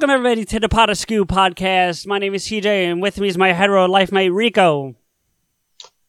[0.00, 2.06] Welcome everybody to the Pot of Scoop podcast.
[2.06, 4.94] My name is CJ, and with me is my hetero life mate Rico.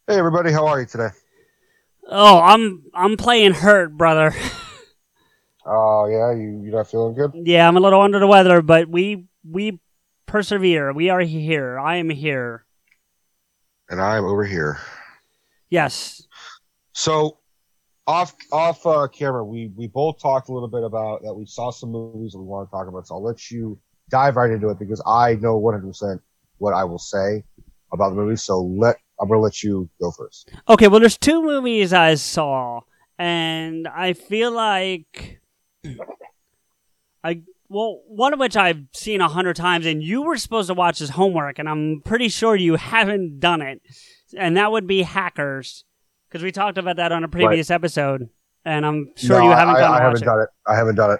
[0.07, 1.09] Hey everybody, how are you today?
[2.07, 4.33] Oh, I'm I'm playing hurt, brother.
[5.65, 7.33] Oh yeah, you you not feeling good?
[7.35, 9.81] yeah, I'm a little under the weather, but we we
[10.25, 10.93] persevere.
[10.93, 11.77] We are here.
[11.77, 12.65] I am here.
[13.89, 14.79] And I'm over here.
[15.69, 16.25] Yes.
[16.93, 17.39] So
[18.11, 21.33] off off uh, camera, we we both talked a little bit about that.
[21.33, 23.07] We saw some movies that we want to talk about.
[23.07, 26.21] So I'll let you dive right into it because I know 100 percent
[26.57, 27.43] what I will say
[27.93, 28.35] about the movie.
[28.35, 30.51] So let I'm gonna let you go first.
[30.67, 32.81] Okay, well, there's two movies I saw,
[33.17, 35.41] and I feel like
[37.23, 40.73] I well, one of which I've seen a hundred times, and you were supposed to
[40.73, 43.81] watch as homework, and I'm pretty sure you haven't done it,
[44.37, 45.85] and that would be Hackers,
[46.31, 48.29] because we talked about that on a previous episode,
[48.63, 50.25] and I'm sure No, you haven't I, done I, I haven't it.
[50.25, 50.49] done it.
[50.65, 51.19] I haven't done it.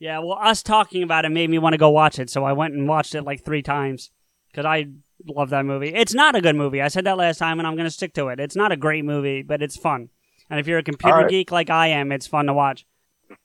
[0.00, 2.52] Yeah, well, us talking about it made me want to go watch it, so I
[2.52, 4.10] went and watched it like three times
[4.50, 4.86] because I
[5.26, 5.94] love that movie.
[5.94, 6.80] It's not a good movie.
[6.80, 8.40] I said that last time, and I'm going to stick to it.
[8.40, 10.08] It's not a great movie, but it's fun.
[10.48, 11.28] And if you're a computer right.
[11.28, 12.86] geek like I am, it's fun to watch.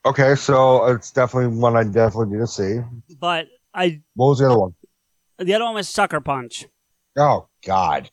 [0.05, 2.79] Okay, so it's definitely one I definitely need to see.
[3.19, 4.73] But I, What was the other one?
[5.37, 6.65] the other one was Sucker Punch.
[7.17, 8.09] Oh God.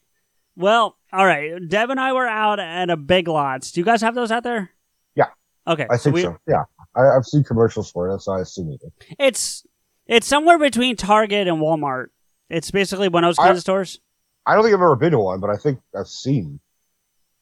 [0.56, 1.52] Well, all right.
[1.68, 3.72] Deb and I were out at a Big Lots.
[3.72, 4.70] Do you guys have those out there?
[5.14, 5.28] Yeah.
[5.66, 5.86] Okay.
[5.90, 6.36] I think we, so.
[6.48, 6.64] Yeah,
[6.96, 8.90] I, I've seen commercials for it, so I assume you do.
[9.18, 9.64] It's
[10.06, 12.06] it's somewhere between Target and Walmart.
[12.48, 14.00] It's basically one of those I- kinds of stores.
[14.44, 16.58] I don't think I've ever been to one, but I think I've seen.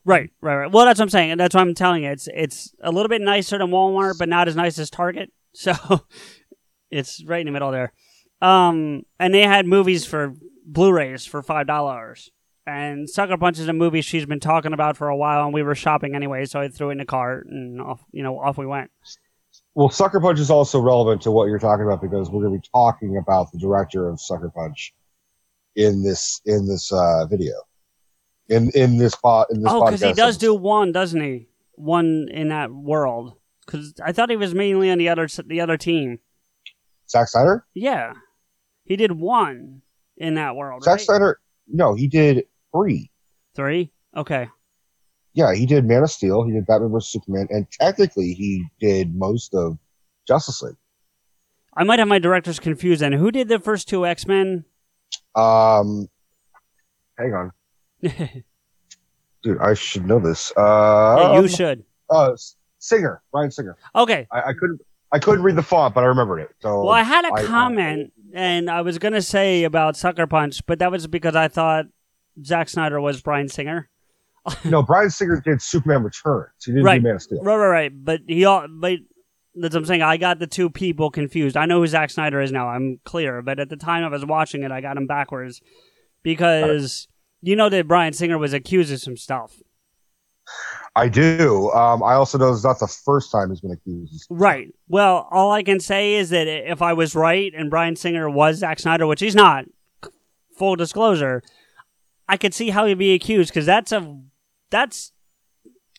[0.05, 0.71] Right, right, right.
[0.73, 2.11] Well, that's what I'm saying, and that's what I'm telling you.
[2.11, 5.33] It's it's a little bit nicer than Walmart, but not as nice as Target.
[5.53, 5.75] So
[6.93, 7.93] it's right in the middle there.
[8.41, 12.31] Um, and they had movies for Blu-rays for five dollars.
[12.71, 15.63] And Sucker Punch is a movie she's been talking about for a while, and we
[15.63, 18.59] were shopping anyway, so I threw it in the cart and off, you know, off
[18.59, 18.93] we went.
[19.75, 22.61] Well, Sucker Punch is also relevant to what you're talking about because we're going to
[22.61, 24.95] be talking about the director of Sucker Punch
[25.75, 27.55] in this in this uh, video,
[28.49, 31.49] in in this pot in this Oh, because he does do one, doesn't he?
[31.75, 33.35] One in that world.
[33.67, 36.21] Because I thought he was mainly on the other the other team.
[37.09, 37.67] Zack Snyder.
[37.75, 38.13] Yeah,
[38.85, 39.83] he did one
[40.17, 40.85] in that world.
[40.85, 41.01] Zack right?
[41.01, 41.41] Snyder.
[41.73, 43.11] No, he did three.
[43.55, 43.93] Three.
[44.17, 44.49] Okay.
[45.35, 46.43] Yeah, he did Man of Steel.
[46.45, 49.79] He did Batman vs Superman, and technically he did most of
[50.27, 50.75] Justice League.
[51.77, 53.01] I might have my directors confused.
[53.03, 54.65] And who did the first two X Men?
[55.37, 56.09] Um,
[57.17, 57.53] hang on,
[59.43, 59.59] dude.
[59.61, 60.53] I should know this.
[60.57, 61.85] Uh, you should.
[62.09, 62.33] Uh,
[62.79, 63.77] Singer, Bryan Singer.
[63.95, 64.27] Okay.
[64.33, 64.81] I, I couldn't.
[65.13, 66.51] I couldn't read the font, but I remembered it.
[66.61, 70.65] So Well, I had a I- comment, and I was gonna say about Sucker Punch,
[70.67, 71.87] but that was because I thought
[72.45, 73.89] Zack Snyder was Bryan Singer.
[74.65, 76.51] no, Bryan Singer did Superman Returns.
[76.65, 76.99] He didn't Right.
[77.01, 77.43] do Man of Steel.
[77.43, 77.93] Right, right, right.
[78.05, 78.99] But he, all, but
[79.55, 80.03] that's what I'm saying.
[80.03, 81.57] I got the two people confused.
[81.57, 82.69] I know who Zack Snyder is now.
[82.69, 83.43] I'm clear.
[83.43, 85.61] But at the time I was watching it, I got him backwards
[86.23, 87.09] because
[87.43, 89.55] you know that Bryan Singer was accused of some stuff.
[90.97, 91.71] I do.
[91.71, 94.27] Um, I also know it's not the first time he's been accused.
[94.31, 94.75] Right.
[94.89, 98.57] Well, all I can say is that if I was right and Bryan Singer was
[98.59, 99.67] Zack Snyder, which he's not,
[100.59, 101.43] full disclosure,
[102.31, 104.19] I could see how he'd be accused because that's a
[104.71, 105.11] that's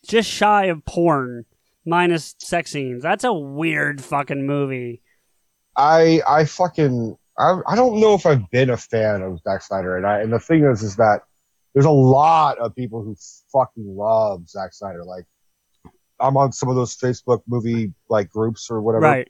[0.08, 1.46] just shy of porn
[1.86, 3.04] minus sex scenes.
[3.04, 5.02] That's a weird fucking movie.
[5.76, 9.98] I I fucking I, I don't know if I've been a fan of Zack Snyder,
[9.98, 11.24] and I and the thing is is that
[11.74, 13.16] there's a lot of people who
[13.52, 15.04] fucking love Zack Snyder.
[15.04, 15.26] Like
[16.20, 19.30] I'm on some of those Facebook movie like groups or whatever, Right.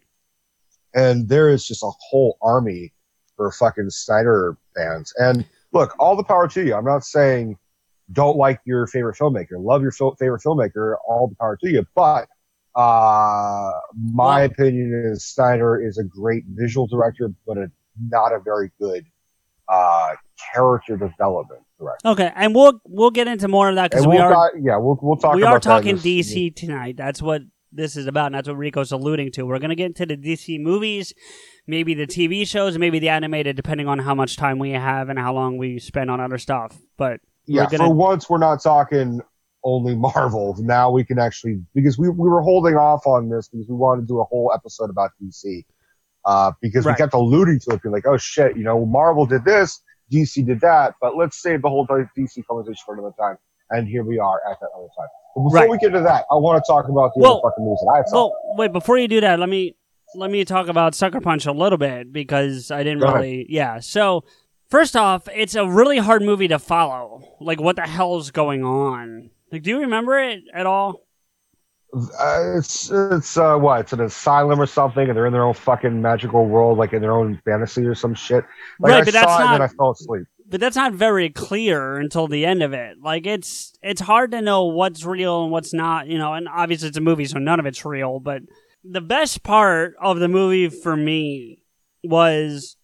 [0.94, 2.94] and there is just a whole army
[3.38, 5.14] for fucking Snyder fans.
[5.18, 6.76] And look, all the power to you.
[6.76, 7.58] I'm not saying
[8.12, 11.86] don't like your favorite filmmaker, love your fil- favorite filmmaker, all the power to you.
[11.96, 12.28] But
[12.76, 13.72] uh,
[14.14, 17.72] my Well- opinion is Snyder is a great visual director, but a
[18.10, 19.06] not a very good
[19.68, 20.16] uh,
[20.54, 22.08] character development director.
[22.10, 24.98] Okay, and we'll we'll get into more of that because we we'll are yeah, we'll
[25.02, 25.36] we'll talk.
[25.36, 26.96] we are talking this- DC tonight.
[26.98, 27.42] That's what
[27.72, 29.46] this is about, and that's what Rico's alluding to.
[29.46, 31.14] We're gonna get into the DC movies,
[31.68, 35.18] maybe the TV shows, maybe the animated, depending on how much time we have and
[35.20, 36.78] how long we spend on other stuff.
[36.98, 39.22] But Yeah, gonna- for once we're not talking
[39.64, 40.56] only Marvel.
[40.60, 44.02] Now we can actually because we we were holding off on this because we wanted
[44.02, 45.64] to do a whole episode about DC.
[46.26, 46.94] Uh, because Right.
[46.94, 49.82] we kept alluding to it, being like, "Oh shit, you know, Marvel did this,
[50.12, 53.38] DC did that," but let's save the whole DC conversation for another time.
[53.72, 55.08] And here we are at that other time.
[55.36, 55.70] But before Right.
[55.70, 57.92] we get to that, I want to talk about the Well- other fucking movies that
[57.94, 58.16] I saw.
[58.16, 59.76] well, wait before you do that, let me
[60.16, 63.16] let me talk about Sucker Punch a little bit because I didn't Go ahead.
[63.22, 63.46] really.
[63.50, 64.24] Yeah, so.
[64.70, 67.22] First off, it's a really hard movie to follow.
[67.42, 69.30] Like, what the hell's going on?
[69.52, 71.02] Like, do you remember it at all?
[71.94, 73.82] Uh, it's it's uh, what?
[73.82, 77.02] It's an asylum or something, and they're in their own fucking magical world, like in
[77.02, 78.46] their own fantasy or some shit.
[78.80, 80.24] Like Right, I but saw that's it and not- I fell asleep.
[80.48, 82.96] but that's not very clear until the end of it.
[83.02, 86.34] Like it's it's hard to know what's real and what's not, you know.
[86.34, 88.22] And obviously it's a movie, so none of it's real.
[88.22, 88.44] But
[88.84, 91.64] the best part of the movie for me
[92.04, 92.78] was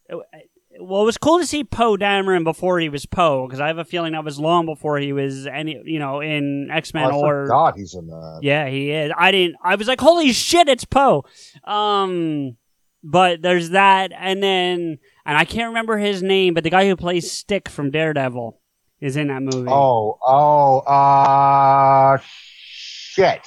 [0.80, 3.80] well, it was cool to see Poe Dameron before he was Poe because I have
[3.80, 7.22] a feeling that was long before he was any, you know, in X Men Oh,
[7.26, 8.40] or God, he's in that.
[8.44, 9.12] yeah, he is.
[9.18, 9.56] I didn't.
[9.64, 11.26] I was like, holy shit, it's Poe.
[11.64, 12.58] Um,
[13.04, 16.96] but there's that, and then, and I can't remember his name, but the guy who
[16.96, 18.60] plays Stick from Daredevil
[19.00, 19.70] is in that movie.
[19.72, 23.42] Oh, oh, uh, shit.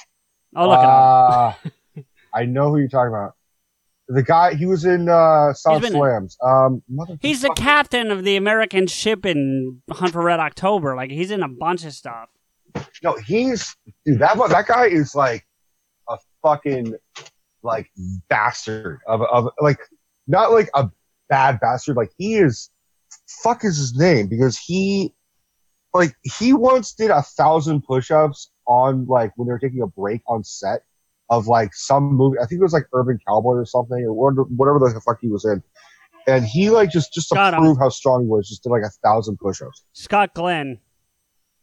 [0.55, 0.79] I'll look.
[0.79, 1.53] Uh,
[2.33, 3.33] I know who you're talking about.
[4.07, 6.37] The guy, he was in uh, Sound He's been in- Slams.
[6.43, 6.81] Um,
[7.21, 10.95] He's the captain of the American ship in Hunt for Red October.
[10.95, 12.29] Like he's in a bunch of stuff.
[13.03, 13.75] No, he's
[14.05, 14.19] dude.
[14.19, 15.45] That that guy is like
[16.09, 16.95] a fucking
[17.63, 17.89] like
[18.29, 19.79] bastard of of like
[20.27, 20.89] not like a
[21.29, 21.95] bad bastard.
[21.95, 22.69] Like he is.
[23.43, 25.13] Fuck is his name because he
[25.93, 30.21] like he once did a thousand push-ups on like when they were taking a break
[30.27, 30.83] on set
[31.31, 32.37] of like some movie.
[32.37, 35.45] I think it was like Urban Cowboy or something or whatever, the fuck he was
[35.45, 35.63] in.
[36.27, 37.55] And he like just just to him.
[37.55, 39.83] prove how strong he was, just did like a thousand push-ups.
[39.93, 40.77] Scott Glenn.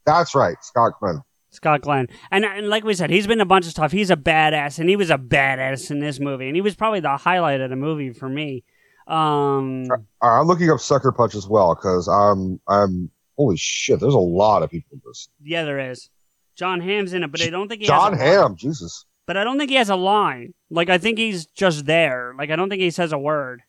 [0.05, 1.21] That's right, Scott Glenn.
[1.51, 2.07] Scott Glenn.
[2.29, 3.91] And, and like we said, he's been a bunch of stuff.
[3.91, 6.47] He's a badass, and he was a badass in this movie.
[6.47, 8.63] And he was probably the highlight of the movie for me.
[9.07, 9.87] Um,
[10.21, 13.99] I'm looking up Sucker Punch as well because I'm I'm holy shit.
[13.99, 15.29] There's a lot of people in this.
[15.43, 16.09] yeah, there is.
[16.55, 19.05] Jon Hamm's in it, but I don't think he Jon has a Hamm, Jesus.
[19.29, 20.55] But I don't think he has a line.
[20.71, 22.33] Like I think he's just there.
[22.35, 23.61] Like I don't think he says a word.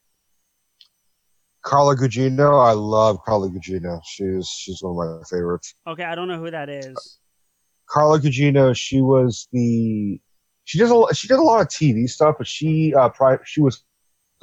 [1.62, 4.00] Carla Gugino, I love Carla Gugino.
[4.02, 5.74] She's she's one of my favorites.
[5.86, 7.18] Okay, I don't know who that is.
[7.90, 10.18] Carla Gugino, she was the
[10.64, 13.60] she does a she did a lot of TV stuff, but she uh pri- she
[13.60, 13.84] was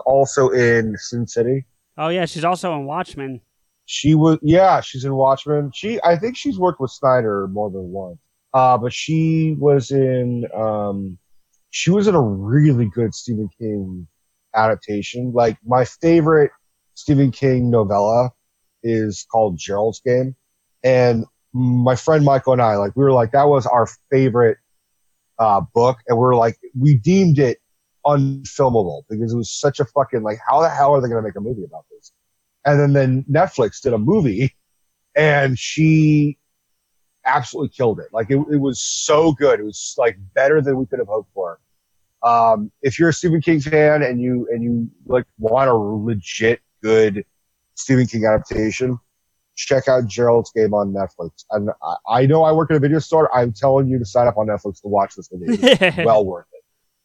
[0.06, 1.66] also in Sin City.
[1.98, 3.42] Oh yeah, she's also in Watchmen.
[3.88, 5.72] She was yeah, she's in Watchmen.
[5.74, 8.20] She I think she's worked with Snyder more than once.
[8.54, 11.18] Uh but she was in um
[11.70, 14.08] she was in a really good Stephen King
[14.56, 15.32] adaptation.
[15.34, 16.52] Like my favorite
[16.94, 18.32] Stephen King novella
[18.84, 20.36] is called Gerald's Game.
[20.84, 24.58] And my friend Michael and I, like we were like, that was our favorite
[25.40, 27.60] uh book, and we are like we deemed it
[28.06, 31.36] unfilmable because it was such a fucking like how the hell are they gonna make
[31.36, 32.12] a movie about this?
[32.66, 34.56] And then then Netflix did a movie
[35.16, 36.38] and she
[37.28, 38.08] absolutely killed it.
[38.12, 39.60] Like it, it was so good.
[39.60, 41.60] It was like better than we could have hoped for.
[42.24, 46.62] Um, if you're a Stephen King fan and you and you like want a legit
[46.82, 47.24] good
[47.76, 48.98] Stephen King adaptation,
[49.56, 51.46] check out Gerald's Game on Netflix.
[51.52, 53.34] And I, I know I work at a video store.
[53.36, 55.60] I'm telling you to sign up on Netflix to watch this movie.
[55.62, 56.64] It's well worth it.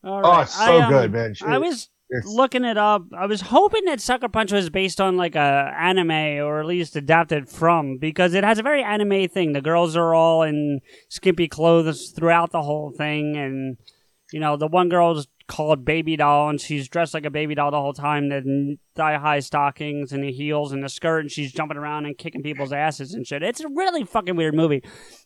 [0.09, 1.35] All Oh, it's so I, um, good, man.
[1.43, 3.05] I was It's- looking it up.
[3.17, 6.11] I was hoping that Sucker Punch was based on like a anime
[6.45, 9.53] or at least adapted from because it has a very anime thing.
[9.53, 13.79] The girls are all in skimpy clothes throughout the whole thing, and
[14.33, 17.71] you know the one girl's called Baby Doll, and she's dressed like a baby doll
[17.71, 18.29] the whole time.
[18.29, 22.17] The thigh high stockings and the heels and the skirt, and she's jumping around and
[22.17, 23.43] kicking people's asses and shit.
[23.43, 24.83] It's a really fucking weird movie.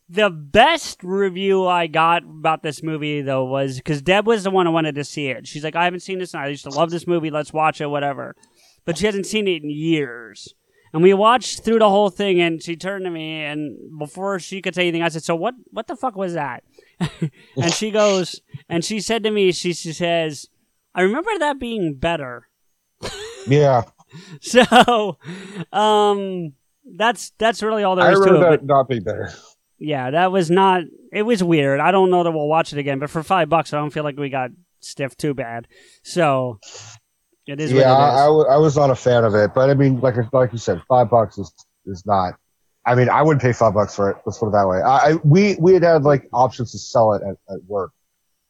[0.08, 4.66] The best review I got about this movie though was because Deb was the one
[4.66, 5.46] who wanted to see it.
[5.46, 7.30] She's like, I haven't seen this, and I used to love this movie.
[7.30, 8.36] Let's watch it, whatever.
[8.84, 10.54] But she hasn't seen it in years.
[10.92, 14.62] And we watched through the whole thing, and she turned to me, and before she
[14.62, 15.54] could say anything, I said, "So what?
[15.70, 16.64] What the fuck was that?"
[17.56, 20.48] and she goes, and she said to me, she, she says,
[20.94, 22.48] "I remember that being better."
[23.48, 23.82] Yeah,
[24.40, 25.18] So,
[25.72, 26.52] um,
[26.84, 28.40] that's that's really all there is to it.
[28.40, 29.30] but- that not being better.
[29.78, 30.82] yeah, that was not.
[31.12, 31.78] It was weird.
[31.80, 34.02] I don't know that we'll watch it again, but for five bucks, I don't feel
[34.04, 34.50] like we got
[34.80, 35.68] stiff too bad.
[36.02, 36.58] So,
[37.46, 38.48] It is yeah, what it is.
[38.48, 40.58] I, I I was not a fan of it, but I mean, like like you
[40.58, 41.52] said, five bucks is
[41.86, 42.34] is not.
[42.86, 44.16] I mean, I wouldn't pay five bucks for it.
[44.24, 44.80] Let's put it that way.
[44.80, 47.92] I, I we we had had like options to sell it at, at work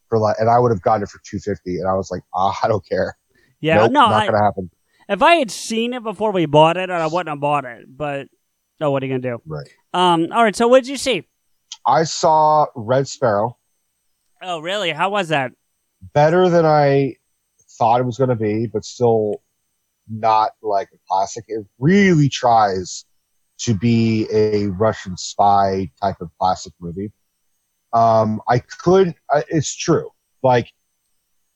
[0.08, 2.22] for like, and I would have gotten it for two fifty, and I was like,
[2.34, 3.16] ah, I don't care.
[3.60, 4.70] yeah, nope, no, not I, gonna happen.
[5.08, 7.86] if I had seen it before we bought it, I wouldn't have bought it.
[7.88, 8.28] But
[8.80, 9.42] oh, what are you gonna do?
[9.46, 9.68] Right.
[9.94, 10.28] Um.
[10.32, 10.54] All right.
[10.54, 11.26] So, what did you see?
[11.86, 13.56] I saw Red Sparrow
[14.42, 14.90] Oh, really?
[14.90, 15.52] How was that?
[16.12, 17.14] better than I
[17.78, 19.42] thought it was going to be, but still
[20.08, 21.44] not like a classic.
[21.48, 23.05] It really tries
[23.58, 27.12] to be a Russian spy type of classic movie.
[27.92, 30.10] Um, I could, uh, it's true.
[30.42, 30.70] Like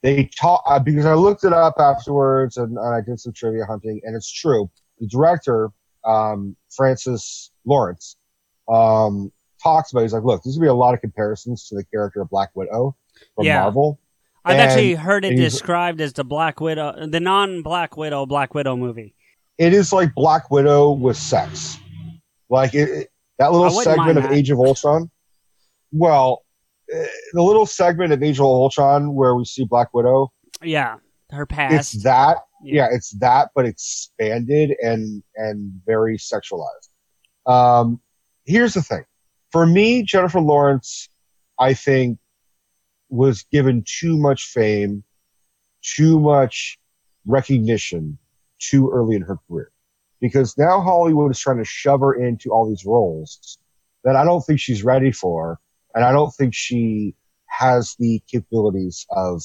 [0.02, 3.66] they talk uh, because I looked it up afterwards and, and I did some trivia
[3.66, 4.71] hunting, and it's true.
[4.99, 5.71] The director,
[6.04, 8.16] um, Francis Lawrence,
[8.69, 9.30] um,
[9.62, 10.00] talks about.
[10.02, 12.50] He's like, look, there's gonna be a lot of comparisons to the character of Black
[12.54, 12.97] Widow
[13.37, 13.61] from Yeah.
[13.62, 14.00] Marvel.
[14.42, 18.76] I've And- actually heard it described as the Black Widow, the non-Black Widow Black Widow
[18.76, 19.14] movie.
[19.59, 21.76] it is like Black Widow with sex.
[22.50, 24.33] Like it, it- that little segment of that.
[24.33, 25.11] Age of Ultron.
[25.92, 26.45] Well,
[26.92, 30.30] eh, the little segment of Age of Ultron where we see Black Widow,
[30.62, 30.97] Yeah,
[31.30, 31.95] her past.
[31.95, 32.37] it's that.
[32.62, 32.88] Yeah.
[32.90, 32.95] Yeah.
[32.95, 36.90] it's that, but expanded and and very sexualized.
[37.47, 37.99] Um,
[38.45, 39.04] here's the thing:
[39.52, 41.09] for me, Jennifer Lawrence,
[41.59, 42.19] I think,
[43.09, 45.02] was given too much fame,
[45.83, 46.78] too much
[47.25, 48.19] recognition
[48.59, 49.73] too early in her career.
[50.21, 53.59] Because now Hollywood is trying to shove her into all these roles
[54.05, 55.59] that I don't think she's ready for,
[55.95, 57.15] and I don't think she
[57.47, 59.43] has the capabilities of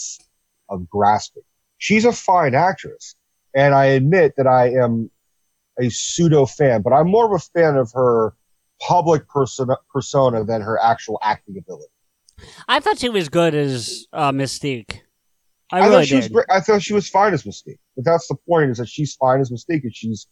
[0.70, 1.44] of grasping.
[1.78, 3.16] She's a fine actress,
[3.56, 5.10] and I admit that I am
[5.80, 8.34] a pseudo fan, but I'm more of a fan of her
[8.82, 11.92] public persona, persona than her actual acting ability.
[12.68, 15.02] I thought she was good as uh, Mystique.
[15.72, 16.34] I, I, really thought she was did.
[16.34, 16.46] great.
[16.50, 17.80] I thought she was fine as Mystique.
[17.96, 20.28] But that's the point is that she's fine as Mystique and she's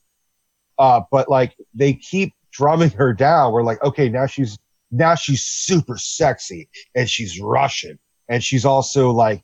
[0.80, 3.52] uh but like they keep drumming her down.
[3.52, 4.58] We're like, okay, now she's
[4.92, 7.98] now she's super sexy and she's Russian
[8.30, 9.44] and she's also like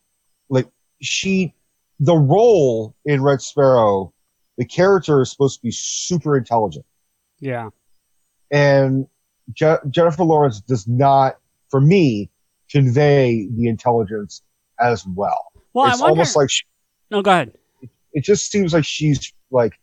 [0.50, 0.67] like
[1.01, 1.53] she
[2.00, 4.13] the role in Red Sparrow,
[4.57, 6.86] the character is supposed to be super intelligent.
[7.39, 7.69] Yeah.
[8.51, 9.07] And
[9.53, 11.38] Je- Jennifer Lawrence does not,
[11.69, 12.29] for me,
[12.71, 14.43] convey the intelligence
[14.79, 16.12] as well Well, it's I wonder.
[16.12, 16.63] almost like she,
[17.12, 17.53] no, go ahead.
[18.13, 19.74] it just seems like she's like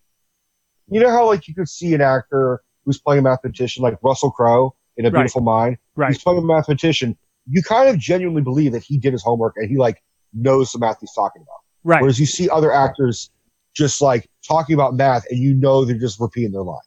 [0.88, 4.30] you know how like you could see an actor who's playing a mathematician like Russell
[4.30, 5.20] Crowe in A Right.
[5.20, 5.76] Beautiful Mind.
[5.96, 6.08] Right.
[6.12, 7.16] He's playing a mathematician.
[7.48, 10.02] You kind of genuinely believe that he did his homework and he like
[10.32, 11.58] knows the math he's talking about.
[11.84, 12.00] Right.
[12.00, 13.30] Whereas you see other actors
[13.74, 16.82] just like talking about math and you know they're just repeating their lines.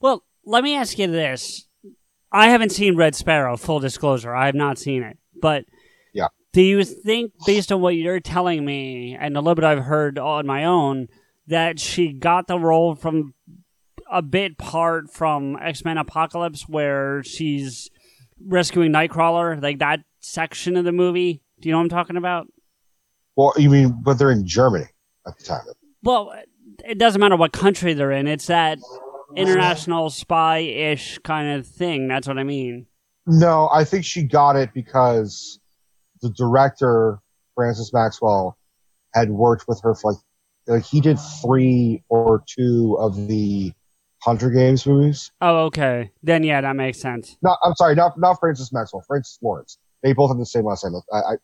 [0.00, 1.66] Well, let me ask you this.
[2.32, 4.34] I haven't seen Red Sparrow, full disclosure.
[4.34, 5.18] I have not seen it.
[5.40, 5.64] But
[6.14, 6.28] Yeah.
[6.52, 10.18] do you think, based on what you're telling me and a little bit I've heard
[10.18, 11.08] on my own,
[11.46, 13.34] that she got the role from
[14.12, 17.90] a bit part from X Men Apocalypse where she's
[18.44, 21.42] rescuing Nightcrawler, like that section of the movie?
[21.60, 22.46] Do you know what I'm talking about?
[23.36, 24.86] Well, you mean, but they're in Germany
[25.26, 25.64] at the time.
[26.02, 26.34] Well,
[26.84, 28.26] it doesn't matter what country they're in.
[28.26, 28.78] It's that
[29.36, 32.08] international spy-ish kind of thing.
[32.08, 32.86] That's what I mean.
[33.26, 35.60] No, I think she got it because
[36.20, 37.20] the director,
[37.54, 38.58] Francis Maxwell,
[39.14, 40.20] had worked with her for like,
[40.66, 43.72] like he did three or two of the
[44.24, 45.30] Hunger Games movies.
[45.40, 46.10] Oh, okay.
[46.22, 47.36] Then yeah, that makes sense.
[47.42, 49.78] No, I'm sorry, not not Francis Maxwell, Francis Lawrence.
[50.02, 50.94] They both have the same last name.
[51.12, 51.34] I, I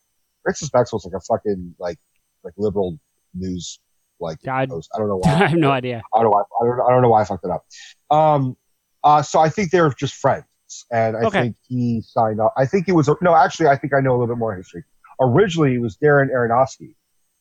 [0.43, 1.99] Francis Maxwell's like a fucking like
[2.45, 2.99] like liberal
[3.35, 3.81] news
[4.21, 5.31] like I- I don't know why.
[5.33, 6.03] I have no idea.
[6.15, 6.43] I don't know why.
[6.43, 7.65] I don't, I don't know why I fucked it up.
[8.11, 8.57] Um,
[9.05, 10.45] uh, so I think they're just friends,
[10.91, 11.43] and I Okay.
[11.43, 12.53] think he signed up.
[12.57, 13.35] I think it was no.
[13.35, 14.85] Actually, I think I know a little bit more history.
[15.21, 16.95] Originally, it was Darren Aronofsky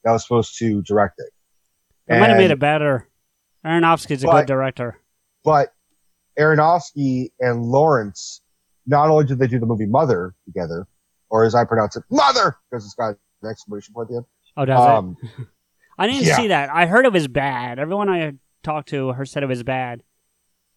[0.04, 1.32] that was supposed to direct it.
[2.08, 3.08] It might have made it better.
[3.66, 4.98] Aronofsky's a But- good director.
[5.48, 5.74] But
[6.38, 8.42] Aronofsky and Lawrence,
[8.86, 10.86] not only did they do the movie Mother together,
[11.30, 14.26] or as I pronounce it, Mother, because it's got an exclamation point at the end.
[14.58, 15.48] Oh, does Um, it?
[15.98, 16.36] I didn't yeah.
[16.36, 16.70] see that.
[16.70, 17.80] I heard it was bad.
[17.80, 20.04] Everyone I talked to heard said it was bad.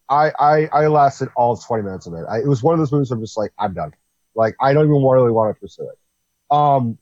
[0.08, 2.24] I, I, I lasted all 20 minutes of it.
[2.30, 3.92] I, it was one of those movies where I'm just like, I'm done.
[4.36, 5.98] Like, I don't even really want to pursue it.
[6.56, 6.96] Um,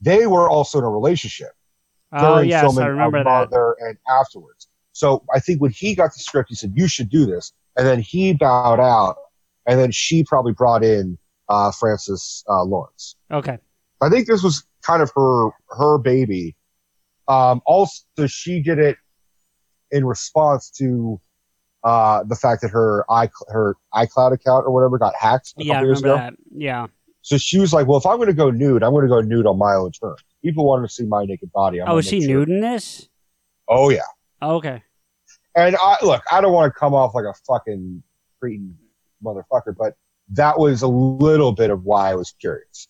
[0.00, 1.50] they were also in a relationship
[2.12, 3.24] Oh during yes, filming I remember.
[3.24, 4.68] Mother and afterwards.
[4.94, 7.52] So I think when he got the script, he said, you should do this.
[7.76, 9.16] And then he bowed out.
[9.66, 13.16] And then she probably brought in uh, Francis uh, Lawrence.
[13.30, 13.58] Okay.
[14.00, 16.54] I think this was kind of her her baby.
[17.26, 18.96] Um, also, she did it
[19.90, 21.20] in response to
[21.82, 25.78] uh, the fact that her i her iCloud account or whatever got hacked a Yeah,
[25.78, 26.16] I remember ago.
[26.16, 26.34] that.
[26.54, 26.86] Yeah.
[27.22, 29.20] So she was like, "Well, if I'm going to go nude, I'm going to go
[29.22, 30.20] nude on my own terms.
[30.44, 31.80] People want to see my naked body.
[31.80, 33.08] I'm Oh, is she sure-" nude in this?
[33.68, 34.02] Oh yeah.
[34.42, 34.82] Oh, okay.
[35.56, 38.02] And I look, I don't want to come off like a fucking
[38.40, 38.76] cretin
[39.22, 39.94] motherfucker, but
[40.30, 42.88] that was a little bit of why I was curious.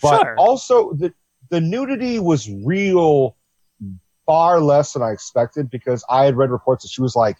[0.00, 0.34] But Sure.
[0.38, 1.12] also the
[1.50, 3.36] the nudity was real
[4.26, 7.36] far less than I expected because I had read reports that she was like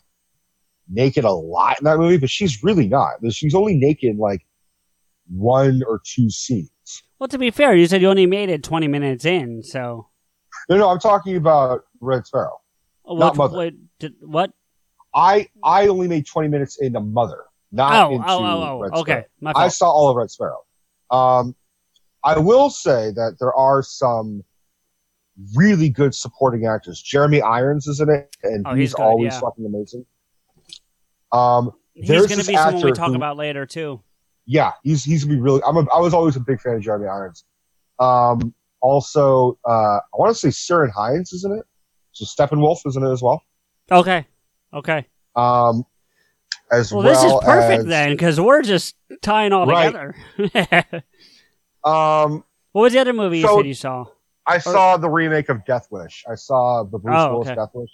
[0.88, 3.14] naked a lot in that movie, but she's really not.
[3.32, 4.44] She's only naked in, like
[5.30, 6.68] one or two scenes.
[7.18, 10.08] Well, to be fair, you said you only made it 20 minutes in, so.
[10.68, 12.60] No, no, I'm talking about Red Sparrow.
[13.04, 13.56] What, Mother.
[13.56, 14.50] What, did, what?
[15.14, 19.00] I I only made 20 minutes into Mother, not Oh, into oh, oh, Red oh.
[19.02, 19.10] Okay.
[19.12, 19.24] Sparrow.
[19.40, 20.64] My I saw all of Red Sparrow.
[21.10, 21.54] Um,
[22.24, 24.42] I will say that there are some
[25.54, 27.00] really good supporting actors.
[27.00, 29.40] Jeremy Irons is in it, and Oh, he's, he's good, always yeah.
[29.40, 30.06] fucking amazing.
[31.32, 34.00] Um, He's there's going to be someone we talk who- about later, too.
[34.46, 35.60] yeah, he's he's gonna be really.
[35.64, 37.44] I'm a, I was always a big fan of Jeremy Irons.
[38.00, 41.64] Um, also, uh, I want to say Ciarán Hinds is in it.
[42.14, 43.42] So Steppenwolf is in it as well.
[43.90, 44.26] Okay.
[44.72, 45.06] Okay.
[45.36, 45.84] Um,
[46.72, 49.92] as Well, well, this is perfect as, then, because we're just tying all Right.
[50.36, 51.04] together.
[51.84, 54.06] Um, what was the other movie you said you saw?
[54.46, 56.24] I saw the remake of Death Wish.
[56.30, 57.56] I saw the Bruce Oh, Willis okay.
[57.56, 57.90] Death Wish.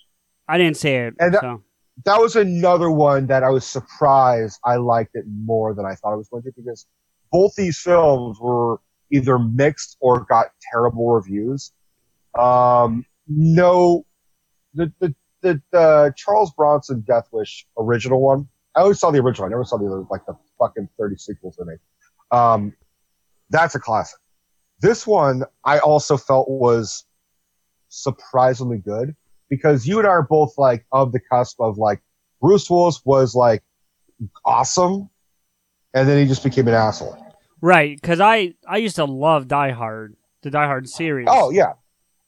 [0.46, 1.14] I didn't see it.
[1.18, 1.62] And that- so.
[2.04, 6.12] that was another one that I was surprised I liked it more than I thought
[6.12, 6.86] I was going to because
[7.32, 11.72] both these films were either mixed or got terrible reviews.
[12.38, 14.06] Um, no,
[14.74, 18.48] the, the, the, the Charles Bronson Death Wish original one.
[18.76, 19.46] I always saw the original.
[19.46, 21.78] I never saw the other, like the fucking 30 sequels they made.
[22.30, 22.74] Um,
[23.50, 24.18] that's a classic.
[24.80, 27.04] This one I also felt was
[27.88, 29.14] surprisingly good
[29.48, 32.00] because you and I are both like of the cusp of like
[32.40, 33.62] Bruce Willis was like
[34.44, 35.10] awesome,
[35.92, 37.18] and then he just became an asshole.
[37.60, 41.26] Right, because I, I used to love Die Hard, the Die Hard series.
[41.28, 41.72] Oh yeah.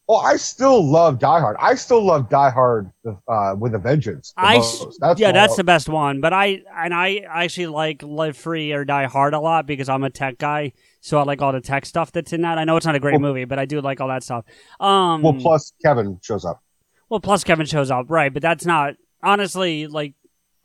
[0.08, 1.56] Well, I still love Die Hard.
[1.60, 2.90] I still love Die Hard
[3.28, 4.32] uh, with a Vengeance.
[4.36, 4.54] the I.
[5.00, 6.20] That's yeah, that's the best one.
[6.20, 10.02] But I and I actually like Live Free or Die Hard a lot because I'm
[10.02, 12.58] a tech guy, so I like all the tech stuff that's in that.
[12.58, 14.44] I know it's not a great Well- movie, but I do like all that stuff.
[14.80, 15.34] Um, well.
[15.34, 16.60] Plus, Kevin shows up.
[17.08, 18.32] well, plus Kevin shows up, right?
[18.32, 20.14] But that's not honestly like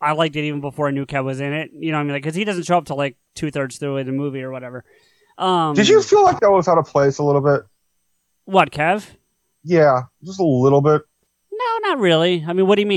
[0.01, 1.69] I liked it even before I knew Kev was in it.
[1.73, 2.15] You know what I mean?
[2.17, 4.83] Because he doesn't show up till like two thirds through the movie or whatever.
[5.37, 7.61] Um, Did you feel like that was out of place a little bit?
[8.45, 9.05] what, Kev?
[9.67, 11.01] Yeah, just a little bit.
[11.51, 12.45] No, not really.
[12.47, 12.96] I mean, what do you mean?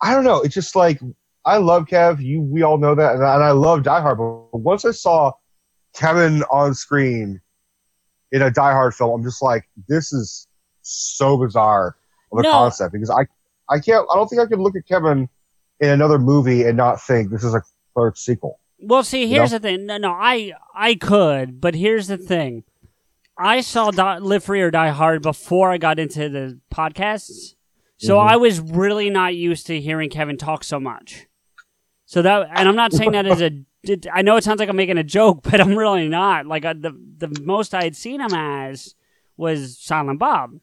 [0.00, 0.40] I don't know.
[0.40, 1.00] It's just like
[1.44, 2.22] I love Kev.
[2.22, 4.18] You, we all know that, and I, and I love Die Hard.
[4.18, 5.32] But once I saw
[5.94, 7.40] Kevin on screen
[8.32, 10.46] in a Die Hard film, I'm just like, this is
[10.82, 11.96] so bizarre
[12.32, 12.50] of a No.
[12.52, 13.26] concept because I,
[13.72, 14.06] I can't.
[14.12, 15.28] I don't think I could look at Kevin
[15.80, 17.62] in another movie and not think this is a
[17.94, 18.60] Clerk sequel.
[18.80, 19.58] Well, see, You here's know?
[19.58, 19.86] the thing.
[19.86, 22.62] No, no, I I could, but here's the thing.
[23.36, 27.54] I saw Die, Live Free or Die Hard before I got into the podcasts,
[27.98, 28.30] so Mhm.
[28.30, 31.26] I was really not used to hearing Kevin talk so much.
[32.06, 33.50] So that, and I'm not saying that as a.
[33.82, 36.46] it- I know it sounds like I'm making a joke, but I'm really not.
[36.46, 38.94] Like uh, the the most I had seen him as
[39.36, 40.58] was Silent Bob.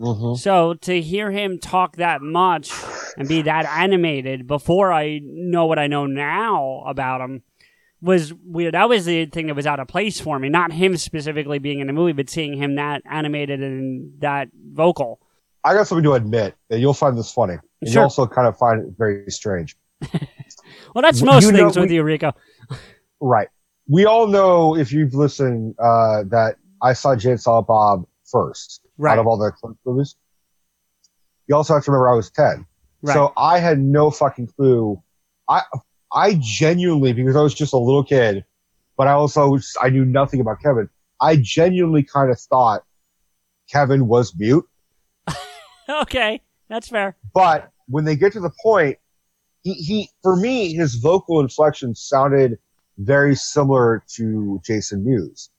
[0.00, 0.36] Mm-hmm.
[0.36, 2.72] So to hear him talk that much
[3.18, 7.42] and be that animated before I know what I know now about him
[8.00, 8.72] was weird.
[8.74, 10.48] That was the thing that was out of place for me.
[10.48, 15.20] Not him specifically being in the movie, but seeing him that animated and that vocal.
[15.64, 17.54] I got something to admit, and you'll find this funny.
[17.82, 18.00] And Sure.
[18.00, 19.76] you also kind of find it very strange.
[20.94, 22.32] Well, that's You most know, things with we- you, Rico.
[23.20, 23.48] Right.
[23.88, 28.80] We all know if you've listened uh, that I saw Jay and Silent Bob first
[28.98, 29.12] Right.
[29.12, 29.52] out of all the
[29.84, 30.16] movies.
[31.46, 32.66] You also have to remember I was ten,
[33.02, 33.14] Right.
[33.14, 35.00] so I had no fucking clue.
[35.48, 35.62] I
[36.12, 38.44] I genuinely because I was just a little kid,
[38.96, 40.88] but I also I knew nothing about Kevin.
[41.20, 42.82] I genuinely kind of thought
[43.70, 44.66] Kevin was mute,
[45.88, 47.16] okay, that's fair.
[47.34, 48.98] but when they get to the point,
[49.62, 52.58] he, he for me his vocal inflection sounded
[52.98, 55.50] very similar to Jason Mewes.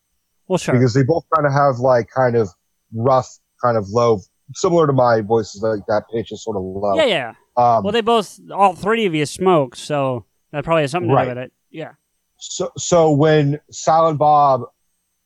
[0.48, 0.74] Well, sure.
[0.76, 2.50] because they both kind of have like kind of
[2.94, 3.28] rough,
[3.64, 4.20] kind of low,
[4.54, 6.96] similar to my voices, like that pitch is sort of low.
[6.96, 7.30] yeah, yeah.
[7.58, 11.22] Um, Well, they both, all three of you smoke, so that probably has something to
[11.24, 11.52] do with it.
[11.70, 11.92] Yeah.
[12.38, 14.62] so, so when Silent Bob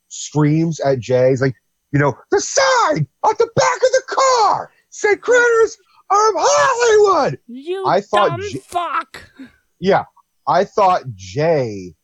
[0.10, 1.56] screams at Jay, he's like,
[1.92, 3.90] you know, the side, on the back of
[4.90, 5.78] said critters
[6.10, 7.40] are from Hollywood.
[7.48, 9.32] You I thought J- fuck.
[9.80, 10.06] Yeah,
[10.48, 11.96] I thought Jay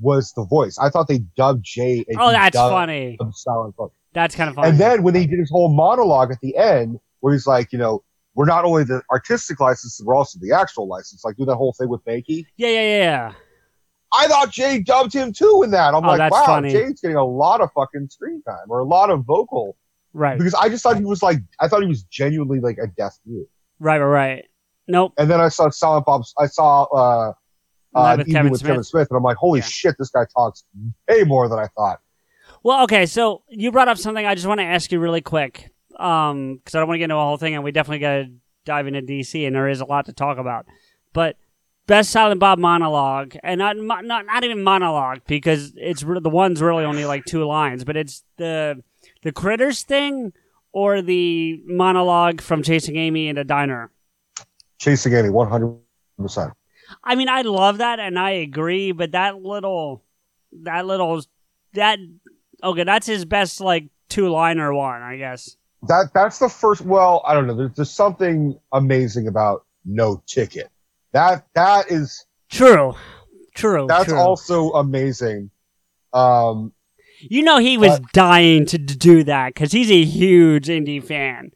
[0.00, 0.78] was the voice.
[0.78, 2.04] I thought they dubbed Jay.
[2.18, 3.18] Oh, that's funny.
[4.12, 4.68] That's kind of funny.
[4.70, 7.78] And then when he did his whole monologue at the end, where he's like, you
[7.78, 8.02] know,
[8.34, 11.24] we're not only the artistic license, we're also the actual license.
[11.24, 12.44] Like do that whole thing with Banky.
[12.56, 13.32] yeah, yeah, yeah, yeah.
[14.14, 15.92] I thought Jay dubbed him too in that.
[15.94, 16.70] I'm Oh, like, wow, funny.
[16.70, 19.76] Jay's getting a lot of fucking screen time or a lot of vocal
[20.16, 22.86] Right, because I just thought he was like, I thought he was genuinely like a
[22.86, 23.46] deaf mute.
[23.78, 24.44] right, right, right.
[24.88, 25.12] Nope.
[25.18, 26.22] And then I saw Silent Bob.
[26.38, 27.32] I saw uh,
[27.94, 28.70] uh, with Kevin with Smith.
[28.70, 29.66] Kevin Smith, and I'm like, holy Yeah.
[29.66, 30.64] shit, this guy talks
[31.06, 31.98] way more than I thought.
[32.62, 35.70] Well, okay, so you brought up something I just want to ask you really quick,
[35.98, 38.12] um, because I don't want to get into a whole thing, and we definitely got
[38.12, 38.32] to
[38.64, 40.64] dive into DC, and there is a lot to talk about.
[41.12, 41.36] But
[41.86, 46.84] best Silent Bob monologue, and not not not even monologue because it's the one's really
[46.84, 48.82] only like two lines, but it's the
[49.26, 50.32] the critters thing
[50.72, 53.90] or the monologue from Chasing Amy in a diner.
[54.78, 55.76] Chasing Amy, 100.
[56.16, 56.52] percent
[57.02, 60.04] I mean, I love that, and I agree, but that little,
[60.62, 61.20] that little,
[61.74, 61.98] that
[62.62, 65.56] okay, that's his best like two liner one, I guess.
[65.88, 66.82] That that's the first.
[66.82, 67.56] Well, I don't know.
[67.56, 70.70] There's, there's something amazing about no ticket.
[71.12, 72.94] That that is True,
[73.56, 73.86] true.
[73.88, 74.18] that's true.
[74.18, 75.50] also amazing.
[76.12, 76.72] Um,
[77.20, 81.50] You know, he was But- dying to do that because he's a huge indie fan.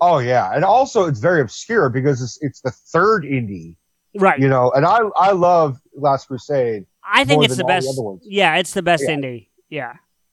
[0.00, 3.76] oh yeah, and also it's very obscure because it's it's the third indie,
[4.14, 4.38] Right.
[4.38, 4.70] you know.
[4.72, 6.84] And I I love Last Crusade.
[7.04, 7.68] I think it's the all
[8.18, 8.30] the best.
[8.30, 9.14] yeah, it's the best Yeah.
[9.14, 9.48] indie.
[9.70, 9.92] Yeah.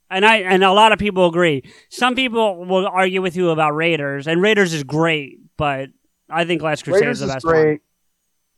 [0.10, 1.64] And I and a lot of people agree.
[1.90, 5.90] Some people will argue with you about Raiders, and Raiders is great, but
[6.30, 7.54] I think Last Crusade Raiders is the best one.
[7.56, 7.82] great.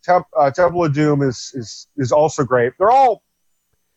[0.04, 2.74] Temp, uh, Temple of Doom is is is also great.
[2.80, 3.24] They're all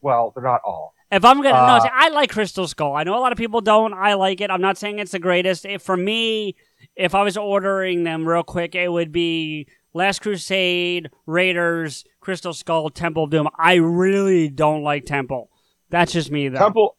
[0.00, 0.94] well, they're not all.
[1.10, 2.94] If I'm gonna Uh, no, see, I like Crystal Skull.
[2.94, 3.94] I know a lot of people don't.
[3.94, 4.50] I like it.
[4.50, 5.64] I'm not saying it's the greatest.
[5.64, 6.54] If, for me,
[6.96, 12.90] if I was ordering them real quick, it would be Last Crusade, Raiders, Crystal Skull,
[12.90, 13.48] Temple of Doom.
[13.56, 15.50] I really don't like Temple.
[15.88, 16.58] That's just me though.
[16.58, 16.96] Temple,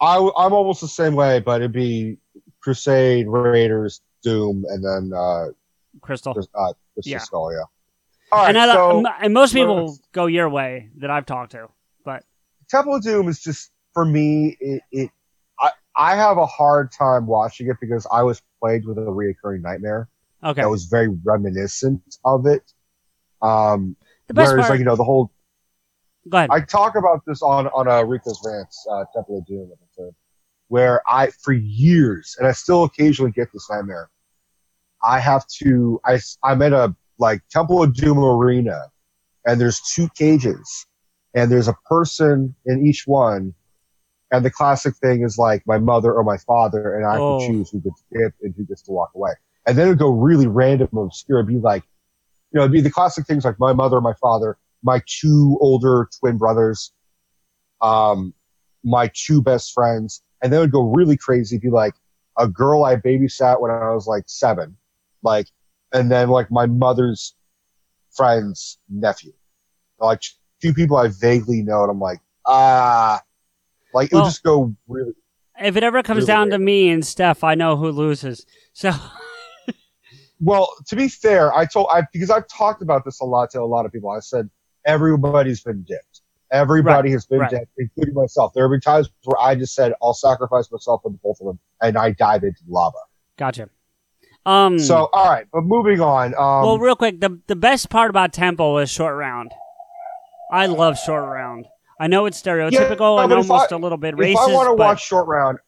[0.00, 2.18] I I'm almost the same way, but it'd be
[2.60, 5.46] Crusade, Raiders, Doom, and then uh,
[6.00, 6.30] Crystal.
[6.54, 7.18] Uh Crystal Yeah.
[7.18, 7.52] Skull.
[7.52, 7.58] Yeah.
[8.30, 8.48] All right.
[8.50, 11.68] and, I, so and most people go your way that I've talked to.
[12.68, 14.56] Temple of Doom is just for me.
[14.60, 15.10] It, it
[15.58, 19.62] I I have a hard time watching it because I was plagued with a reoccurring
[19.62, 20.08] nightmare
[20.42, 22.72] okay, that was very reminiscent of it.
[23.42, 24.70] Um, the best whereas part.
[24.70, 25.32] like you know the whole
[26.28, 26.50] go ahead.
[26.50, 30.14] I talk about this on on a Rico's Rants uh, Temple of Doom episode,
[30.68, 34.10] where I for years, and I still occasionally get this nightmare.
[35.02, 36.00] I have to.
[36.04, 38.90] I I'm at a like Temple of Doom arena,
[39.46, 40.86] and there's two cages,
[41.34, 43.54] and there's a person in each one,
[44.30, 47.38] and the classic thing is like my mother or my father, and I Oh.
[47.38, 49.32] to choose who gets to skip and who gets to walk away.
[49.66, 51.38] And then it'd go really random, and obscure.
[51.38, 51.84] It'd be like,
[52.52, 55.58] you know, it'd be the classic things like my mother or my father, my two
[55.60, 56.92] older twin brothers,
[57.82, 58.32] um,
[58.84, 61.56] my two best friends, and then it would go really crazy.
[61.56, 61.94] It'd be like
[62.38, 64.76] a girl I babysat when I was like seven,
[65.22, 65.48] like,
[65.92, 67.34] and then like my mother's
[68.14, 69.32] friend's nephew,
[70.00, 70.22] like
[70.60, 73.20] two people I vaguely know, and I'm like, ah,
[73.94, 75.12] like it Well- would just go really.
[75.60, 78.46] if it ever comes really down to me and Steph, I know who loses.
[78.72, 78.92] So
[80.40, 83.60] Well, to be fair, I told I because I've talked about this a lot to
[83.60, 84.10] a lot of people.
[84.10, 84.48] I said
[84.86, 86.20] everybody's been dipped.
[86.52, 87.50] Everybody has been right.
[87.50, 88.52] dipped, including myself.
[88.54, 91.46] There have been times where I just said I'll sacrifice myself for the both of
[91.48, 92.98] them, and I dive into lava.
[93.36, 93.68] gotcha.
[94.46, 94.78] Um.
[94.78, 96.28] So, all right, but moving on.
[96.34, 99.52] Um, well, real quick, the the best part about Temple was short round.
[100.52, 101.66] I love short round.
[102.00, 104.48] I know it's stereotypical no, and almost I- a little bit if racist.
[104.50, 105.58] I want to watch short round,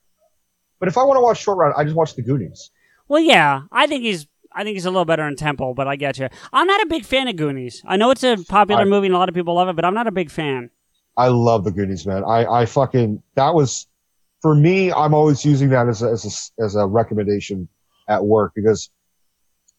[0.79, 2.71] but if I want to watch short round, I just watch the Goonies.
[3.09, 5.95] well, yeah, I think he's I think he's a little better in Temple, but I
[5.97, 6.29] get you.
[6.53, 7.83] I'm not a big fan of Goonies.
[7.87, 9.85] I know it's a popular I- movie and a lot of people love it, but
[9.85, 10.71] I'm not a big fan.
[11.17, 12.25] I love the Goonies, man.
[12.25, 13.87] I, I fucking that was
[14.43, 14.93] for me.
[14.93, 17.69] I'm always using that as a, as a, as a recommendation
[18.09, 18.91] at work because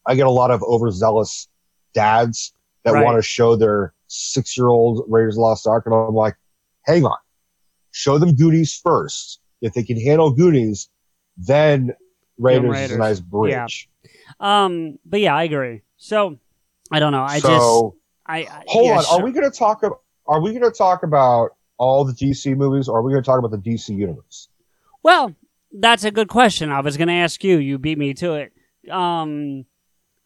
[0.06, 1.48] I get a lot of overzealous
[1.94, 3.04] dads that Right.
[3.04, 6.34] want to show their six year old Raiders of the Lost Ark, and I'm like,
[6.84, 7.16] hang on,
[7.90, 9.40] show them Goonies first.
[9.60, 10.88] If they can handle Goonies,
[11.36, 11.92] then
[12.38, 12.96] Raiders, is Raiders.
[12.96, 13.88] a nice bridge.
[14.40, 15.82] Um, but yeah, I agree.
[15.96, 16.38] So
[16.90, 17.22] I don't know.
[17.22, 17.96] I just so
[18.26, 19.20] I, I hold yeah, on, sure.
[19.20, 19.82] are we going to talk?
[19.82, 23.22] About, are we going to talk about all the DC movies, or are we going
[23.22, 24.48] to talk about the DC universe?
[25.02, 25.34] Well,
[25.72, 26.70] that's a good question.
[26.70, 27.58] I was going to ask you.
[27.58, 28.52] You beat me to it.
[28.90, 29.64] Um,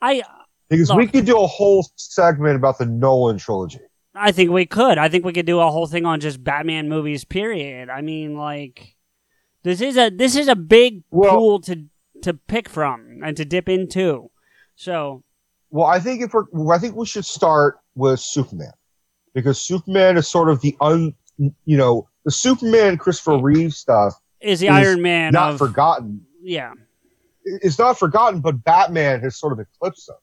[0.01, 0.23] I
[0.69, 3.81] Because we could do a whole segment about the Nolan trilogy.
[4.15, 4.99] I think we could.
[4.99, 7.25] I think we could do a whole thing on just Batman movies.
[7.25, 7.89] Period.
[7.89, 8.97] I mean, like
[9.63, 11.85] this is a this is a big Well- pool to
[12.23, 14.31] to pick from and to dip into.
[14.75, 15.23] So
[15.71, 18.73] Well, I think if we're, I think we should start with Superman
[19.35, 24.61] because Superman is sort of the un, you know, the Superman Christopher Reeve stuff is
[24.61, 26.27] the is Iron Man not of forgotten.
[26.43, 26.73] yeah.
[27.45, 30.17] It's not forgotten, but Batman has sort of eclipsed them.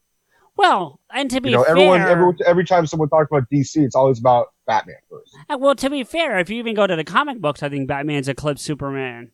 [0.63, 3.75] Well, and to be You know, fair, everyone, every, every time someone talks about DC,
[3.75, 5.35] it's always about Batman first.
[5.49, 7.89] Uh, Well, to be fair, if you even go to the comic books, I think
[7.89, 9.31] Batman's eclipsed Superman.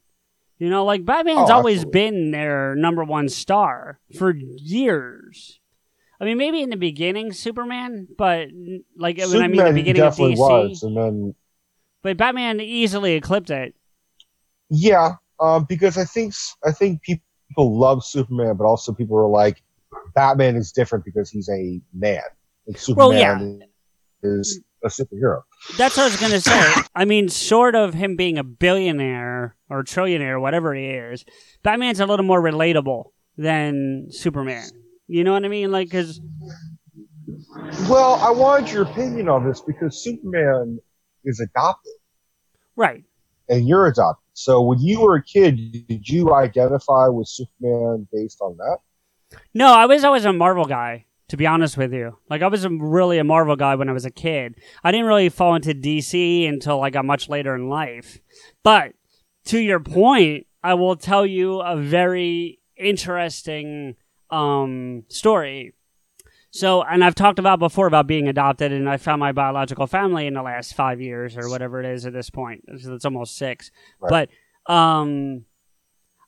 [0.58, 5.60] You know, like Batman's Oh, always been their number one star for years.
[6.20, 8.48] I mean, maybe in the beginning, Superman, but
[8.98, 11.36] like when I mean the beginning of DC, was, and then
[12.02, 13.76] but Batman easily eclipsed it.
[14.72, 16.34] Yeah, um, because I think
[16.66, 19.62] I think people love Superman, but also people are like,
[20.14, 22.22] Batman is different because he's a man,
[22.68, 23.40] and Well, yeah.
[24.24, 25.42] is a superhero.
[25.78, 26.74] That's what I was gonna say.
[26.96, 31.26] I mean, short of him being a billionaire or trillionaire, whatever he is,
[31.64, 34.70] Batman's a little more relatable than Superman.
[35.08, 35.72] You know what I mean?
[35.72, 36.22] Like, because
[37.90, 40.80] Well, I wanted your opinion on this because Superman
[41.26, 41.94] is adopted,
[42.76, 43.04] right.
[43.50, 44.24] and you're adopted.
[44.34, 48.78] So when you were a kid, did you identify with Superman based on that?
[49.54, 52.18] No, I was always a Marvel guy, to be honest with you.
[52.30, 54.56] Like, I was a, really a Marvel guy when I was a kid.
[54.84, 58.20] I didn't really fall into DC until I got much later in life.
[58.64, 58.94] But
[59.46, 63.96] to your point, I will tell you a very interesting
[64.30, 65.74] um, story.
[66.52, 70.26] So, and I've talked about before about being adopted, and I found my biological family
[70.26, 72.64] in the last five years or whatever it is at this point.
[72.68, 73.70] It's, it's almost six.
[74.00, 74.30] Right.
[74.68, 75.46] But um,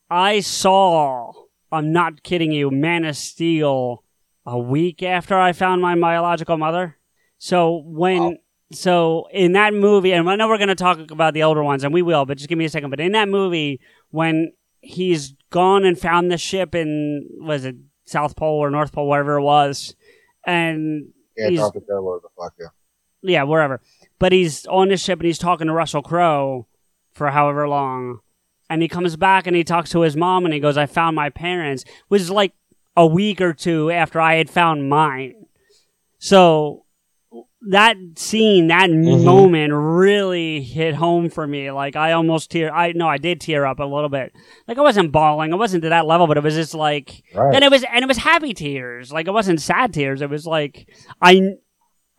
[0.09, 1.33] I saw,
[1.71, 4.03] I'm not kidding you, Man of Steel
[4.45, 6.97] a week after I found my biological mother.
[7.37, 8.33] So when, Wow.
[8.73, 11.83] so in that movie, and I know we're going to talk about the older ones,
[11.83, 12.89] and we will, but just give me a second.
[12.89, 13.79] But in that movie,
[14.09, 19.07] when he's gone and found the ship in, was it South Pole or North Pole,
[19.07, 19.95] wherever it was,
[20.45, 22.65] and Yeah, He's- whatever the fuck, yeah.
[23.21, 23.79] yeah, wherever.
[24.19, 26.67] But he's on the ship and he's talking to Russell Crowe
[27.13, 28.19] for however long.
[28.71, 31.15] And he comes back and he talks to his mom and he goes, I found
[31.15, 32.53] my parents, which is like
[32.95, 35.45] a week or two after I had found mine.
[36.19, 36.85] So
[37.69, 39.23] that scene, that Mhm.
[39.23, 41.69] moment really hit home for me.
[41.71, 44.33] Like I almost tear I no, I did tear up a little bit.
[44.67, 47.53] Like I wasn't bawling, I wasn't to that level, but it was just like Right.
[47.53, 49.11] and it was and it was happy tears.
[49.11, 50.21] Like it wasn't sad tears.
[50.21, 50.87] It was like
[51.21, 51.51] I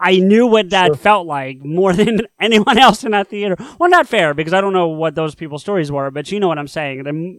[0.03, 0.97] I knew what that Sure.
[0.97, 3.57] felt like more than anyone else in that theater.
[3.79, 6.49] Well, not fair because I don't know what those people's stories were, but you know
[6.49, 7.05] what I'm saying.
[7.05, 7.35] They're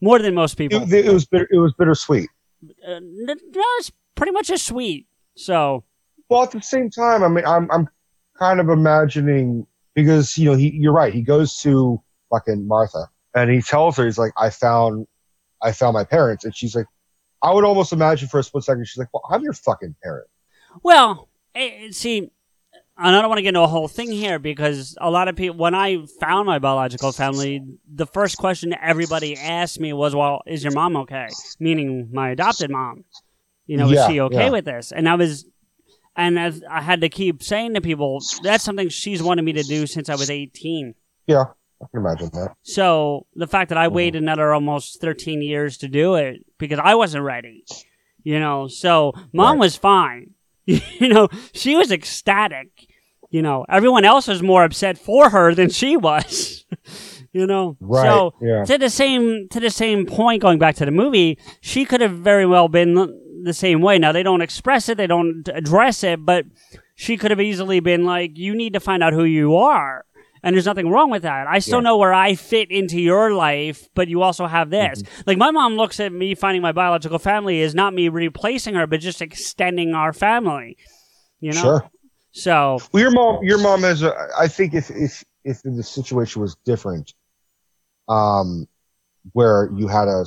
[0.00, 0.82] more than most people.
[0.82, 2.28] It, it was bitter, it was bittersweet.
[2.86, 3.34] Uh, no,
[3.78, 5.06] it's pretty much just sweet.
[5.36, 5.84] So
[6.28, 7.88] Well, at the same time, I mean, I'm I'm
[8.38, 11.12] kind of imagining because you know he you're right.
[11.12, 12.00] He goes to
[12.30, 15.06] fucking Martha and he tells her he's like, I found
[15.62, 16.86] I found my parents, and she's like,
[17.42, 20.26] I would almost imagine for a split second she's like, Well, I'm your fucking parent.
[20.82, 21.28] Well,
[21.90, 22.18] see,
[22.98, 25.36] and I don't want to get into a whole thing here because a lot of
[25.36, 27.62] people, when I found my biological family,
[27.92, 32.70] the first question everybody asked me was, "Well, is your mom okay?" Meaning my adopted
[32.70, 33.04] mom.
[33.66, 34.50] You know, Yeah, is she okay yeah.
[34.50, 34.92] with this?
[34.92, 35.46] And I was,
[36.16, 39.62] and as I had to keep saying to people, that's something she's wanted me to
[39.62, 40.94] do since I was eighteen.
[41.26, 41.44] Yeah,
[41.82, 42.54] I can imagine that.
[42.62, 43.94] So the fact that I mm-hmm.
[43.96, 47.64] waited another almost 13 years to do it because I wasn't ready,
[48.22, 49.60] you know, so mom Right.
[49.60, 50.34] was fine.
[51.00, 52.86] you know, she was ecstatic.
[53.30, 56.66] You know, everyone else was more upset for her than she was.
[57.32, 58.64] you know, Right, so yeah.
[58.64, 62.12] to the same to the same point, going back to the movie, she could have
[62.12, 62.94] very well been
[63.42, 63.98] the same way.
[63.98, 66.44] Now they don't express it, they don't address it, but
[66.94, 70.04] she could have easily been like, "You need to find out who you are."
[70.42, 71.46] And there's nothing wrong with that.
[71.46, 71.84] I still Yeah.
[71.84, 75.02] know where I fit into your life, but you also have this.
[75.02, 75.22] Mm-hmm.
[75.26, 78.86] Like my mom looks at me finding my biological family is not me replacing her,
[78.88, 80.76] but just extending our family.
[81.40, 81.60] You know.
[81.62, 81.90] Sure.
[82.32, 84.02] So Well, your mom, your mom has.
[84.02, 87.12] A, I think if if if the situation was different,
[88.08, 88.66] um,
[89.32, 90.24] where you had a,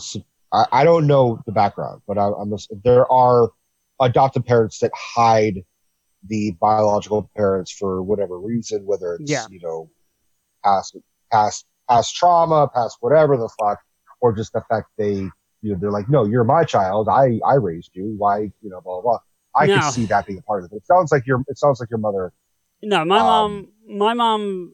[0.53, 2.53] I, I don't know the background, but I, I'm.
[2.53, 3.49] ass- There are
[3.99, 5.61] adoptive parents that hide
[6.27, 9.45] the biological parents for whatever reason, whether it's Yeah.
[9.49, 9.89] you know,
[10.65, 10.97] past
[11.31, 13.79] past past trauma, past whatever the fuck,
[14.21, 15.31] or just the fact they you
[15.71, 17.07] know they're like, no, you're my child.
[17.07, 18.15] I I raised you.
[18.17, 19.01] Why you know blah blah.
[19.01, 19.19] blah.
[19.57, 19.75] I No.
[19.75, 20.75] can see that being a part of it.
[20.75, 22.33] It sounds like your it sounds like your mother
[22.83, 23.67] No, my Um, mom.
[23.87, 24.73] My mom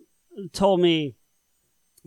[0.53, 1.15] told me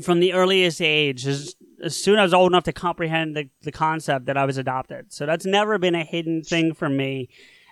[0.02, 3.48] from the earliest age, as, as soon as I was old enough to comprehend the,
[3.62, 5.12] the concept that I was adopted.
[5.12, 7.28] So that's never been a hidden thing from me,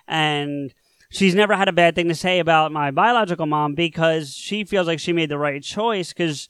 [0.07, 0.73] and
[1.13, 4.87] she's never had a bad thing to say about my biological mom because she feels
[4.87, 6.09] like she made the right choice.
[6.09, 6.49] Because,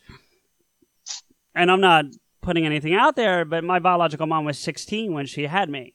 [1.54, 2.06] and I'm not
[2.42, 5.94] putting anything out there, but my biological mom was 16 when she had me.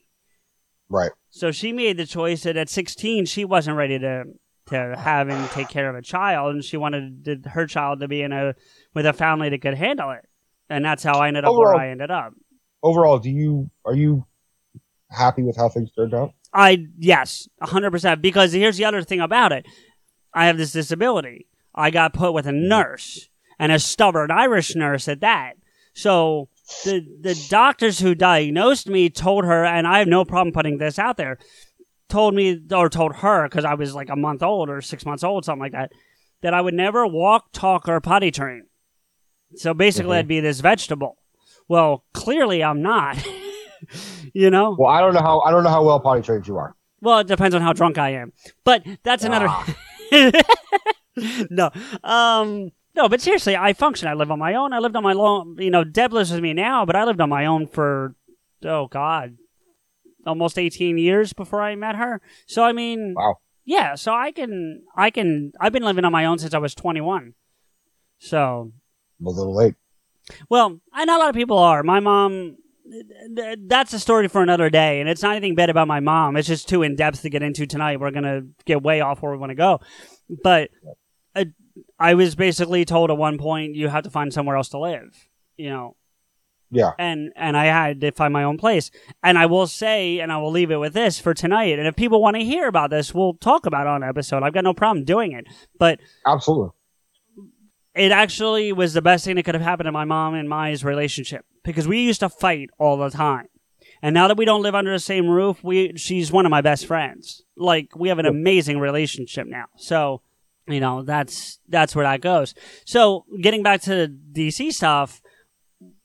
[0.89, 1.11] Right.
[1.29, 4.25] So she made the choice that at 16 she wasn't ready to
[4.67, 8.21] to have and take care of a child, and she wanted her child to be
[8.21, 8.53] in a
[8.93, 10.25] with a family that could handle it,
[10.69, 12.33] and that's how I ended up where I ended up.
[12.83, 14.25] Overall, do you are you
[15.09, 16.33] happy with how things turned out?
[16.53, 18.21] I yes, hundred percent.
[18.21, 19.65] Because here's the other thing about it:
[20.33, 21.47] I have this disability.
[21.75, 25.53] I got put with a nurse and a stubborn Irish nurse at that.
[25.93, 26.49] So
[26.85, 30.97] the the doctors who diagnosed me told her, and I have no problem putting this
[30.97, 31.37] out there,
[32.09, 35.23] told me or told her because I was like a month old or six months
[35.23, 35.91] old, something like that,
[36.41, 38.63] that I would never walk, talk, or potty train.
[39.55, 40.19] So basically, Mhm.
[40.19, 41.17] I'd be this vegetable.
[41.67, 43.17] Well, clearly, I'm not.
[44.33, 44.75] you know.
[44.77, 46.75] Well, I don't know how I don't know how well potty trained you are.
[47.01, 48.33] Well, it depends on how drunk I am.
[48.63, 49.47] But that's another.
[49.49, 49.75] Ah.
[51.49, 51.69] no,
[52.03, 53.09] um, no.
[53.09, 54.07] But seriously, I function.
[54.07, 54.73] I live on my own.
[54.73, 55.55] I lived on my own.
[55.59, 58.15] You know, Deb lives with me now, but I lived on my own for
[58.63, 59.37] oh god,
[60.25, 62.21] almost eighteen years before I met her.
[62.47, 63.37] So I mean, Wow.
[63.65, 63.95] yeah.
[63.95, 65.51] So I can, I can.
[65.59, 67.33] I've been living on my own since I was twenty one.
[68.19, 68.71] So
[69.19, 69.75] I'm a little late.
[70.49, 71.83] well, I know a lot of people are.
[71.83, 72.57] My mom,
[73.67, 74.99] that's a story for another day.
[74.99, 76.35] And it's not anything bad about my mom.
[76.37, 77.99] It's just too in depth to get into tonight.
[77.99, 79.79] We're going to get way off where we want to go.
[80.43, 80.69] But
[81.35, 81.45] uh,
[81.99, 85.27] I was basically told at one point, you have to find somewhere else to live,
[85.57, 85.95] you know,
[86.71, 86.91] Yeah.
[86.99, 88.91] and, and I had to find my own place.
[89.23, 91.77] And I will say, and I will leave it with this for tonight.
[91.79, 94.43] And if people want to hear about this, we'll talk about it on an episode.
[94.43, 95.45] I've got no problem doing it.
[95.77, 96.69] But Absolutely.
[97.95, 100.75] it actually was the best thing that could have happened to my mom and my
[100.83, 103.47] relationship because we used to fight all the time.
[104.01, 106.61] And now that we don't live under the same roof, we she's one of my
[106.61, 107.43] best friends.
[107.57, 109.65] Like we have an amazing relationship now.
[109.77, 110.21] So,
[110.67, 112.53] you know, that's that's where that goes.
[112.85, 115.21] So, getting back to the DC stuff,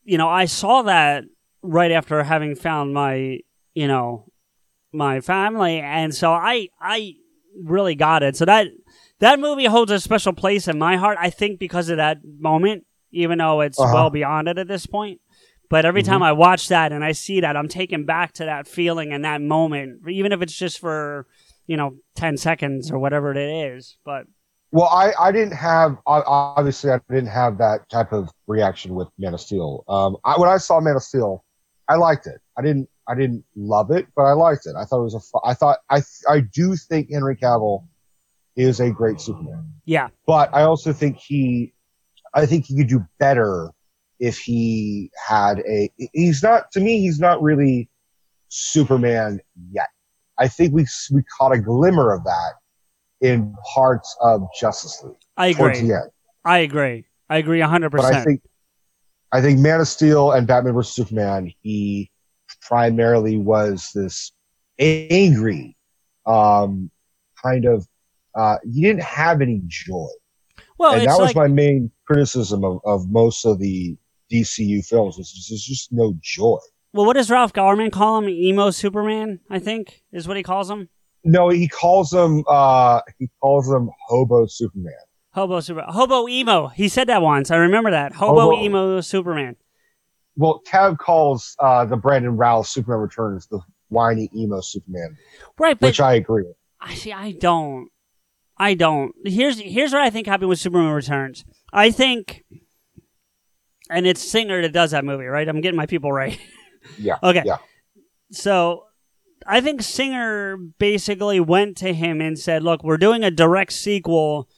[0.02, 1.24] you know, I saw that
[1.62, 3.38] right after having found my,
[3.74, 4.26] you know,
[4.92, 7.14] my family and so I I
[7.62, 8.36] really got it.
[8.36, 8.68] So that
[9.20, 11.16] that movie holds a special place in my heart.
[11.20, 13.92] I think because of that moment, even though it's Uh-huh.
[13.94, 15.20] well beyond it at this point.
[15.74, 18.68] But every time I watch that and I see that, I'm taken back to that
[18.68, 21.26] feeling and that moment, even if it's just for
[21.66, 23.96] you know ten seconds or whatever it is.
[24.04, 24.26] But
[24.70, 29.34] Well, I, I didn't have obviously I didn't have that type of reaction with Man
[29.34, 29.82] of Steel.
[29.88, 31.44] Um, I, when I saw Man of Steel,
[31.88, 32.40] I liked it.
[32.56, 34.76] I didn't I didn't love it, but I liked it.
[34.78, 37.84] I thought it was a fu- I thought I I do think Henry Cavill
[38.54, 41.74] is a great Superman, yeah, but I also think he
[42.32, 43.73] I think he could do better
[44.20, 47.88] if he had a he's not to me he's not really
[48.48, 49.40] Superman
[49.72, 49.88] yet.
[50.38, 52.52] I think we we caught a glimmer of that
[53.20, 55.90] in parts of Justice League I towards agree.
[55.90, 56.10] the end.
[56.44, 57.04] I agree.
[57.28, 57.90] I agree 100%.
[57.90, 58.40] But I think
[59.32, 62.10] I think Man of Steel and Batman vs Superman, he
[62.60, 64.32] primarily was this
[64.78, 65.76] angry,
[66.26, 66.90] um,
[67.42, 67.86] kind of.
[68.36, 70.08] Uh, he didn't have any joy,
[70.76, 73.96] Well, and that was like my main criticism of, of most of the
[74.32, 75.16] DCU films.
[75.18, 76.58] Was just, there's just no joy.
[76.92, 78.28] well, what does Ralph Garman call him?
[78.28, 80.88] Emo Superman, I think, is what he calls him.
[81.24, 82.44] No, he calls him.
[82.48, 84.92] Uh, he calls him Hobo Superman.
[85.32, 86.68] Hobo Super Hobo Emo.
[86.68, 87.50] He said that once.
[87.50, 88.12] I remember that.
[88.12, 89.56] Hobo, Hobo- Emo Superman.
[90.36, 95.16] Well, Kev calls uh, the Brandon Routh Superman Returns the whiny emo Superman,
[95.58, 96.56] Right, but which I agree with.
[96.80, 97.12] I see.
[97.12, 97.88] I don't.
[98.58, 99.12] I don't.
[99.24, 101.44] Here's here's what I think happened with Superman Returns.
[101.72, 102.44] I think,
[103.90, 105.48] and it's Singer that does that movie, right?
[105.48, 106.38] I'm getting my people right.
[106.98, 107.16] Yeah.
[107.22, 107.42] Okay.
[107.46, 107.56] Yeah.
[108.30, 108.84] So,
[109.46, 114.48] I think Singer basically went to him and said, "Look, we're doing a direct sequel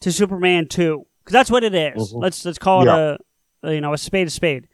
[0.00, 2.12] to Superman 2 because that's what it is.
[2.12, 2.22] Mhm.
[2.22, 2.96] Let's let's call Yeah.
[3.14, 3.20] it
[3.62, 4.66] a, a you know a spade a spade."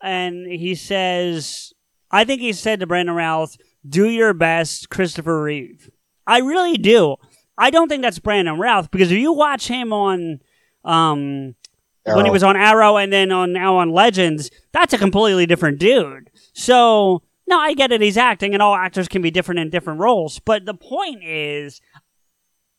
[0.00, 1.74] And he says,
[2.10, 5.90] "I think he said to Brandon Routh, do your best, Christopher Reeve."
[6.26, 7.16] I really do.
[7.58, 10.40] I don't think that's Brandon Routh because if you watch him on
[10.82, 11.54] um
[12.06, 15.78] when he was on Arrow and then on now on Legends, that's a completely different
[15.78, 16.30] dude.
[16.52, 18.00] So no, I get it.
[18.00, 20.38] He's acting, and all actors can be different in different roles.
[20.38, 21.80] But the point is,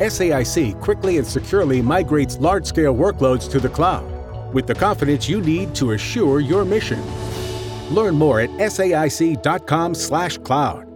[0.00, 4.14] SAIC quickly and securely migrates large scale workloads to the cloud
[4.52, 7.00] with the confidence you need to assure your mission.
[7.94, 10.86] Learn more at saic.com/slash cloud.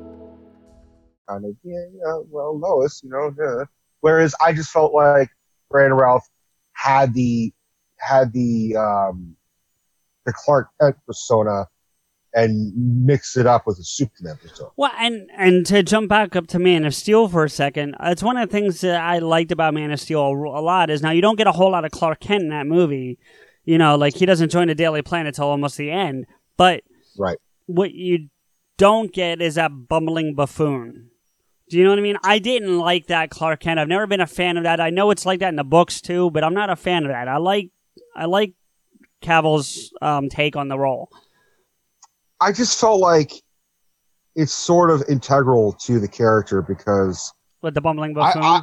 [1.29, 3.35] kind of, yeah, yeah, well, Lois, you know.
[3.39, 3.65] Yeah.
[4.01, 5.29] Whereas I just felt like
[5.71, 6.27] Brandon Routh
[6.73, 7.53] had the
[7.99, 9.37] had the um,
[10.25, 11.67] the Clark Kent persona
[12.35, 14.71] and mix it up with a Superman persona.
[14.77, 18.23] Well, and and to jump back up to Man of Steel for a second, it's
[18.23, 21.11] one of the things that I liked about Man of Steel a lot is now
[21.11, 23.19] you don't get a whole lot of Clark Kent in that movie.
[23.65, 26.27] You know, like he doesn't join the Daily Planet till almost the end.
[26.57, 26.83] But
[27.19, 27.39] Right.
[27.67, 28.29] what you
[28.77, 31.11] don't get is that bumbling buffoon.
[31.69, 32.17] Do you know what I mean?
[32.25, 33.79] I didn't like that Clark Kent.
[33.79, 34.81] I've never been a fan of that.
[34.81, 37.11] I know it's like that in the books too, but I'm not a fan of
[37.11, 37.29] that.
[37.29, 37.71] I like
[38.17, 38.55] I like
[39.21, 41.11] Cavill's um, take on the role.
[42.41, 43.33] I just felt like
[44.37, 47.33] it's sort of integral to the character because
[47.63, 48.43] With the bumbling buffoon.
[48.43, 48.63] I-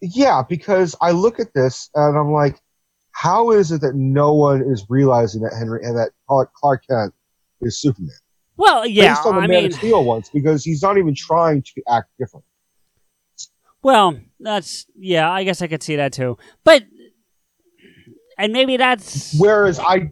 [0.00, 2.58] yeah, because I look at this and I'm like,
[3.12, 7.14] how is it that no one is realizing that Henry and that Clark Clark Kent
[7.60, 8.10] is Superman?
[8.56, 11.14] well, yeah, Based on the I Man mean, of Steel ones, because he's not even
[11.14, 12.44] trying to act different.
[13.82, 15.30] Well, that's yeah.
[15.30, 16.82] I guess I could see that too, but
[18.38, 20.10] and maybe that's Whereas I,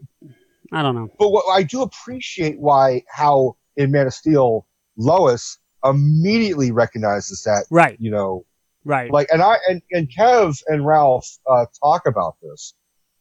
[0.72, 1.08] I don't know.
[1.18, 4.66] but what I do appreciate why how in Man of Steel
[4.96, 8.44] Lois immediately recognizes that Right, you know.
[8.84, 9.10] Right.
[9.10, 12.74] like and I and, and Kev and Ralph uh, talk about this,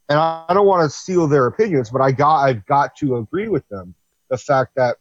[0.08, 3.18] and I, I don't want to steal their opinions, but I got I've got to
[3.18, 3.94] agree with them.
[4.30, 4.98] The fact that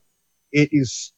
[0.53, 1.12] it is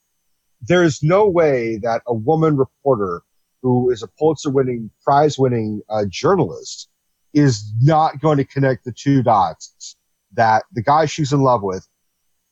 [0.61, 3.23] there is no way that a woman reporter
[3.63, 6.89] who is a Pulitzer winning prize winning uh, journalist
[7.33, 9.97] is not going to connect the two dots
[10.35, 11.87] that the guy she's in love with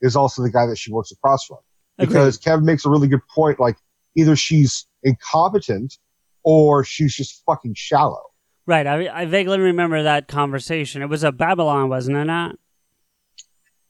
[0.00, 1.58] is also the guy that she works across from
[1.98, 3.58] because Kevin makes a really good point.
[3.60, 3.76] Like
[4.16, 5.98] either she's incompetent
[6.44, 8.22] or she's just fucking shallow.
[8.66, 8.86] right.
[8.86, 11.02] I, I vaguely remember that conversation.
[11.02, 12.24] It was a Babble-On, wasn't it?
[12.24, 12.56] Not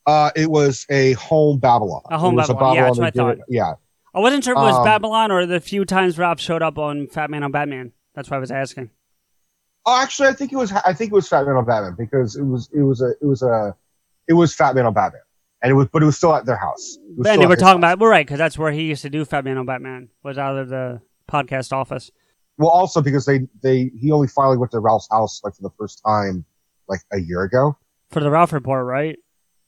[0.06, 2.02] Uh, it was a home Babble-On.
[2.10, 2.74] A home It was Babble-On.
[2.74, 3.46] Yeah, that's what I did it- thought.
[3.48, 3.72] Yeah.
[4.14, 6.78] I wasn't sure if it was Um, Babble-On or the few times Rob showed up
[6.78, 7.92] on Fat Man on Batman.
[8.14, 8.90] That's why I was asking.
[9.88, 10.70] Oh, actually, I think it was.
[10.70, 12.68] I think it was Fat Man on Batman because it was.
[12.74, 13.12] It was a.
[13.22, 13.74] It was a.
[14.28, 15.22] It was Fat Man on Batman,
[15.62, 15.88] and it was.
[15.90, 16.98] But it was still at their house.
[17.08, 17.92] It was Ben, they were talking house.
[17.94, 17.98] about.
[17.98, 20.10] We're right because that's where he used to do Fat Man on Batman.
[20.22, 22.10] Was out of the podcast office.
[22.58, 25.70] Well, also because they they he only finally went to Ralph's house like for the
[25.78, 26.44] first time
[26.86, 27.78] like a year ago.
[28.10, 29.18] For the Ralph report, right?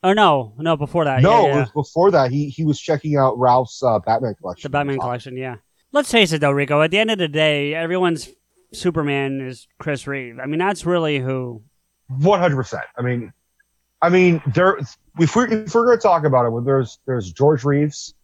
[0.03, 1.23] Oh no, no, before that.
[1.23, 1.57] no, yeah, yeah.
[1.57, 2.31] it was before that.
[2.31, 4.69] He he was checking out Ralph's uh, Batman collection.
[4.69, 5.57] The Batman collection, yeah.
[5.93, 6.83] Let's face it though, Rico.
[6.83, 8.29] At the end of the day, everyone's
[8.73, 10.39] Superman is Chris Reeve.
[10.39, 11.63] I mean, that's really who.
[12.09, 12.85] One hundred percent.
[12.99, 13.33] I mean,
[14.03, 14.79] I mean, there.
[15.19, 18.15] If we're if we're going to talk about it, there's there's George Reeves,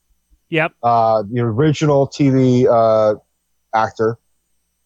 [0.50, 0.72] Yep.
[0.82, 3.18] uh, the original TV uh,
[3.74, 4.18] actor,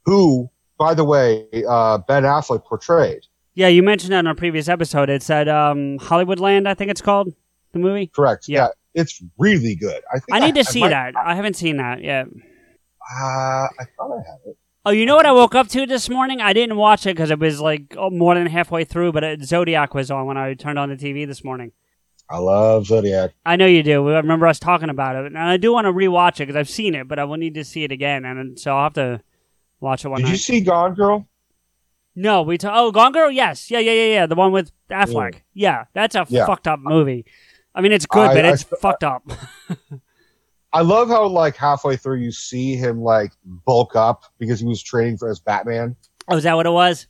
[0.05, 3.23] who, by the way, uh, Ben Affleck portrayed.
[3.55, 5.11] Yeah, you mentioned that in a previous episode.
[5.11, 7.35] It's at um, Hollywoodland, I think it's called
[7.73, 8.07] the movie.
[8.07, 8.49] Correct.
[8.49, 8.69] Yeah.
[8.95, 10.03] Yeah, it's really good.
[10.13, 11.15] I think I need to see might- that.
[11.17, 12.27] I haven't seen that yet.
[12.27, 14.57] Uh, I thought I had it.
[14.87, 16.41] Oh, you know what I woke up to this morning?
[16.41, 19.43] I didn't watch it because it was like oh, more than halfway through, but it,
[19.45, 21.73] Zodiac was on when I turned on the TV this morning.
[22.31, 23.33] I love Zodiac.
[23.45, 24.09] I know you do.
[24.09, 26.69] I remember us talking about it, and I do want to rewatch it because I've
[26.69, 29.21] seen it, but I will need to see it again, and so I'll have to
[29.81, 30.27] watch it one night.
[30.27, 30.33] Did night.
[30.33, 31.27] you see Gone Girl?
[32.17, 35.43] No, we ta- oh Gone Girl, yes, yeah, yeah, yeah, yeah, the one with Affleck.
[35.53, 36.47] Yeah, that's a Yeah.
[36.47, 37.27] fucked up movie.
[37.75, 39.29] I mean, it's good, I- but I- it's fucked up.
[40.73, 44.83] I love how like halfway through you see him like bulk up because he was
[44.83, 45.97] training for as Batman.
[46.29, 47.07] oh, is that what it was?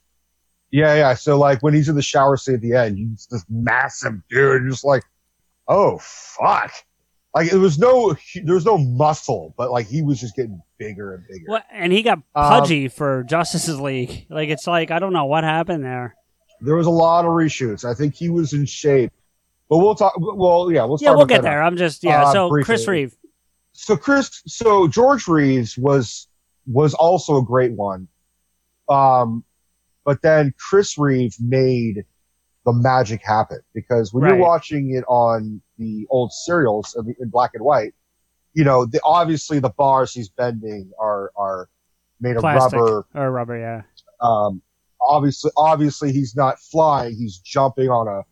[0.70, 1.14] Yeah, yeah.
[1.14, 4.62] So like when he's in the shower scene at the end, he's this massive dude,
[4.62, 5.02] and just like,
[5.68, 6.72] oh fuck.
[7.34, 11.14] Like it was no, there was no muscle, but like he was just getting bigger
[11.14, 11.44] and bigger.
[11.46, 11.64] What?
[11.70, 14.26] And he got Um, pudgy for Justice's League.
[14.30, 16.16] Like it's like I don't know what happened there.
[16.60, 17.84] There was a lot of reshoots.
[17.84, 19.12] I think he was in shape,
[19.68, 20.14] but we'll talk.
[20.18, 20.98] Well, yeah, we'll.
[21.00, 21.62] Yeah, we'll about get that there.
[21.62, 22.24] I'm just yeah.
[22.24, 22.64] Uh, so briefly.
[22.66, 23.16] Chris Reeve.
[23.72, 26.28] So Chris, so George Reeves was
[26.66, 28.06] was also a great one,
[28.88, 29.44] um,
[30.04, 32.04] but then Chris Reeve made
[32.66, 34.34] the magic happen because when Right.
[34.34, 37.94] you're watching it on the old serials in, in black and white,
[38.52, 41.68] you know, the, obviously the bars he's bending are are
[42.20, 43.06] made of rubber.
[43.14, 43.82] or rubber, yeah.
[44.20, 44.60] Um,
[45.00, 48.22] obviously, obviously he's not flying; he's jumping on a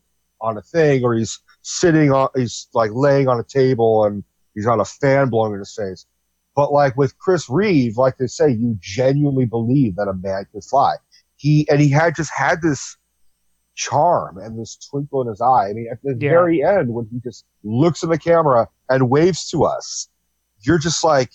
[0.40, 4.22] on a thing, or he's sitting on, he's like laying on a table, and
[4.58, 6.06] he's got a fan blowing in his face.
[6.56, 10.64] But like with Chris Reeve, like they say, you genuinely believe that a man could
[10.64, 10.96] fly.
[11.36, 12.96] He and he had just had this
[13.76, 15.68] charm and this twinkle in his eye.
[15.68, 16.30] I mean, at the Yeah.
[16.30, 20.08] very end, when he just looks at the camera and waves to us,
[20.60, 21.30] you're just like,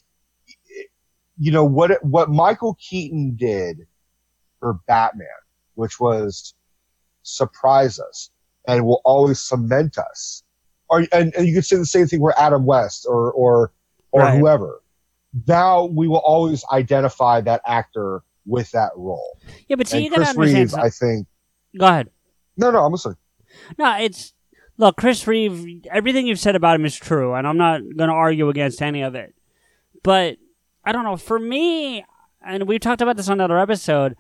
[1.38, 1.92] you know what?
[1.92, 3.88] it- What Michael Keaton did
[4.60, 5.28] for Batman,
[5.76, 6.54] which was
[7.22, 8.30] surprise us
[8.68, 10.43] and will always cement us.
[10.90, 13.72] Or and, and you could say the same thing for Adam West or or
[14.12, 14.38] or Right.
[14.40, 14.82] whoever.
[15.48, 19.38] Now we will always identify that actor with that role.
[19.68, 20.60] Yeah, but see, and you gotta Chris understand.
[20.60, 21.28] Reeve, some- I think.
[21.80, 22.10] Go ahead.
[22.58, 23.16] No, no, I'm listening.
[23.80, 24.34] No, it's
[24.78, 25.86] look, Chris Reeve.
[25.90, 29.02] Everything you've said about him is true, and I'm not going to argue against any
[29.02, 29.34] of it.
[30.04, 30.38] But
[30.86, 31.18] I don't know.
[31.18, 32.06] For me,
[32.46, 34.16] and we talked about this on another episode.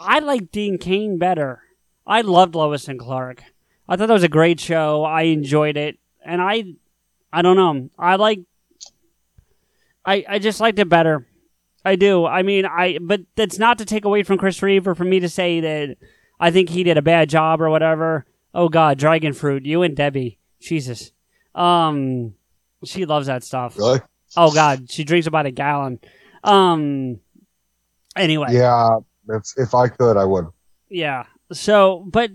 [0.00, 1.60] I like Dean Cain better.
[2.06, 3.42] I loved Lois and Clark.
[3.88, 5.04] I thought that was a great show.
[5.04, 6.74] I enjoyed it, and I,
[7.32, 7.90] I don't know.
[7.98, 8.40] I like.
[10.04, 11.26] I I just liked it better.
[11.84, 12.24] I do.
[12.26, 15.20] I mean, I but that's not to take away from Chris Reeve or for me
[15.20, 15.96] to say that
[16.40, 18.24] I think he did a bad job or whatever.
[18.54, 21.12] Oh God, dragon fruit, you and Debbie, Jesus.
[21.54, 22.34] Um,
[22.84, 23.76] she loves that stuff.
[23.78, 24.00] Really?
[24.36, 25.98] Oh God, she drinks about a gallon.
[26.42, 27.20] Um.
[28.16, 30.46] Anyway, Yeah, if, if I could, I would.
[30.88, 31.24] yeah.
[31.52, 32.30] So, but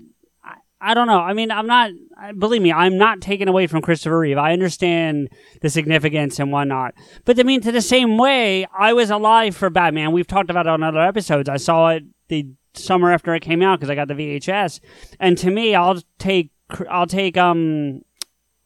[0.82, 1.20] I, don't know.
[1.20, 1.92] I mean, I'm not.
[2.38, 4.38] Believe me, I'm not taking away from Christopher Reeve.
[4.38, 5.30] I understand
[5.62, 6.94] the significance and whatnot.
[7.26, 10.12] But I mean, to the same way, I was alive for Batman.
[10.12, 11.48] We've talked about it on other episodes.
[11.50, 14.80] I saw it the summer after it came out because I got the VHS.
[15.20, 16.52] And to me, I'll take.
[16.90, 17.38] I'll take.
[17.38, 18.02] Um.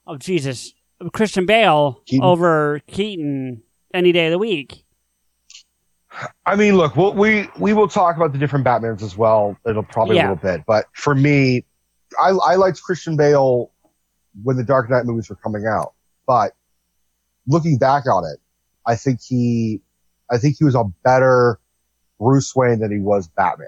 [0.05, 0.73] Oh Jesus,
[1.13, 2.23] Christian Bale Keaton.
[2.25, 4.83] over Keaton any day of the week.
[6.45, 9.57] I mean, look, we'll, we we will talk about the different Batmans as well.
[9.65, 10.29] It'll probably Yeah.
[10.29, 11.65] a little bit, but for me,
[12.21, 13.71] I I liked Christian Bale
[14.43, 15.93] when the Dark Knight movies were coming out.
[16.25, 16.53] But
[17.47, 18.39] looking back on it,
[18.85, 19.81] I think he
[20.31, 21.59] I think he was a better
[22.19, 23.67] Bruce Wayne than he was Batman.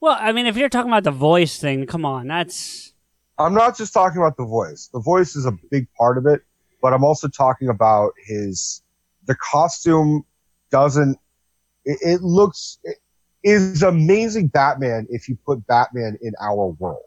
[0.00, 2.92] Well, I mean, if you're talking about the voice thing, come on, that's
[3.38, 4.88] I'm not just talking about the voice.
[4.92, 6.42] The voice is a big part of it,
[6.80, 8.82] but I'm also talking about his
[9.26, 10.24] the costume
[10.70, 11.18] doesn't
[11.84, 12.98] it, it looks it
[13.42, 17.02] is amazing Batman if you put Batman in our world.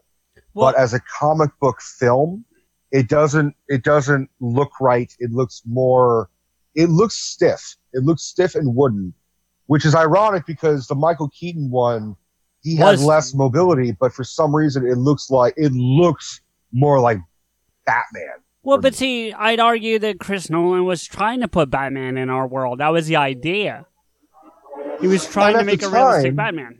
[0.58, 2.44] Well, but as a comic book film,
[2.90, 5.12] it doesn't it doesn't look right.
[5.18, 6.30] It looks more
[6.74, 7.76] it looks stiff.
[7.92, 9.14] It looks stiff and wooden,
[9.66, 12.16] which is ironic because the Michael Keaton one
[12.62, 16.40] he has less mobility, but for some reason it looks like it looks
[16.72, 17.18] more like
[17.86, 18.42] Batman.
[18.62, 22.46] Well, but see, I'd argue that Chris Nolan was trying to put Batman in our
[22.46, 22.80] world.
[22.80, 23.86] That was the idea.
[25.00, 26.78] He was trying to make a realistic Batman.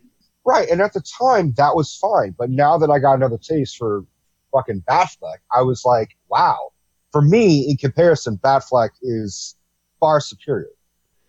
[0.49, 3.77] Right, and at the time that was fine, but now that I got another taste
[3.77, 4.07] for
[4.51, 6.71] fucking Batfleck, I was like, wow.
[7.13, 9.57] For me, in comparison, Batfleck is
[10.01, 10.71] far superior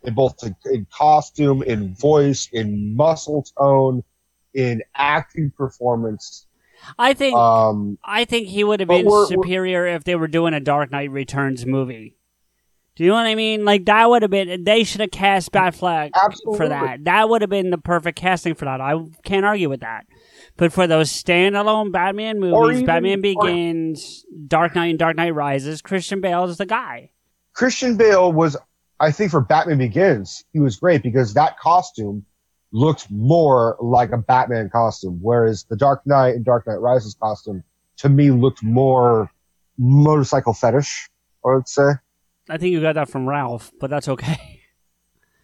[0.04, 4.04] in both in, in costume, in voice, in muscle tone,
[4.54, 6.48] in acting performance.
[6.98, 10.30] I think Um, I think he would have been we're- we're- superior if they were
[10.30, 12.16] doing a Dark Knight Returns movie.
[13.00, 13.64] Do you know what I mean?
[13.64, 14.66] Like that would have been.
[14.66, 16.58] They should have cast Batfleck Absolutely.
[16.58, 17.06] for that.
[17.06, 18.82] That would have been the perfect casting for that.
[18.82, 18.94] I
[19.24, 20.06] can't argue with that.
[20.58, 25.34] But for those standalone Batman movies, even- Batman or- Begins, Dark Knight, and Dark Knight
[25.34, 27.12] Rises, Christian Bale is the guy.
[27.54, 28.58] Christian Bale was,
[29.00, 32.26] I think, for Batman Begins, he was great because that costume
[32.74, 37.64] looked more like a Batman costume, whereas the Dark Knight and Dark Knight Rises costume
[37.96, 39.32] to me looked more
[39.78, 41.10] motorcycle fetish.
[41.46, 41.92] I would say.
[42.50, 44.62] I think you got that from Ralph, but that's okay.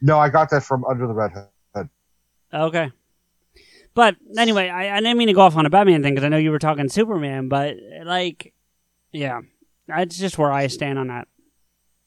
[0.02, 1.90] No, I got that from Under the Red Hood.
[2.54, 2.92] Okay.
[3.94, 6.30] But anyway, I, I didn't mean to go off on a Batman thing because I
[6.30, 8.54] know you were talking Superman, but like,
[9.14, 9.40] yeah,
[9.88, 11.28] that's just where I stand on that.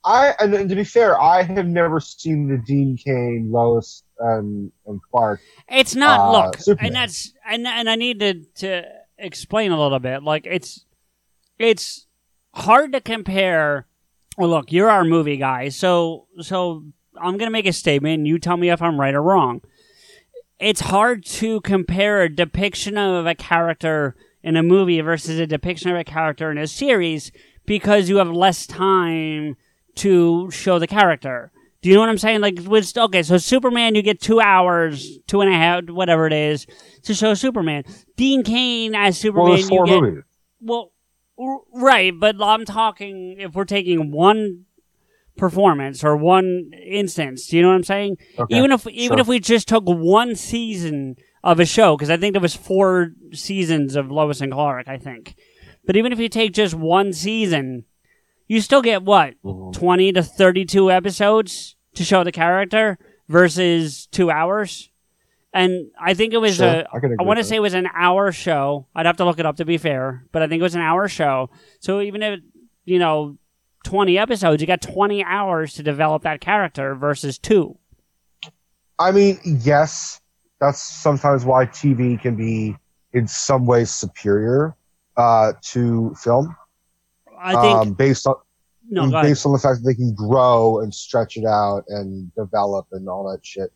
[0.05, 5.01] I and, to be fair, I have never seen the Dean Cain, Lois, and, and
[5.11, 5.41] Clark.
[5.69, 6.87] It's not Uh, look, Superman.
[6.87, 8.85] and that's and and I need to to
[9.17, 10.23] explain a little bit.
[10.23, 10.85] Like it's
[11.59, 12.07] it's
[12.55, 13.87] hard to compare.
[14.39, 16.85] Well, look, you're our movie guy, so so
[17.21, 18.19] I'm gonna make a statement.
[18.21, 19.61] and You tell me if I'm right or wrong.
[20.61, 25.91] It's hard to compare a depiction of a character in a movie versus a depiction
[25.91, 27.31] of a character in a series
[27.67, 29.57] because you have less time
[29.97, 31.51] to show the character.
[31.83, 32.41] Do you know what I'm saying?
[32.41, 36.33] Like with okay, so Superman, you get two hours, two and a half, whatever it
[36.33, 36.67] is,
[37.03, 37.85] to show Superman.
[38.17, 40.25] Dean Cain as Superman, Well, four you get movies.
[40.61, 40.93] well,
[41.73, 44.65] right, but I'm talking if we're taking one
[45.37, 47.47] performance or one instance.
[47.47, 48.17] Do you know what I'm saying?
[48.39, 49.21] Okay, Even if even sure.
[49.21, 53.13] if we just took one season of a show, because I think there was four
[53.33, 54.89] seasons of Lois and Clark.
[54.89, 55.37] I think,
[55.87, 57.85] but even if you take just one season,
[58.49, 59.79] you still get what Mm-hmm.
[59.79, 64.91] twenty to thirty-two episodes to show the character versus two hours.
[65.53, 66.87] And I think it was Sure, a.
[66.93, 68.87] I I want to say it was an hour show.
[68.95, 70.83] I'd have to look it up to be fair, but I think it was an
[70.83, 71.51] hour show.
[71.81, 72.41] So even if
[72.85, 73.39] you know
[73.85, 77.79] twenty episodes, you got twenty hours to develop that character versus two.
[78.99, 80.21] I mean, yes,
[80.61, 82.77] that's sometimes why TV can be
[83.13, 84.77] in some ways superior
[85.17, 86.55] uh, to film,
[87.39, 88.37] I think um, based on
[88.91, 89.11] no.
[89.23, 93.09] Based on the fact that they can grow and stretch it out and develop and
[93.09, 93.71] all that shit.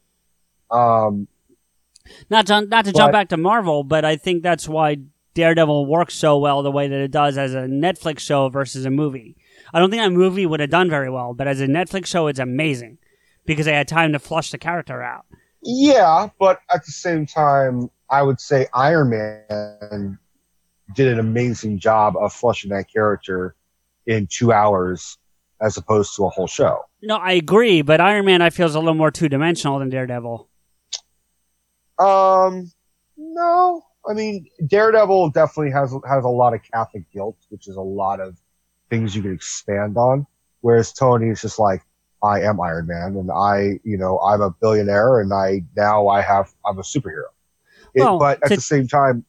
[0.71, 1.29] Um,
[2.31, 4.99] Not to, not to jump back to Marvel, but I think that's why
[5.35, 8.91] Daredevil works so well the way that it does as a Netflix show versus a
[8.91, 9.37] movie.
[9.73, 12.27] I don't think a movie would have done very well, but as a Netflix show,
[12.27, 12.99] it's amazing
[13.47, 15.25] because they had time to flush the character out.
[15.63, 20.19] yeah, but at the same time, I would say Iron Man
[20.95, 23.55] did an amazing job of flushing that character
[24.07, 25.17] in two hours
[25.61, 26.81] as opposed to a whole show.
[27.03, 29.89] No, I agree, but Iron Man I feel is a little more two dimensional than
[29.89, 30.49] Daredevil.
[32.03, 32.71] Um,
[33.17, 37.81] no, I mean Daredevil definitely has has a lot of Catholic guilt, which is a
[37.81, 38.37] lot of
[38.91, 40.27] things you can expand on.
[40.61, 41.83] Whereas Tony is just like,
[42.23, 46.21] I am Iron Man, and I, you know, I'm a billionaire, and I now I
[46.23, 47.31] have I'm a superhero.
[47.95, 49.25] It- Well, but at to- the same time,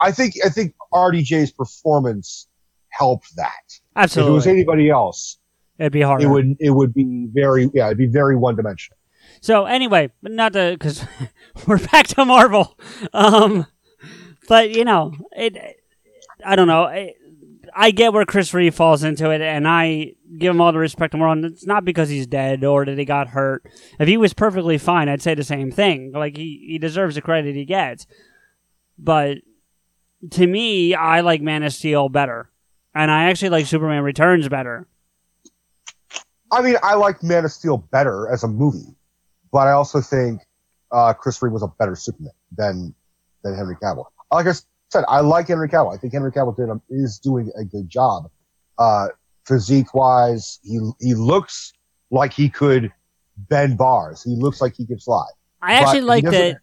[0.00, 2.48] I think I think RDJ's performance
[2.90, 3.52] helped that.
[3.96, 4.28] Absolutely.
[4.28, 5.38] If it was anybody else,
[5.78, 6.24] it'd be harder.
[6.26, 8.98] it would it would be very yeah, it'd be very one dimensional.
[9.46, 11.06] So anyway, not to because
[11.68, 12.76] we're back to Marvel.
[13.12, 13.64] Um,
[14.48, 15.56] but you know, it.
[16.44, 16.82] I don't know.
[16.82, 17.14] I,
[17.72, 21.14] I get where Chris Reeve falls into it, and I give him all the respect
[21.14, 21.44] in the world.
[21.44, 23.64] It's not because he's dead or that he got hurt.
[24.00, 26.10] If he was perfectly fine, I'd say the same thing.
[26.10, 28.08] Like he, he deserves the credit he gets.
[28.98, 29.38] But
[30.32, 32.50] to me, I like Man of Steel better,
[32.96, 34.88] and I actually like Superman Returns better.
[36.50, 38.95] I mean, I like Man of Steel better as a movie,
[39.56, 40.42] but I also think
[40.92, 42.94] uh, Chris Reeve was a better Superman than
[43.42, 44.04] than Henry Cavill.
[44.30, 44.52] Like I
[44.90, 45.94] said, I like Henry Cavill.
[45.94, 48.30] I think Henry Cavill did a, is doing a good job,
[48.76, 49.08] uh,
[49.46, 50.60] physique wise.
[50.62, 51.72] He he looks
[52.10, 52.92] like he could
[53.48, 54.22] bend bars.
[54.22, 55.24] He looks like he could fly.
[55.62, 56.58] I actually But like that.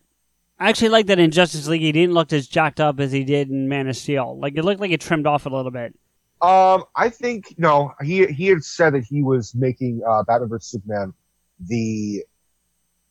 [0.60, 3.24] I actually like that in Justice League he didn't look as jacked up as he
[3.24, 4.38] did in Man of Steel.
[4.38, 5.96] Like it looked like it trimmed off a little bit.
[6.44, 7.92] Um, I think no.
[8.04, 11.16] He he had said that he was making uh, Batman vs Superman
[11.60, 12.24] the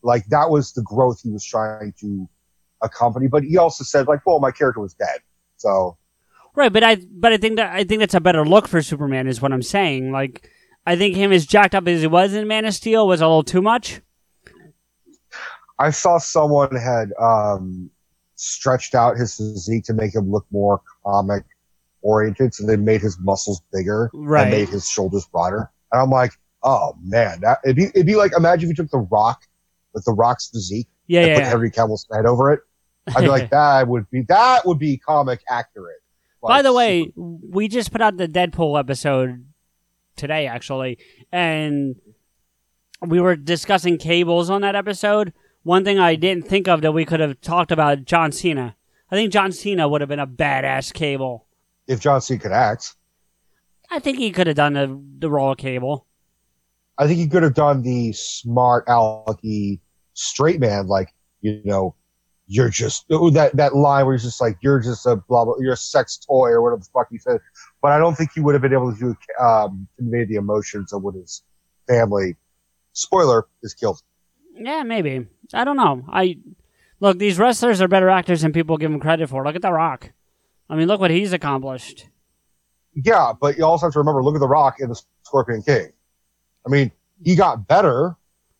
[0.02, 2.28] like that was the growth he was trying to
[2.82, 3.28] accompany.
[3.28, 5.20] But he also said like, well, my character was dead,
[5.56, 5.96] so
[6.54, 9.26] Right, but I but I think that I think that's a better look for Superman
[9.26, 10.12] is what I'm saying.
[10.12, 10.50] Like
[10.84, 13.26] I think him as jacked up as he was in Man of Steel was a
[13.26, 14.00] little too much.
[15.78, 17.90] I saw someone had um
[18.36, 21.44] stretched out his physique to make him look more comic
[22.02, 24.42] oriented, so they made his muscles bigger Right.
[24.42, 25.70] and made his shoulders broader.
[25.92, 26.32] And I'm like,
[26.64, 29.42] oh man, that it'd be it'd be like imagine if you took the Rock
[29.94, 30.88] with the Rock's physique.
[31.06, 31.34] Yeah, and yeah.
[31.34, 31.48] put yeah.
[31.50, 32.60] Henry Cavill's head over it.
[33.14, 35.96] I'd be like, that would be that would be comic accurate.
[36.42, 39.46] By the way, we just put out the Deadpool episode
[40.16, 40.98] today, actually,
[41.30, 41.94] and
[43.00, 45.32] we were discussing cables on that episode.
[45.62, 48.74] One thing I didn't think of that we could have talked about John Cena.
[49.10, 51.46] I think John Cena would have been a badass cable.
[51.86, 52.96] if John Cena could act,
[53.90, 56.06] I think he could have done the, the role of cable.
[56.98, 59.80] I think he could have done the smart alecky
[60.14, 61.08] straight man, like
[61.40, 61.94] you know,
[62.46, 65.72] you're just that that line where he's just like you're just a blah blah, you're
[65.72, 67.38] a sex toy or whatever the fuck he said.
[67.80, 71.02] But I don't think he would have been able to um, convey the emotions of
[71.02, 71.42] what his
[71.88, 72.36] family.
[72.92, 74.00] Spoiler is killed.
[74.54, 75.26] Yeah, maybe.
[75.54, 76.04] I don't know.
[76.10, 76.38] I
[77.00, 77.18] look.
[77.18, 79.44] These wrestlers are better actors than people give them credit for.
[79.44, 80.12] Look at The Rock.
[80.68, 82.06] I mean, look what he's accomplished.
[82.94, 85.92] Yeah, but you also have to remember, look at the Rock in the Scorpion King.
[86.66, 86.92] I mean,
[87.24, 88.16] he got better.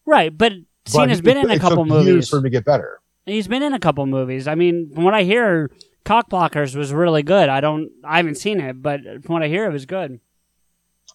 [0.07, 0.53] Right, but
[0.87, 2.29] Cena's been in a couple years movies.
[2.29, 3.01] for him to get better.
[3.27, 4.49] He's been in a couple movies.
[4.49, 5.71] I mean, from what I hear,
[6.05, 7.49] Cockblockers was really good.
[7.49, 10.19] I don't, I haven't seen it, but from what I hear, it was good.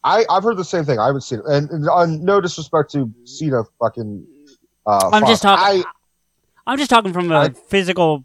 [0.04, 1.00] I, I've heard the same thing.
[1.00, 1.46] I haven't seen it.
[1.48, 4.26] And, and on no disrespect to Cena fucking
[4.86, 5.84] uh I'm just talking.
[5.86, 8.24] I, I'm just talking from a I- physical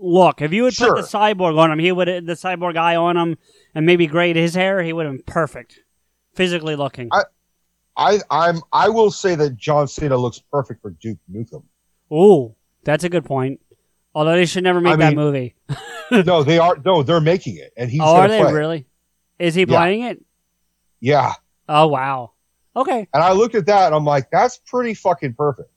[0.00, 0.40] look.
[0.42, 0.96] If you would Sure.
[0.96, 3.36] put the cyborg on him, he would the cyborg eye on him,
[3.74, 5.80] and maybe grade his hair, he would have been perfect,
[6.34, 7.08] physically looking.
[7.12, 7.24] I-
[7.96, 11.62] I I'm I will say that John Cena looks perfect for Duke Nukem.
[12.12, 13.60] Ooh, that's a good point.
[14.14, 15.54] Although they should never make I that mean- movie.
[16.10, 18.52] no, they are no, they're making it, and he's oh, are they play.
[18.52, 18.86] really?
[19.38, 19.66] Is he Yeah.
[19.78, 20.24] playing it?
[21.00, 21.32] Yeah,
[21.68, 22.32] Oh wow.
[22.76, 23.06] Okay.
[23.12, 25.68] and I looked at that and I'm like, that's pretty fucking perfect.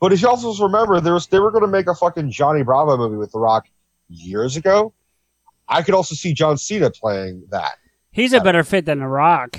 [0.00, 2.62] But if you also remember, there was they were going to make a fucking Johnny
[2.62, 3.66] Bravo movie with The Rock
[4.08, 4.92] years ago.
[5.68, 7.76] I could also see John Cena playing that.
[8.10, 9.58] He's a better fit than The Rock.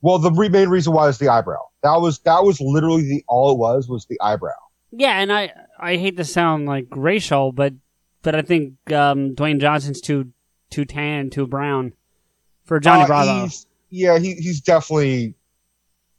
[0.00, 1.60] Well, the re- main reason why is the eyebrow.
[1.82, 4.52] That was that was literally the all it was was the eyebrow.
[4.92, 7.74] Yeah, and I I hate to sound like racial, but
[8.22, 10.32] but I think um, Dwayne Johnson's too
[10.70, 11.92] too tan, too brown
[12.64, 13.48] for Johnny Uh, Bravo.
[13.90, 15.34] yeah, he, he's definitely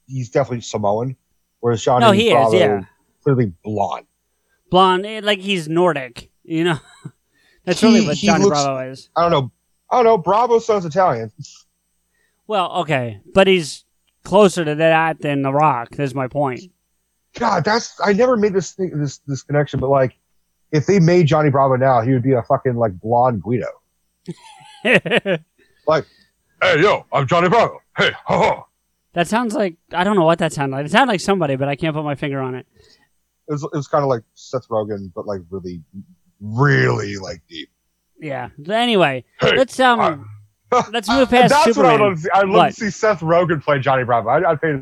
[0.07, 1.15] he's definitely Samoan,
[1.59, 2.81] whereas Johnny No, he is, yeah.
[3.23, 4.07] clearly blonde.
[4.69, 6.29] Blonde, eh, like he's Nordic.
[6.43, 6.79] You know,
[7.65, 9.09] that's really what Johnny looks- Bravo is.
[9.15, 9.51] I don't know.
[9.91, 10.17] I don't know.
[10.17, 11.31] Bravo sounds Italian.
[12.49, 13.85] Well, okay, but he's
[14.23, 15.89] closer to that than The Rock.
[15.91, 16.61] That's my point.
[17.35, 20.17] God, that's I never made this thing, this this connection, but like,
[20.71, 23.67] if they made Johnny Bravo now, he would be a fucking like blonde Guido.
[25.87, 26.05] Like,
[26.61, 27.81] hey yo, I'm Johnny Bravo.
[27.95, 28.67] Hey, ho ho.
[29.13, 30.85] that sounds like I don't know what that sounded like.
[30.87, 32.65] It sounded like somebody, but I can't put my finger on it.
[33.47, 35.83] It was it was kind of like Seth Rogen, but like really,
[36.41, 37.69] really like deep.
[38.19, 38.49] Yeah.
[38.67, 40.27] Anyway, Hey, let's um
[40.91, 41.99] let's move past That's what I would Superman.
[42.01, 42.29] love to see.
[42.33, 42.67] I'd love What?
[42.69, 44.29] to see Seth Rogen play Johnny Bravo.
[44.29, 44.81] I'd, I'd pay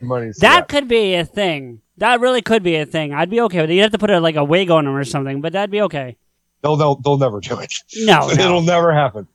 [0.00, 0.32] money.
[0.32, 1.80] See That could be a thing.
[1.98, 3.12] That really could be a thing.
[3.12, 3.74] I'd be okay with it.
[3.74, 5.80] You'd have to put a, like a wig on him or something, but that'd be
[5.82, 6.16] okay.
[6.62, 7.72] They'll, they'll, they'll never do it.
[7.96, 8.30] No, no.
[8.30, 9.26] It'll never happen.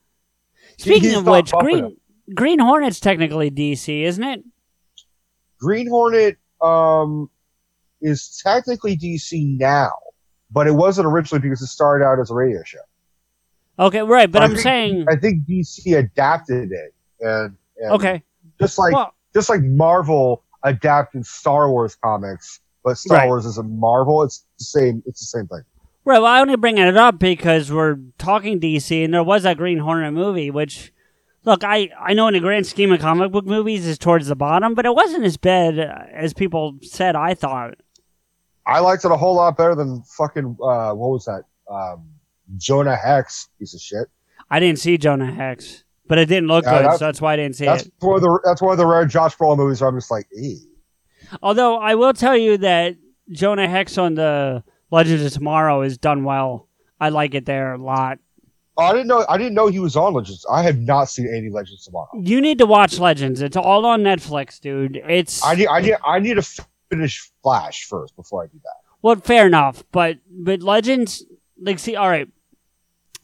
[0.78, 1.92] Speaking he's of which, Green enough.
[2.34, 4.42] Green Hornet's technically DC, isn't it?
[5.60, 7.30] Green Hornet um,
[8.00, 9.92] is technically DC now,
[10.50, 12.78] but it wasn't originally because it started out as a radio show.
[13.78, 14.30] Okay, right.
[14.30, 18.22] But I I'm think- saying, I think DC adapted it, and, and okay,
[18.60, 23.26] just like well, just like Marvel adapted Star Wars comics, but Star Right.
[23.26, 24.22] Wars isn't Marvel.
[24.22, 25.02] It's the same.
[25.06, 25.62] It's the same thing.
[26.04, 26.18] right.
[26.20, 29.78] Well, I only bring it up because we're talking DC, and there was that Green
[29.78, 30.92] Hornet movie, which,
[31.44, 34.36] look, I I know in the grand scheme of comic book movies is towards the
[34.36, 37.16] bottom, but it wasn't as bad as people said.
[37.16, 37.74] I thought.
[38.66, 41.42] I liked it a whole lot better than fucking uh, what was that?
[41.70, 42.06] Um,
[42.56, 44.08] Jonah Hex piece of shit.
[44.50, 47.32] I didn't see Jonah Hex, but it didn't look Yeah, good, that's- so that's why
[47.32, 47.92] I didn't see That's it.
[48.00, 50.26] one of the that's one of the rare Josh Brolin movies where I'm just like,
[50.38, 50.56] eh.
[51.42, 52.96] Although I will tell you that
[53.30, 56.68] Jonah Hex on the Legends of Tomorrow is done well.
[57.00, 58.18] I like it there a lot.
[58.76, 59.24] Oh, I didn't know.
[59.28, 60.44] I didn't know he was on Legends.
[60.50, 62.08] I have not seen any Legends of tomorrow.
[62.20, 63.40] You need to watch Legends.
[63.40, 64.96] It's all on Netflix, dude.
[65.08, 65.68] It's I need.
[65.68, 65.94] I need.
[66.04, 68.74] I need to finish Flash first before I do that.
[69.00, 71.24] well, fair enough, but but Legends,
[71.60, 72.28] like, see, all right.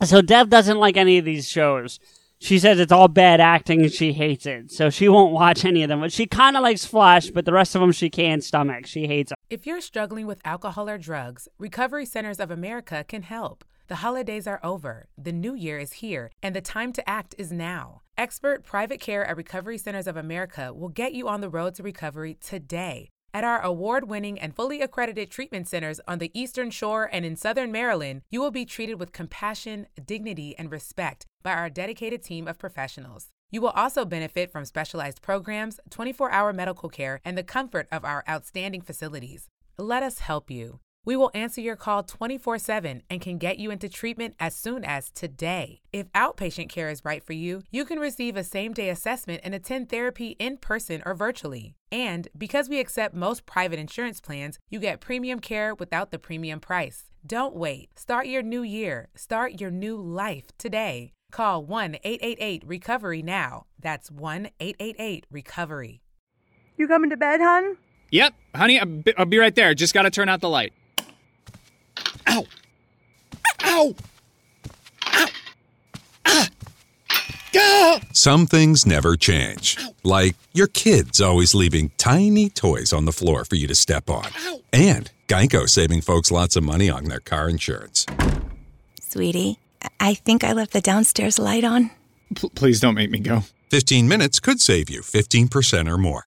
[0.02, 2.00] So Deb doesn't like any of these shows.
[2.38, 5.82] She says it's all bad acting and she hates it, so she won't watch any
[5.82, 6.00] of them.
[6.00, 8.86] But she kind of likes Flash, but the rest of them she can't stomach.
[8.86, 9.36] She hates them.
[9.50, 13.62] If you're struggling with alcohol or drugs, Recovery Centers of America can help.
[13.88, 17.52] The holidays are over, the new year is here, and the time to act is
[17.52, 18.00] now.
[18.16, 21.82] Expert private care at Recovery Centers of America will get you on the road to
[21.82, 23.10] recovery today.
[23.32, 27.36] At our award winning and fully accredited treatment centers on the Eastern Shore and in
[27.36, 32.48] Southern Maryland, you will be treated with compassion, dignity, and respect by our dedicated team
[32.48, 33.28] of professionals.
[33.52, 38.04] You will also benefit from specialized programs, 24 hour medical care, and the comfort of
[38.04, 39.46] our outstanding facilities.
[39.78, 40.80] Let us help you.
[41.10, 44.84] We will answer your call 24 7 and can get you into treatment as soon
[44.84, 45.80] as today.
[45.92, 49.52] If outpatient care is right for you, you can receive a same day assessment and
[49.52, 51.74] attend therapy in person or virtually.
[51.90, 56.60] And because we accept most private insurance plans, you get premium care without the premium
[56.60, 57.10] price.
[57.26, 57.98] Don't wait.
[57.98, 59.08] Start your new year.
[59.16, 61.12] Start your new life today.
[61.32, 63.66] Call 1 888 Recovery now.
[63.80, 66.02] That's 1 888 Recovery.
[66.76, 67.78] You coming to bed, hon?
[68.12, 69.74] Yep, honey, I'll be, I'll be right there.
[69.74, 70.72] Just gotta turn out the light.
[72.30, 72.44] Ow!
[73.64, 73.94] Ow!
[75.06, 75.26] Ow!
[76.26, 76.48] Ah!
[77.56, 78.00] Ah!
[78.12, 79.76] Some things never change.
[80.04, 84.28] Like your kids always leaving tiny toys on the floor for you to step on.
[84.72, 88.06] And Geico saving folks lots of money on their car insurance.
[89.00, 89.58] Sweetie,
[89.98, 91.90] I think I left the downstairs light on.
[92.36, 93.42] P- please don't make me go.
[93.70, 96.26] 15 minutes could save you 15% or more.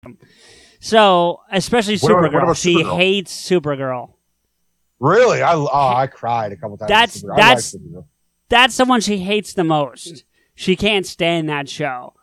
[0.79, 2.97] So, especially What about- Supergirl, what about she Supergirl?
[2.97, 4.12] hates Supergirl.
[4.99, 5.41] Really?
[5.41, 6.89] I oh, I cried a couple times.
[6.89, 7.75] That's that's
[8.49, 10.23] that's the one she hates the most.
[10.55, 12.13] She can't stand that show.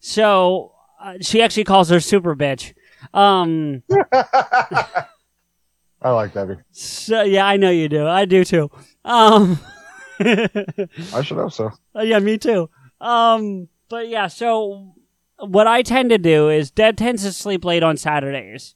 [0.00, 2.74] So uh, she actually calls her super bitch.
[3.14, 6.58] Um, I like that.
[6.70, 8.06] so yeah, I know you do.
[8.06, 8.70] I do too.
[9.04, 9.58] Um,
[10.20, 11.72] I should have so.
[11.96, 12.68] Uh, yeah, me too.
[13.00, 14.94] Um, but yeah, so
[15.38, 18.74] what I tend to do is Deb tends to sleep late on Saturdays,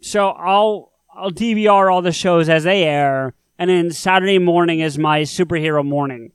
[0.00, 4.98] so I'll I'll DVR all the shows as they air, and then Saturday morning is
[4.98, 6.32] my superhero morning,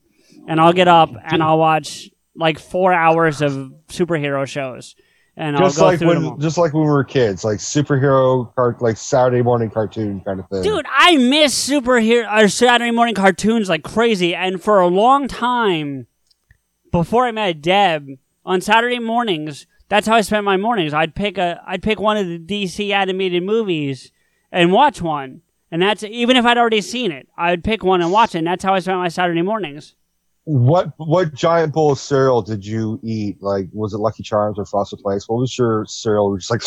[0.47, 4.95] and I'll get up and I'll watch like four hours of superhero shows,
[5.36, 6.25] and just I'll go like through them.
[6.32, 10.39] when just like when we were kids, like superhero cart like Saturday morning cartoon kind
[10.39, 10.63] of thing.
[10.63, 16.07] Dude, I miss superhero or Saturday morning cartoons like crazy, and for a long time
[16.91, 18.07] before I met Deb
[18.45, 20.93] on Saturday mornings, that's how I spent my mornings.
[20.93, 24.11] I'd pick a, I'd pick one of the DC animated movies
[24.51, 25.41] and watch one,
[25.71, 28.39] and that's even if I'd already seen it, I would pick one and watch it.
[28.39, 29.95] And that's how I spent my Saturday mornings.
[30.45, 33.41] What what giant bowl of cereal did you eat?
[33.41, 35.29] Like, was it Lucky Charms or Frosted Flakes?
[35.29, 36.35] What was your cereal?
[36.35, 36.63] Just like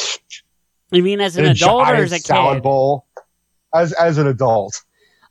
[0.93, 2.63] You mean as an adult or as a salad kid?
[2.63, 3.07] bowl?
[3.75, 4.81] As as an adult,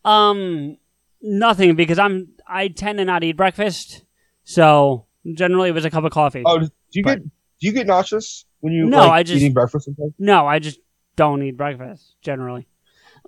[0.03, 0.77] Um,
[1.21, 4.03] nothing because I'm I tend to not eat breakfast,
[4.43, 6.43] so generally it was a cup of coffee.
[6.45, 7.29] oh, do you get do
[7.67, 9.89] you get nauseous when you No, like, I just- eating breakfast?
[10.19, 10.79] No, I just
[11.15, 12.67] don't eat breakfast generally.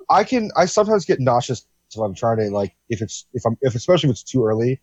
[0.10, 3.58] I can I sometimes get nauseous if I'm trying to like if it's if I'm
[3.62, 4.82] if especially if it's too early,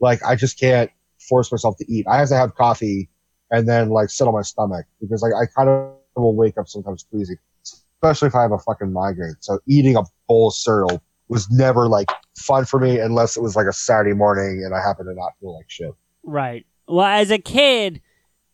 [0.00, 0.90] like I just can't
[1.28, 2.06] force myself to eat.
[2.08, 3.08] I have to have coffee
[3.50, 6.68] and then like sit on my stomach because like I kind of will wake up
[6.68, 9.36] sometimes queasy, especially if I have a fucking migraine.
[9.40, 13.56] So eating a bowl of cereal was never like fun for me unless it was
[13.56, 15.92] like a Saturday morning and I happen to not feel like shit.
[16.22, 16.66] Right.
[16.86, 18.00] Well, as a kid,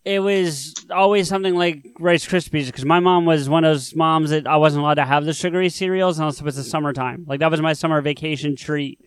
[0.05, 4.31] it was always something like Rice Krispies because my mom was one of those moms
[4.31, 7.25] that I wasn't allowed to have the sugary cereals unless it was the summertime.
[7.29, 8.99] Like that was my summer vacation treat.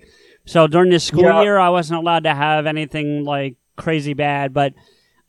[0.45, 1.41] So during the school Yeah.
[1.41, 4.53] year, I wasn't allowed to have anything like crazy bad.
[4.53, 4.73] But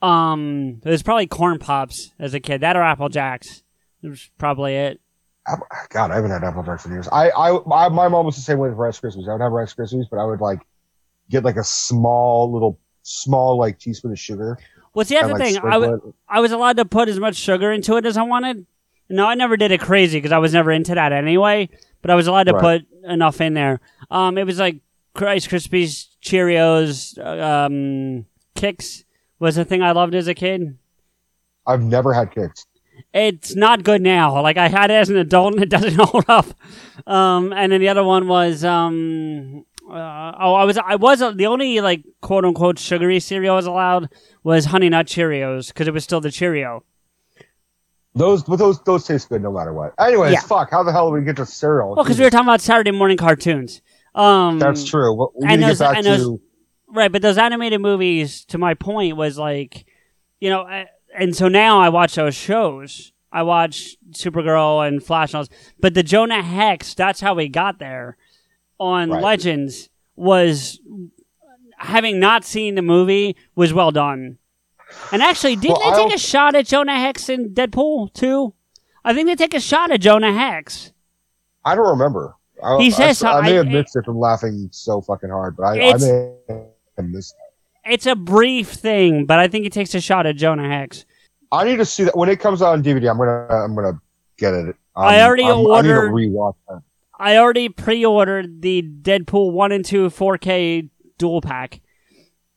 [0.03, 2.61] um, it was probably corn pops as a kid.
[2.61, 3.63] That or Apple Jacks.
[4.03, 5.01] It was probably it.
[5.91, 7.07] God, I haven't had apple jacks in years.
[7.13, 9.29] I, I, my, my mom was the same way with Rice Krispies.
[9.29, 10.61] I would have Rice Krispies, but I would like
[11.31, 14.59] get like a small little, small like teaspoon of sugar.
[14.95, 15.57] What's the and, other like, thing?
[15.63, 18.65] I w- I was allowed to put as much sugar into it as I wanted.
[19.11, 21.69] No, I never did it crazy because I was never into that anyway.
[22.01, 22.83] But I was allowed to Right.
[22.89, 23.81] put enough in there.
[24.11, 24.77] Um, it was like
[25.19, 28.27] Rice Krispies, Cheerios, um,
[28.57, 29.05] Kix
[29.39, 30.79] was a thing I loved as a kid.
[31.67, 32.67] I've never had Kix.
[33.13, 34.41] It's not good now.
[34.43, 36.47] Like I had it as an adult, and it doesn't hold up.
[37.07, 41.33] Um, and then the other one was um, uh, oh, I was I was uh,
[41.33, 44.09] the only like quote unquote sugary cereal I was allowed
[44.43, 46.85] was Honey Nut Cheerios because it was still the Cheerio.
[48.17, 49.93] Those, but those, those taste good no matter what.
[49.99, 50.41] Anyways, Yeah.
[50.41, 50.71] fuck.
[50.71, 51.95] How the hell did we get to cereal?
[51.97, 53.83] Well, because we were talking about Saturday morning cartoons.
[54.15, 55.13] Um, That's true.
[55.13, 56.41] Well, we and need those- get back and those- to.
[56.89, 59.85] right, but those animated movies, to my point, was like,
[60.39, 60.87] you know, I,
[61.19, 63.13] and so now I watch those shows.
[63.33, 65.73] I watch Supergirl and Flash and all this.
[65.81, 68.17] But the Jonah Hex, that's how we got there
[68.79, 69.23] on Right.
[69.23, 70.81] Legends, was
[71.79, 74.39] having not seen the movie, was well done.
[75.13, 78.55] And actually, didn't Well, they take a shot at Jonah Hex in Deadpool too?
[79.05, 80.93] I think they take a shot at Jonah Hex.
[81.65, 82.37] I don't remember.
[82.63, 85.65] I, He says I, I may have missed it from laughing so fucking hard, but
[85.65, 86.35] I, I may
[86.97, 87.35] have missed.
[87.85, 91.05] It's a brief thing, but I think he takes a shot at Jonah Hex.
[91.53, 93.11] I need to see that when it comes out on DVD.
[93.11, 94.01] I'm gonna, I'm gonna
[94.39, 94.67] get it.
[94.97, 96.83] Um, I already I'm- ordered- I need to rewatch that.
[97.19, 100.89] I already pre-ordered the Deadpool one and two 4K
[101.19, 101.81] dual pack.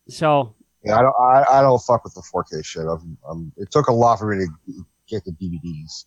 [0.10, 2.84] So Yeah, I don't, I, I don't fuck with the 4K shit.
[2.88, 6.06] I'm, I'm, it took a lot for me to get the DVDs.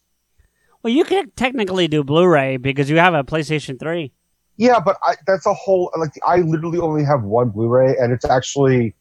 [0.82, 4.12] Well, you could technically do Blu-ray because you have a PlayStation 3.
[4.57, 8.24] Yeah, but I, that's a whole like I literally only have one Blu-ray, and it's
[8.26, 8.94] actually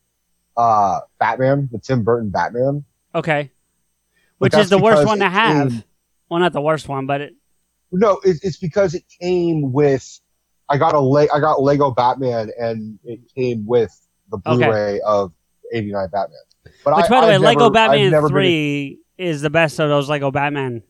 [0.55, 2.85] uh Batman, the Tim Burton Batman.
[3.13, 3.51] Okay.
[4.37, 5.69] Which is the worst one to have.
[5.69, 5.83] came-
[6.29, 7.35] Well, not the worst one, but it,
[7.91, 10.19] No, it, it's because it came with.
[10.69, 13.91] I got a Le- I got Lego Batman, and it came with
[14.29, 15.31] the Blu-ray of
[15.73, 16.37] '89 Batman.
[16.85, 19.79] But which, I, by the way, I've Lego never- Batman been- 3 is the best
[19.79, 20.83] of those Lego Batman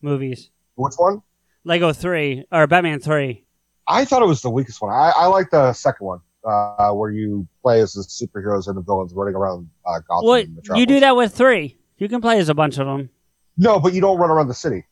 [0.00, 0.50] movies.
[0.76, 1.22] which one?
[1.64, 3.44] Lego 3, or Batman 3.
[3.88, 4.92] I thought it was the weakest one.
[4.92, 8.82] I, I like the second one, uh, where you play as the superheroes and the
[8.82, 10.28] villains running around uh, Gotham.
[10.68, 11.76] And you do that with 3.
[11.98, 13.10] You can play as a bunch of them.
[13.56, 14.84] No, but you don't run around the city.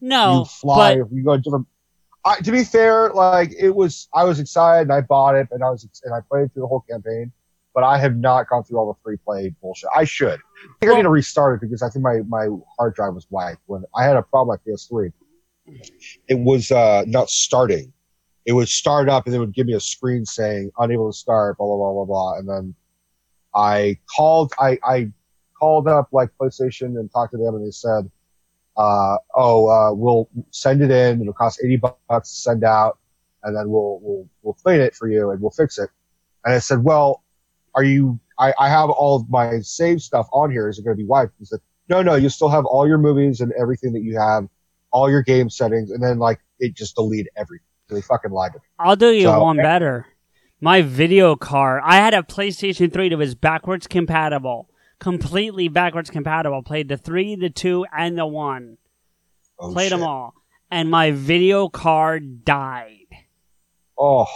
[0.00, 0.98] No, you fly.
[0.98, 1.66] but you go to different.
[2.24, 5.62] I, to be fair, like it was, I was excited and I bought it, and
[5.62, 7.32] I was and I played through the whole campaign.
[7.74, 9.90] But I have not gone through all the free play bullshit.
[9.94, 10.40] I should.
[10.40, 13.26] I think I need to restart it because I think my my hard drive was
[13.28, 15.12] whacked when I had a problem with PS3.
[16.28, 17.92] It was uh, not starting.
[18.46, 21.58] It would start up and it would give me a screen saying unable to start,
[21.58, 22.74] blah blah blah blah blah, and then
[23.54, 24.52] I called.
[24.58, 25.12] I I
[25.58, 28.10] called up like PlayStation and talked to them, and they said,
[28.76, 31.20] uh, "Oh, uh, we'll send it in.
[31.20, 32.98] It'll cost eighty bucks to send out,
[33.42, 35.90] and then we'll we'll we'll clean it for you and we'll fix it."
[36.44, 37.22] And I said, "Well,
[37.74, 40.68] are you I, I have all of my save stuff on here.
[40.68, 41.32] Is it going to be wiped?
[41.38, 44.46] He said, no, no, you still have all your movies and everything that you have,
[44.90, 47.64] all your game settings, and then like it just deleted everything.
[47.88, 48.64] They fucking lied to me.
[48.78, 50.06] I'll do you So- one better.
[50.60, 51.82] My video card.
[51.84, 54.68] I had a PlayStation 3 that was backwards compatible,
[54.98, 56.62] completely backwards compatible.
[56.62, 58.78] Played the 3, the 2, and the 1.
[59.58, 60.34] Oh, Played them all.
[60.70, 63.06] And my video card died.
[63.98, 64.26] Oh,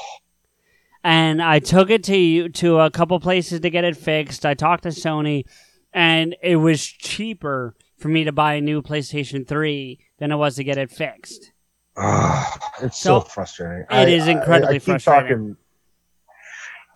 [1.02, 4.44] and I took it to you to a couple places to get it fixed.
[4.46, 5.44] I talked to Sony,
[5.92, 10.56] and it was cheaper for me to buy a new PlayStation 3 than it was
[10.56, 11.52] to get it fixed.
[11.96, 13.86] Ah, it's so, So, frustrating.
[13.90, 15.28] it is incredibly keep frustrating.
[15.28, 15.56] Talking,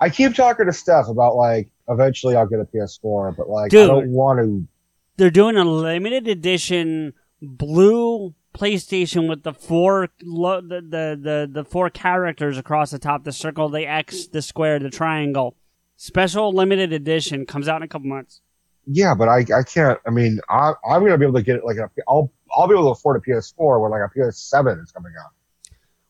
[0.04, 3.86] I keep talking to Steph about like eventually I'll get a PS4, but like I
[3.86, 4.68] don't want to.
[5.16, 11.64] They're doing a limited edition blue PlayStation with the four lo- the, the the the
[11.64, 15.56] four characters across the top: the circle, the X, the square, the triangle.
[15.96, 18.42] Special limited edition comes out in a couple months.
[18.86, 19.98] Yeah, but I I can't.
[20.06, 22.74] I mean, I I'm gonna be able to get it like a, I'll I'll be
[22.74, 25.32] able to afford a PS4 when like a PS7 is coming out.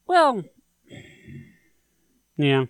[0.08, 0.42] Well,
[2.36, 2.64] yeah.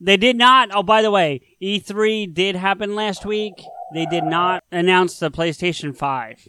[0.00, 0.70] They did not.
[0.72, 3.54] Oh, by the way, E3 did happen last week.
[3.94, 6.48] They did not announce the PlayStation 5.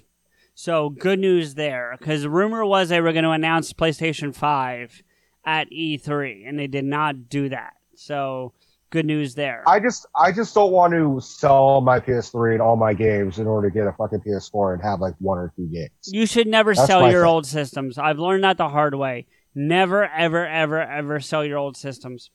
[0.54, 1.95] So, good news there.
[1.97, 5.02] Because the rumor was they were going to announce PlayStation 5
[5.45, 7.74] at E3, and they did not do that.
[7.95, 8.54] So,
[8.89, 9.64] good news there.
[9.68, 13.47] I just I just don't want to sell my PS3 and all my games in
[13.47, 15.91] order to get a fucking PS4 and have like one or two games.
[16.06, 17.30] You should never That's sell your thing.
[17.30, 17.97] old systems.
[17.97, 19.28] I've learned that the hard way.
[19.56, 22.30] Never, ever, ever, ever sell your old systems.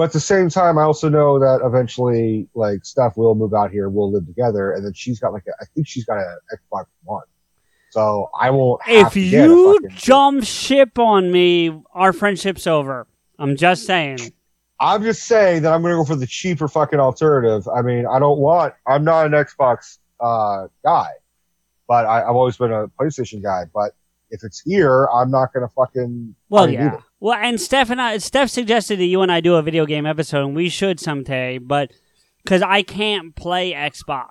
[0.00, 3.70] But at the same time, I also know that eventually, like, Steph will move out
[3.70, 6.38] here, we'll live together, and then she's got like, a, I think she's got an
[6.54, 7.24] Xbox One,
[7.90, 8.82] so I won't.
[8.84, 13.08] Have If to get a you jump ship on me, our friendship's over.
[13.38, 14.20] I'm just saying.
[14.80, 17.68] I'm just saying that I'm going to go for the cheaper fucking alternative.
[17.68, 18.72] I mean, I don't want.
[18.86, 21.10] I'm not an Xbox uh, guy,
[21.86, 23.64] but I, I've always been a PlayStation guy.
[23.74, 23.92] But
[24.30, 26.34] if it's here, I'm not going to fucking.
[26.48, 27.00] Well, yeah.
[27.20, 30.06] Well, and Steph and I, Steph suggested that you and I do a video game
[30.06, 31.92] episode, and we should someday, but
[32.44, 34.30] because I can't play Xbox.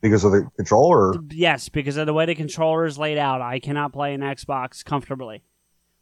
[0.00, 1.14] because of the controller.
[1.30, 4.84] Yes, because of the way the controller is laid out, I cannot play an Xbox
[4.84, 5.42] comfortably.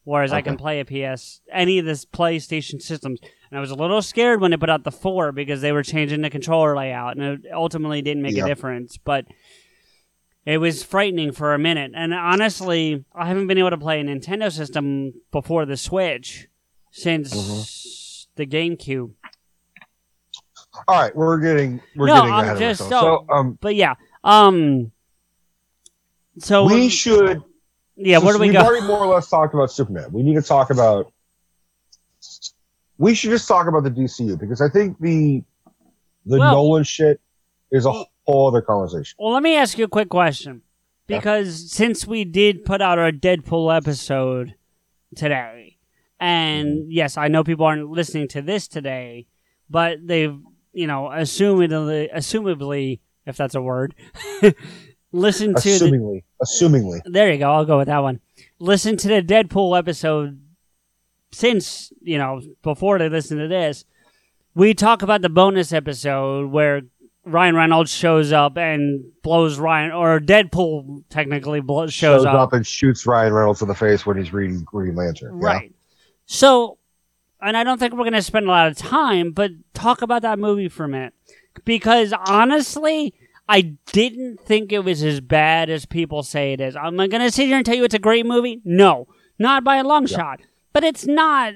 [0.05, 3.21] Whereas I can play a PS, any of this PlayStation systems.
[3.23, 5.85] And I was a little scared when they put out the four because they were
[5.85, 8.45] changing the controller layout, and it ultimately didn't make Yep.
[8.45, 8.97] a difference.
[8.97, 9.27] But
[10.45, 11.93] it was frightening for a minute.
[11.95, 16.49] And honestly, I haven't been able to play a Nintendo system before the Switch
[16.91, 18.43] since Mm-hmm.
[18.43, 19.13] the GameCube.
[20.89, 23.27] All right, we're getting we're no, getting I'm ahead just of so, ourselves.
[23.29, 24.91] So, um, but yeah, um,
[26.39, 27.43] so we should.
[27.97, 28.19] yeah.
[28.19, 28.61] Where do we we've go?
[28.63, 30.11] already more or less talked about Superman.
[30.13, 31.13] We need to talk about.
[32.99, 35.43] We should just talk about the DCU because I think the
[36.25, 37.21] the Well- Nolan shit
[37.71, 39.17] is a whole other conversation.
[39.19, 40.63] Well, let me ask you a quick question.
[41.07, 44.55] Because since we did put out our Deadpool episode
[45.15, 45.77] today,
[46.19, 46.91] and mm-hmm.
[46.91, 49.27] yes, I know people aren't listening to this today,
[49.69, 50.39] but they've,
[50.73, 53.95] you know, assumedly, assumably, if that's a word,
[55.13, 57.53] listened to the, Assumingly, assumingly, uh, there you go.
[57.53, 58.21] I'll go with that one.
[58.59, 60.41] Listen to the Deadpool episode
[61.33, 63.85] since, you know, before they listen to this.
[64.55, 66.83] We talk about the bonus episode where
[67.25, 72.35] Ryan Reynolds shows up and blows Ryan, or Deadpool technically blow, shows, shows up.
[72.35, 75.39] up and shoots Ryan Reynolds in the face when he's reading Green Lantern.
[75.41, 75.47] yeah?
[75.47, 75.75] Right.
[76.27, 76.79] So,
[77.41, 80.23] and I don't think we're going to spend a lot of time, but talk about
[80.23, 81.15] that movie for a minute.
[81.65, 83.15] Because honestly,
[83.49, 86.75] I didn't think it was as bad as people say it is.
[86.75, 88.61] I'm going to sit here and tell you it's a great movie?
[88.65, 89.07] No,
[89.39, 90.41] not by a long shot.
[90.73, 91.55] But it's not.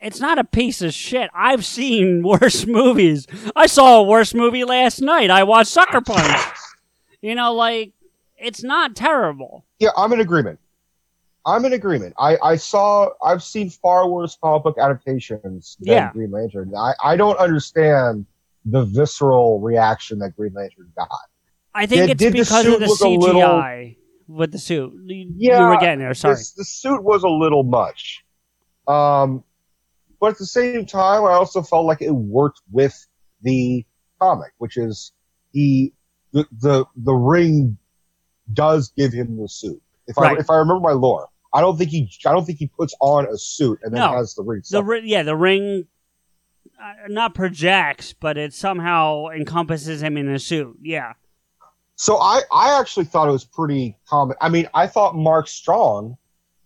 [0.00, 1.30] It's not a piece of shit.
[1.34, 3.26] I've seen worse movies.
[3.56, 5.30] I saw a worse movie last night.
[5.30, 6.36] I watched Sucker Punch.
[7.20, 7.92] You know, like
[8.36, 9.64] it's not terrible.
[9.80, 10.60] Yeah, I'm in agreement.
[11.46, 12.14] I'm in agreement.
[12.18, 16.12] I, I saw I've seen far worse comic book adaptations than Yeah.
[16.12, 16.72] Green Lantern.
[16.76, 18.26] I, I don't understand
[18.64, 21.08] the visceral reaction that Green Lantern got.
[21.74, 23.94] I think Did- it's did because suit of the CGI little-
[24.28, 24.92] with the suit.
[25.06, 26.12] You, Yeah, you were getting there.
[26.14, 26.34] Sorry.
[26.34, 28.24] this- the suit was a little much.
[28.86, 29.42] Um,
[30.20, 33.06] but at the same time, I also felt like it worked with
[33.42, 33.84] the
[34.20, 35.12] comic, which is
[35.52, 35.92] he
[36.32, 37.78] the the, the ring
[38.52, 39.80] does give him the suit.
[40.06, 42.66] If I if I remember my lore, I don't think he I don't think he
[42.68, 44.12] puts on a suit and then No.
[44.12, 44.62] has the ring.
[44.70, 45.86] The ri- yeah, the ring
[46.82, 50.76] uh, not projects, but it somehow encompasses him in a suit.
[50.82, 51.14] Yeah.
[51.96, 54.36] So I, I actually thought it was pretty common.
[54.40, 56.16] I mean, I thought Mark Strong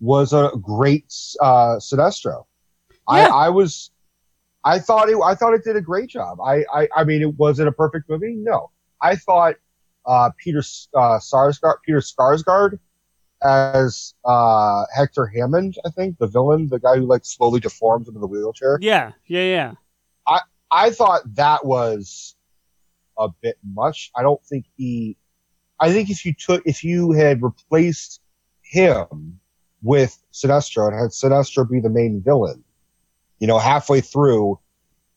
[0.00, 1.06] was a great
[1.40, 2.44] uh, Sinestro.
[3.08, 3.28] Yeah.
[3.28, 3.90] I, I was
[4.64, 5.16] I thought it.
[5.22, 6.40] I thought it did a great job.
[6.40, 6.64] I.
[6.72, 8.34] I, I mean, it was it a perfect movie?
[8.36, 8.70] No.
[9.00, 9.56] I thought
[10.06, 10.60] uh, Peter
[10.94, 12.78] uh, Sarsgaard, Peter Skarsgård,
[13.42, 15.76] as uh, Hector Hammond.
[15.84, 18.78] I think the villain, the guy who like slowly deforms into the wheelchair.
[18.80, 19.72] Yeah, yeah, yeah.
[20.26, 20.40] I
[20.70, 22.36] I thought that was
[23.18, 24.12] a bit much.
[24.16, 25.16] I don't think he.
[25.80, 28.20] I think if you took if you had replaced
[28.62, 29.40] him
[29.82, 32.62] with Sinestro and had Sinestro be the main villain,
[33.42, 34.56] you know, halfway through,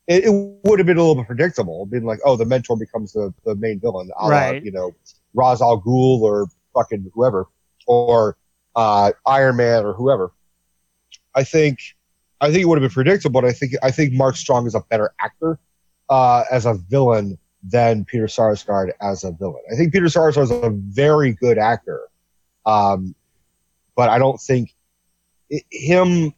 [0.08, 0.32] it, it
[0.64, 1.86] would have been a little bit predictable.
[1.86, 4.64] Being like, oh, the mentor becomes the, the main villain, a la, Right.
[4.66, 4.96] you know,
[5.36, 7.46] Ra's al Ghul or fucking whoever,
[7.86, 8.36] or
[8.76, 10.32] uh, Iron Man or whoever.
[11.36, 11.78] I think,
[12.42, 13.40] I think it would have been predictable.
[13.40, 15.60] But I think, I think Mark Strong is a better actor
[16.10, 19.62] uh, as a villain than Peter Sarsgaard as a villain.
[19.72, 22.02] I think Peter Sarsgaard is a very good actor,
[22.66, 23.14] um,
[23.96, 24.74] but I don't think
[25.54, 26.34] i him.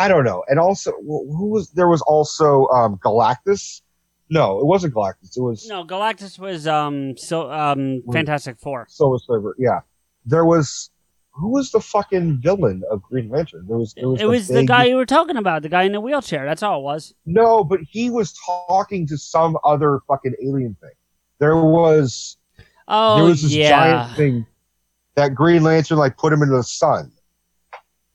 [0.00, 0.42] I don't know.
[0.48, 1.88] And also, who was there?
[1.88, 3.82] Was also um, Galactus.
[4.30, 5.36] No, it wasn't Galactus.
[5.36, 8.86] It was No, Galactus was um so um Fantastic Four.
[8.88, 9.54] Silver Surfer.
[9.58, 9.80] Yeah,
[10.24, 10.90] there was.
[11.32, 13.66] Who was the fucking villain of Green Lantern?
[13.68, 13.92] There was.
[13.94, 16.44] There was It was the guy you were talking about, the guy in the wheelchair.
[16.44, 17.14] That's all it was.
[17.26, 20.90] No, but he was talking to some other fucking alien thing.
[21.38, 22.38] There was
[22.88, 24.46] Oh there was this yeah, giant thing
[25.14, 27.12] that Green Lantern like put him into the sun.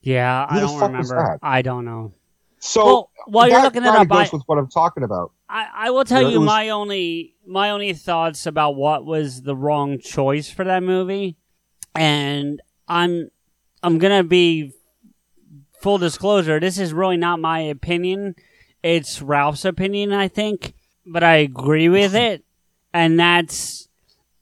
[0.06, 0.46] Yeah.
[0.48, 1.38] Who I don't remember.
[1.42, 2.12] I don't know.
[2.58, 5.32] So Well, while you're looking it up, goes I- with what I'm talking about.
[5.48, 9.42] I, I will tell Yeah, you was- my only my only thoughts about what was
[9.42, 11.36] the wrong choice for that movie,
[11.94, 13.30] and I'm
[13.82, 14.72] I'm gonna be
[15.80, 16.58] full disclosure.
[16.58, 18.34] This is really not my opinion;
[18.82, 20.72] it's Ralph's opinion, I think,
[21.06, 22.44] but I agree with it,
[22.92, 23.88] and that's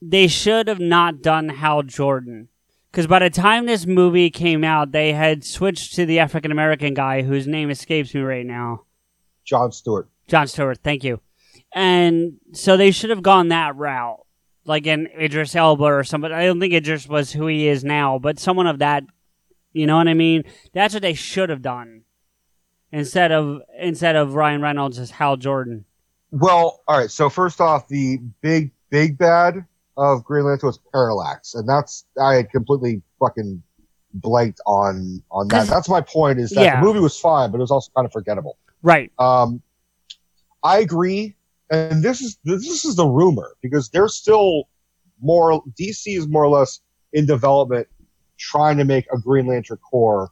[0.01, 2.49] they should have not done Hal Jordan.
[2.95, 6.95] Because by the time this movie came out, they had switched to the African American
[6.95, 8.85] guy whose name escapes me right now.
[9.45, 10.09] John Stewart.
[10.29, 11.19] John Stewart, thank you.
[11.73, 14.25] And so they should have gone that route,
[14.65, 16.35] like in Idris Elba or somebody.
[16.35, 19.03] I don't think Idris was who he is now, but someone of that.
[19.73, 20.45] You know what I mean?
[20.73, 22.03] That's what they should have done
[22.93, 25.85] instead of instead of Ryan Reynolds as Hal Jordan.
[26.31, 27.11] Well, all right.
[27.11, 29.67] So first off, the big big bad
[29.97, 33.63] of Green Lantern was Parallax, and that's I had completely fucking
[34.15, 35.67] blanked on on that.
[35.69, 36.39] That's my point.
[36.41, 36.81] Is that Yeah.
[36.81, 38.57] the movie was fine, but it was also kind of forgettable.
[38.83, 39.11] Right.
[39.19, 39.63] Um,
[40.63, 41.35] I agree,
[41.71, 44.69] and this is this is the rumor because they're still
[45.21, 46.81] more DC is more or less
[47.13, 47.87] in development,
[48.39, 50.31] trying to make a Green Lantern Corps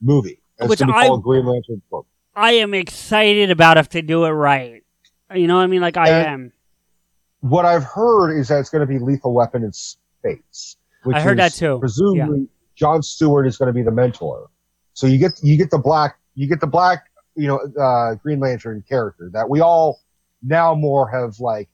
[0.00, 0.40] movie.
[0.58, 2.04] It's Which going to be I- Green Lantern Corps.
[2.34, 4.84] I am excited about if they do it right.
[5.34, 5.80] You know what I mean?
[5.80, 6.52] Like I And- am.
[7.40, 10.76] What I've heard is that it's going to be Lethal Weapon in space.
[11.04, 11.78] Which I heard that too.
[11.78, 14.50] Presumably, John Stewart is going to be the mentor.
[14.94, 17.04] So you get you get the black you get the black
[17.36, 20.00] you know uh, Green Lantern character that we all
[20.42, 21.68] now more have like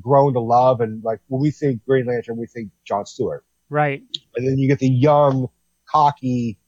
[0.00, 4.02] grown to love and like when we think Green Lantern we think John Stewart Right.
[4.34, 5.48] and then you get the young
[5.88, 6.58] cocky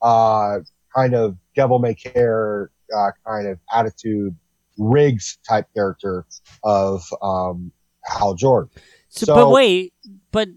[0.00, 0.60] uh,
[0.94, 4.34] kind of devil may care uh, kind of attitude
[4.80, 6.24] Riggs type character
[6.64, 7.70] of um,
[8.04, 8.70] Hal Jordan.
[9.10, 9.92] So, but wait,
[10.32, 10.48] but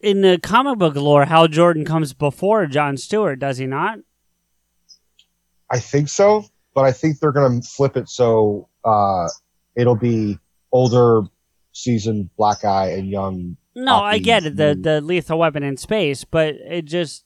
[0.00, 3.98] in the comic book lore, Hal Jordan comes before John Stewart, does he not?
[5.70, 9.28] I think so, but I think they're going to flip it so uh,
[9.74, 10.38] it'll be
[10.72, 11.22] older,
[11.72, 13.56] seasoned black guy and young.
[13.74, 14.56] No, I get it.
[14.56, 17.24] The the lethal weapon in space, but it just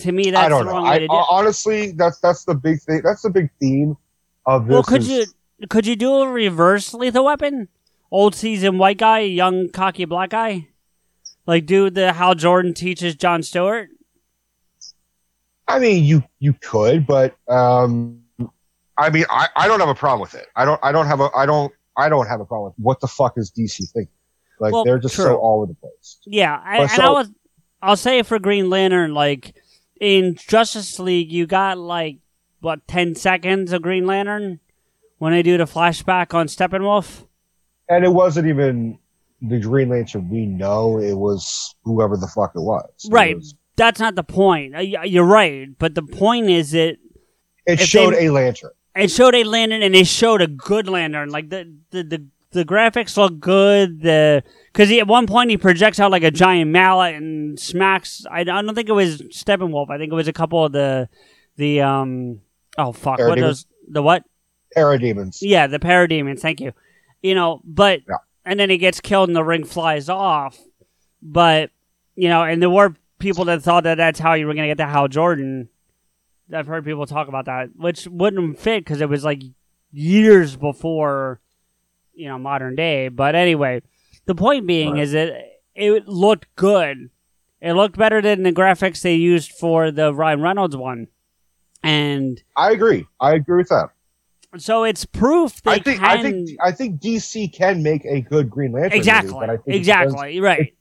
[0.00, 0.84] to me that's I don't the know.
[0.84, 1.04] I, do.
[1.04, 1.10] it.
[1.10, 3.00] honestly, that's that's the big thing.
[3.02, 3.96] That's the big theme
[4.46, 4.72] of this.
[4.72, 5.08] well, could is-
[5.58, 7.68] you could you do a reverse lethal weapon?
[8.10, 10.68] Old season white guy, young cocky black guy,
[11.46, 13.88] like do the Hal Jordan teaches John Stewart.
[15.66, 18.22] I mean, you you could, but um,
[18.96, 20.46] I mean, I, I don't have a problem with it.
[20.54, 23.00] I don't I don't have a I don't I don't have a problem with what
[23.00, 24.12] the fuck is DC thinking?
[24.60, 25.24] Like Well, they're just true.
[25.24, 26.18] so all over the place.
[26.26, 27.30] Yeah, I, and so- I was
[27.82, 29.54] I'll say for Green Lantern, like
[30.00, 32.18] in Justice League, you got like
[32.64, 34.58] what ten seconds of Green Lantern
[35.18, 37.26] when they do the flashback on Steppenwolf.
[37.88, 38.98] And it wasn't even
[39.42, 40.98] the Green Lantern we know.
[40.98, 42.88] It was whoever the fuck it was.
[43.04, 43.36] It Right.
[43.36, 44.74] was- That's not the point.
[44.76, 46.96] Uh, You're right, but the point is that
[47.66, 48.70] It showed they- a lantern.
[48.96, 51.30] it showed a lantern and it showed a good lantern.
[51.30, 54.02] Like the the the, the graphics look good.
[54.02, 58.24] The because at one point he projects out like a giant mallet and smacks.
[58.30, 59.90] I, I don't think it was Steppenwolf.
[59.90, 61.08] I think it was a couple of the
[61.56, 62.40] the um
[62.78, 64.24] oh fuck what those the what
[64.76, 65.38] Parademons.
[65.40, 66.40] yeah the parademons.
[66.40, 66.72] Thank you.
[67.22, 68.00] You know, but
[68.44, 70.58] and then he gets killed and the ring flies off.
[71.22, 71.70] But
[72.16, 74.78] you know, and there were people that thought that that's how you were gonna get
[74.78, 75.68] to Hal Jordan.
[76.52, 79.42] I've heard people talk about that, which wouldn't fit because it was like
[79.92, 81.40] years before,
[82.12, 83.08] you know, modern day.
[83.08, 83.82] But anyway,
[84.26, 85.02] the point being Right.
[85.02, 85.32] is that
[85.74, 87.10] it looked good.
[87.62, 91.06] It looked better than the graphics they used for the Ryan Reynolds one,
[91.84, 93.06] and I agree.
[93.20, 93.90] I agree with that.
[94.56, 98.20] so it's proof they I think can I think I think DC can make a
[98.20, 98.90] good Green Lantern.
[98.90, 100.60] movie, exactly, but I think exactly depends- right.
[100.60, 100.74] It,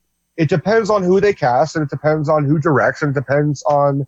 [0.44, 3.62] it depends on who they cast, and it depends on who directs, and it depends
[3.64, 4.08] on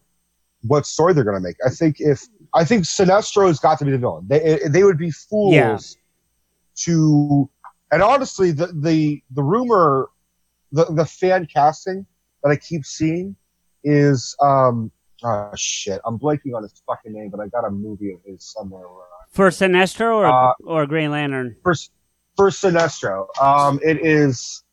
[0.63, 1.55] what story they're going to make.
[1.63, 2.23] I think if
[2.55, 4.25] I think Sinestro's got to be the villain.
[4.27, 5.77] They they would be fools Yeah.
[6.85, 7.49] to.
[7.91, 10.09] And honestly, the the the rumor,
[10.71, 12.05] the the fan casting
[12.43, 13.35] that I keep seeing
[13.83, 14.91] is um
[15.25, 18.43] oh shit I'm blanking on his fucking name, but I got a movie of his
[18.55, 18.87] somewhere.
[18.87, 21.55] Where For Sinestro or Uh, or Green Lantern.
[21.63, 21.73] for
[22.37, 23.27] for Sinestro.
[23.41, 24.63] Um, it is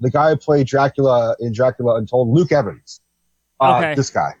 [0.00, 3.00] the guy who played Dracula in Dracula Untold, Luke Evans.
[3.60, 3.94] Uh, Okay.
[3.94, 4.32] This guy.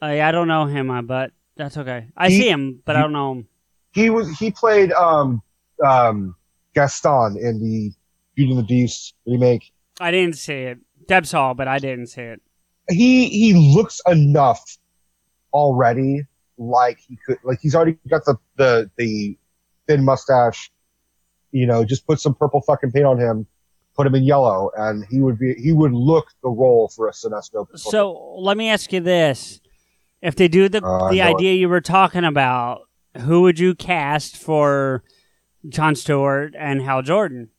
[0.00, 2.08] I I don't know him, uh, but that's okay.
[2.16, 3.48] I He- see him, but I don't know him.
[3.92, 5.42] He was he played um
[5.84, 6.34] um
[6.74, 7.92] Gaston in the
[8.34, 9.70] Beauty and the Beast remake.
[10.00, 10.78] I didn't see it.
[11.06, 12.40] Deb saw, but I didn't see it.
[12.88, 14.64] He he looks enough
[15.52, 16.26] already
[16.58, 19.38] like he could like he's already got the the the
[19.88, 20.70] thin mustache.
[21.50, 23.46] You know, just put some purple fucking paint on him,
[23.94, 27.12] put him in yellow, and he would be he would look the role for a
[27.12, 27.66] Sinestro.
[27.78, 29.60] So let me ask you this:
[30.22, 31.34] If they do the Uh, the know it.
[31.36, 32.82] idea you were talking about,
[33.18, 35.02] who would you cast for
[35.68, 37.50] John Stewart and Hal Jordan?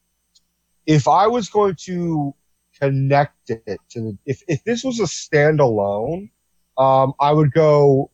[0.85, 2.35] if I was going to
[2.77, 6.29] connect it to the, if, if this was a standalone,
[6.77, 8.09] um, I would go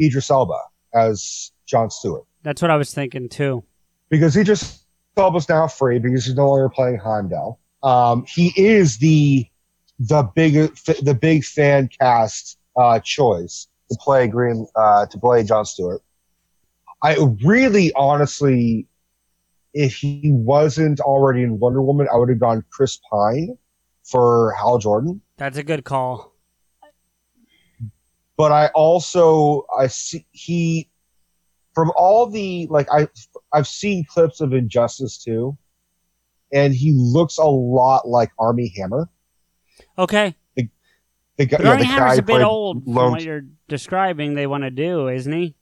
[0.00, 0.58] Idris Elba
[0.94, 3.64] as John Stewart That's what I was thinking too.
[4.08, 4.84] because Idris
[5.16, 7.58] Elba's now free because he's no longer playing Heimdall.
[7.82, 9.46] Um, he is the
[9.98, 10.54] the big
[11.02, 16.02] the big fan cast uh, choice to play Green uh, to play John Stewart.
[17.02, 18.86] I really honestly
[19.74, 23.56] if he wasn't already in Wonder Woman, I would have gone Chris Pine
[24.02, 25.20] for Hal Jordan.
[25.36, 26.34] That's a good call.
[28.38, 30.88] But I also I see he
[31.74, 33.08] from all the like I
[33.52, 35.58] I've seen clips of Injustice too,
[36.52, 39.08] and he looks a lot like Armie Hammer.
[39.98, 44.34] Okay, The guy, but yeah, Armie the Hammer's a bit old from what you're describing.
[44.34, 45.56] They want to do, isn't he?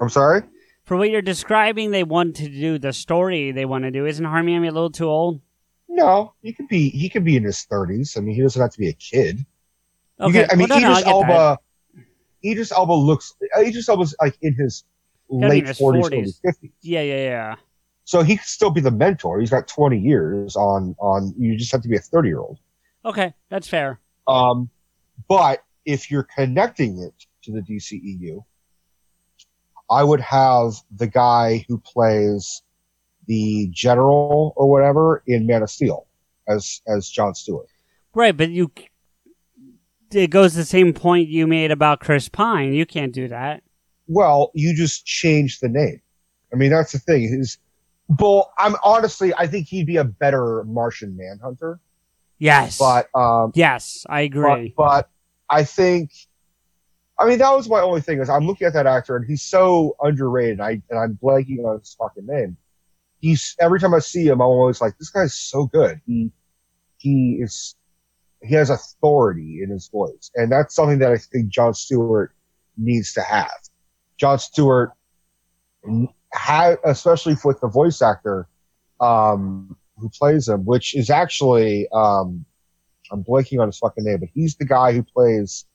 [0.00, 0.42] I'm sorry.
[0.84, 4.06] For what you're describing, they want to do the story they want to do.
[4.06, 5.42] Isn't Armie Hammer a little too old?
[5.86, 8.16] No, he could be he could be in his 30s.
[8.16, 9.44] I mean, he doesn't have to be a kid.
[10.18, 11.58] Okay, get- I mean, well, no, no, Idris get Elba.
[12.44, 13.34] Idris Elba looks.
[13.58, 14.84] Idris Elba's like in his
[15.30, 16.04] Gotta late 40s, 40s.
[16.06, 16.72] early 50s.
[16.82, 17.54] Yeah, yeah, yeah.
[18.04, 19.40] So he could still be the mentor.
[19.40, 21.34] He's got 20 years on on.
[21.38, 22.58] You just have to be a 30 year old.
[23.04, 24.00] Okay, that's fair.
[24.28, 24.70] Um,
[25.28, 28.44] but if you're connecting it to the DCEU,
[29.90, 32.62] I would have the guy who plays
[33.26, 36.06] the general or whatever in Man of Steel
[36.48, 37.68] as as John Stewart.
[38.14, 38.70] Right, but you.
[40.14, 42.72] It goes the same point you made about Chris Pine.
[42.72, 43.62] You can't do that.
[44.06, 46.00] Well, you just change the name.
[46.52, 47.24] I mean, that's the thing.
[47.24, 47.58] Is
[48.08, 48.50] Bull.
[48.58, 51.80] I'm honestly, I think he'd be a better Martian Manhunter.
[52.38, 52.78] Yes.
[52.78, 54.74] But um, yes, I agree.
[54.76, 55.10] But, but
[55.48, 56.10] I think,
[57.18, 59.42] I mean, that was my only thing is I'm looking at that actor and he's
[59.42, 60.58] so underrated.
[60.58, 62.56] And I and I'm blanking on his fucking name.
[63.20, 66.00] He's every time I see him, I'm always like, this guy's so good.
[66.04, 66.32] He
[66.98, 67.76] he is
[68.42, 72.32] he has authority in his voice, and that's something that I think John Stewart
[72.76, 73.50] needs to have.
[74.18, 74.92] John Stewart
[76.32, 78.48] had, especially with the voice actor
[79.00, 82.44] um, who plays him, which is actually um,
[83.12, 85.66] I'm blanking on his fucking name, but he's the guy who plays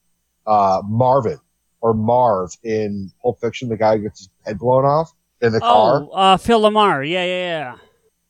[0.45, 1.39] uh, Marvin
[1.81, 5.59] or Marv in Pulp Fiction, the guy who gets his head blown off in the
[5.59, 6.01] car.
[6.01, 7.07] Oh, uh, Phil LaMarr.
[7.07, 7.75] Yeah, yeah, yeah.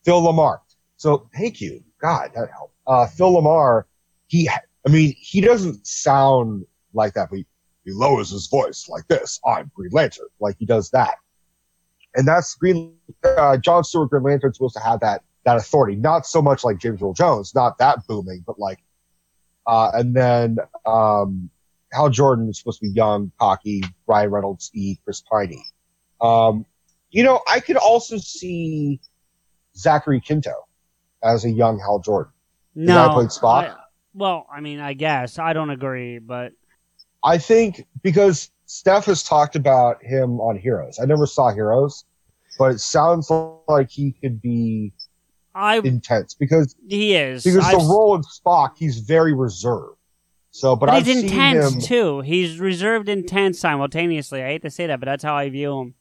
[0.04, 0.58] Phil LaMarr.
[0.96, 1.82] So thank you.
[2.00, 2.74] God, that helped.
[2.86, 3.84] Uh, Phil LaMarr,
[4.28, 6.64] he, I mean, he doesn't sound
[6.94, 7.46] like that, but he,
[7.84, 9.40] he lowers his voice like this.
[9.44, 10.26] I'm Green Lantern.
[10.40, 11.16] Like he does that.
[12.14, 12.94] And that's Green,
[13.24, 15.96] uh, John Stewart Green Lantern's supposed to have that, that authority.
[15.96, 18.78] Not so much like James Earl Jones, not that booming, but like,
[19.66, 21.50] uh, and then, um,
[21.92, 25.64] Hal Jordan is supposed to be young, cocky, Ryan Reynolds, E, Chris Piney.
[26.20, 26.66] Um,
[27.10, 29.00] you know, I could also see
[29.74, 30.52] Zachary Quinto
[31.22, 32.32] as a young Hal Jordan.
[32.74, 33.08] No.
[33.08, 33.76] who played Spock.
[34.14, 36.52] Well, I mean, I guess I don't agree, but
[37.24, 40.98] I think because Steph has talked about him on Heroes.
[41.00, 42.04] I never saw Heroes,
[42.58, 43.30] but it sounds
[43.68, 44.92] like he could be
[45.54, 49.94] I intense because he is because I've- the role of Spock, he's very reserved.
[50.50, 52.20] So, but, But, I've he's seen intense him, too.
[52.22, 54.42] He's reserved intense simultaneously.
[54.42, 55.94] I hate to say that, but that's how I view him.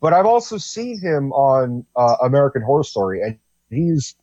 [0.00, 3.38] but I've also seen him on uh, American Horror Story, and
[3.70, 4.16] he's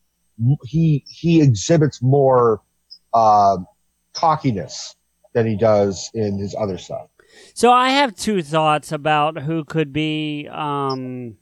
[0.66, 2.62] he he exhibits more
[3.14, 3.58] uh,
[4.14, 4.96] cockiness
[5.34, 7.08] than he does in his other stuff.
[7.54, 11.38] So I have two thoughts about who could be um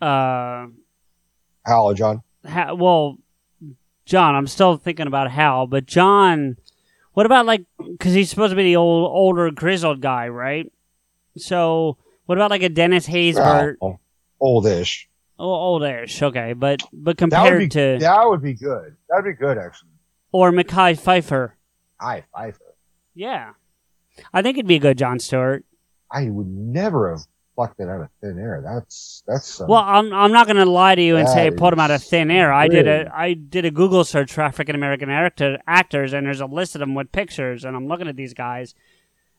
[0.00, 0.66] uh
[1.66, 2.22] Hal, John.
[2.46, 3.18] ha- well
[4.04, 6.56] John, I'm still thinking about Hal, but John
[7.12, 7.64] what about like
[7.98, 10.70] cuz he's supposed to be the old older grizzled guy, right?
[11.36, 11.96] So
[12.26, 13.76] what about like a Dennis Haysbert?
[13.82, 13.98] Oh,
[14.40, 15.08] oldish.
[15.38, 18.96] Oh, oldish, okay, but but That would compared be to that would be good.
[19.08, 19.90] That'd be good actually.
[20.32, 21.52] Or Mekhi Phifer.
[22.00, 22.58] I Phifer.
[23.14, 23.52] Yeah.
[24.32, 25.64] I think it'd be a good John Stewart.
[26.10, 27.20] I would never have
[27.54, 28.62] plucked it out of thin air.
[28.64, 31.70] That's that's some, Well, I'm I'm not going to lie to you and say pull
[31.70, 32.52] them out of thin air.
[32.52, 36.40] I did a I did a Google search for African American actor, actors, and there's
[36.40, 38.74] a list of them with pictures, and I'm looking at these guys,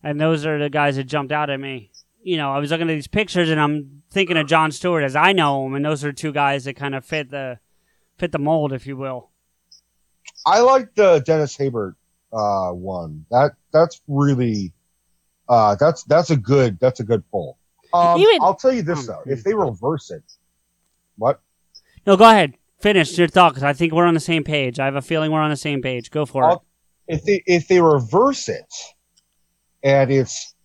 [0.02, 1.92] and those are the guys that jumped out at me.
[2.24, 5.16] You know, I was looking at these pictures, and I'm thinking of John Stewart as
[5.16, 7.60] I know him, and those are two guys that kind of fit the
[8.18, 9.30] fit the mold, if you will.
[10.46, 11.96] I like the Dennis Haysbert
[12.32, 13.26] uh, one.
[13.32, 14.74] That that's really
[15.50, 17.58] uh, that's that's a good that's a good pull.
[17.94, 20.24] Um, Even- I'll tell you Oh, this though, if they reverse it,
[21.18, 21.40] what?
[22.06, 24.80] No, go ahead, finish your thought because I think we're on the same page.
[24.80, 26.12] I have a feeling we're on the same page.
[26.12, 26.48] Go for it.
[26.48, 26.66] I'll-
[27.08, 28.66] If they if they reverse it,
[29.84, 30.56] and it's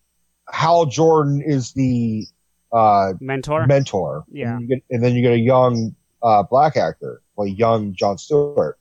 [0.51, 2.27] Hal Jordan is the
[2.73, 3.67] uh, Mentor.
[3.67, 4.53] mentor, Yeah.
[4.53, 8.19] and, you get, and then you get a young uh, black actor, like young John
[8.19, 8.78] Stewart.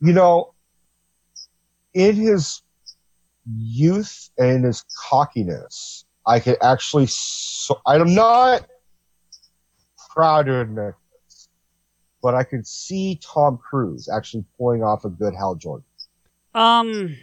[0.00, 0.54] You know,
[1.94, 2.62] in his
[3.56, 7.06] youth and his cockiness, I could actually.
[7.06, 8.66] So, I'm not
[10.14, 10.94] proud to admit
[11.26, 11.48] this,
[12.22, 15.84] but I could see Tom Cruise actually pulling off a good Hal Jordan.
[16.54, 17.16] Um,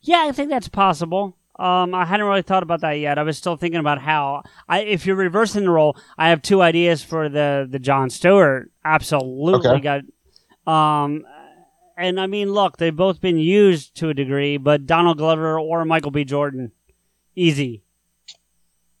[0.00, 1.36] yeah, I think that's possible.
[1.58, 3.18] Um, I hadn't really thought about that yet.
[3.18, 6.62] I was still thinking about how I, if you're reversing the role, I have two
[6.62, 8.70] ideas for the the John Stewart.
[8.84, 9.80] Absolutely Okay.
[9.80, 10.02] got.
[10.64, 11.24] Um,
[11.96, 15.84] and I mean, look, they've both been used to a degree, but Donald Glover or
[15.84, 16.24] Michael B.
[16.24, 16.72] Jordan,
[17.34, 17.82] easy.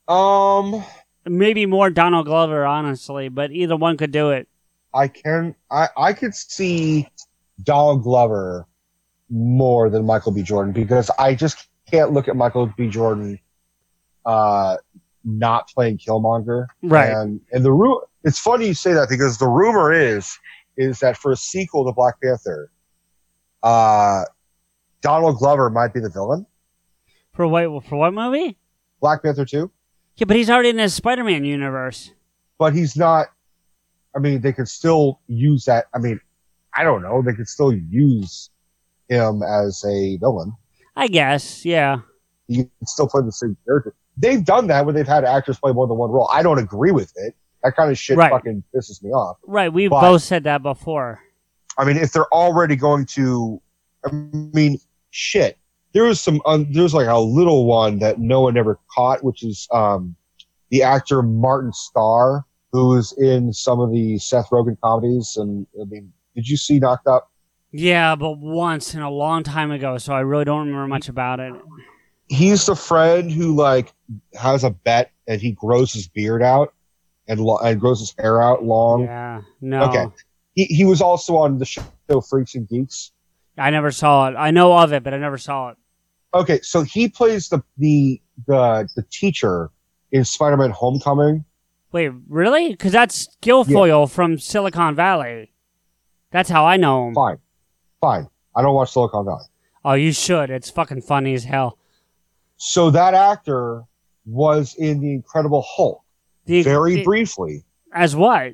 [0.08, 0.84] Um,
[1.24, 4.48] Maybe more Donald Glover, honestly, but either one could do it.
[4.94, 7.08] I can I I could see
[7.62, 8.66] Donald Glover
[9.30, 10.42] more than Michael B.
[10.42, 12.88] Jordan because I just can't look at Michael B.
[12.88, 13.38] Jordan
[14.26, 14.76] uh
[15.24, 16.66] not playing Killmonger.
[16.82, 17.10] Right.
[17.10, 20.36] And and the ru- it's funny you say that because the rumor is
[20.76, 22.70] is that for a sequel to Black Panther,
[23.62, 24.24] uh
[25.02, 26.46] Donald Glover might be the villain.
[27.34, 27.84] For what?
[27.86, 28.56] For what movie?
[29.00, 29.70] Black Panther 2,
[30.16, 32.12] Yeah, but he's already in the Spider-Man universe.
[32.58, 33.26] but he's not
[34.14, 36.20] I mean they could still use that I mean
[36.74, 38.50] I don't know, they could still use
[39.08, 40.52] him as a villain.
[40.96, 41.64] I guess.
[41.64, 41.98] Yeah.
[42.48, 43.94] you can still play the same character.
[44.16, 46.28] They've done that when they've had actors play more than one role.
[46.32, 47.34] I don't agree with it.
[47.62, 48.30] That kind of shit Right.
[48.30, 49.38] fucking pisses me off.
[49.46, 49.72] Right.
[49.72, 51.20] We've But- both said that before.
[51.78, 53.60] I mean, if they're already going to,
[54.04, 54.78] I mean,
[55.10, 55.58] shit.
[55.92, 59.22] There was some, um, there was like a little one that no one ever caught,
[59.22, 60.16] which is um,
[60.70, 65.36] the actor Martin Starr, who was in some of the Seth Rogen comedies.
[65.36, 67.30] And I mean, did you see Knocked Up?
[67.72, 71.40] Yeah, but once and a long time ago, so I really don't remember much about
[71.40, 71.54] it.
[72.28, 73.92] He's the friend who like
[74.40, 76.72] has a bet and he grows his beard out
[77.28, 79.02] and, lo- and grows his hair out long.
[79.02, 79.42] Yeah.
[79.60, 79.84] No.
[79.84, 80.06] Okay.
[80.54, 81.82] He, he was also on the show
[82.28, 83.12] Freaks and Geeks.
[83.58, 84.34] I never saw it.
[84.36, 85.76] I know of it, but I never saw it.
[86.34, 89.70] Okay, so he plays the the the, the teacher
[90.10, 91.44] in Spider-Man: Homecoming.
[91.92, 92.70] Wait, really?
[92.70, 95.52] Because that's Gilfoyle from Silicon Valley.
[96.30, 97.14] That's how I know him.
[97.14, 97.38] Fine,
[98.00, 98.28] fine.
[98.56, 99.44] I don't watch Silicon Valley.
[99.84, 100.48] Oh, you should.
[100.48, 101.78] It's fucking funny as hell.
[102.56, 103.82] So that actor
[104.24, 106.02] was in the Incredible Hulk
[106.46, 107.64] The- very the- briefly.
[107.92, 108.52] As what?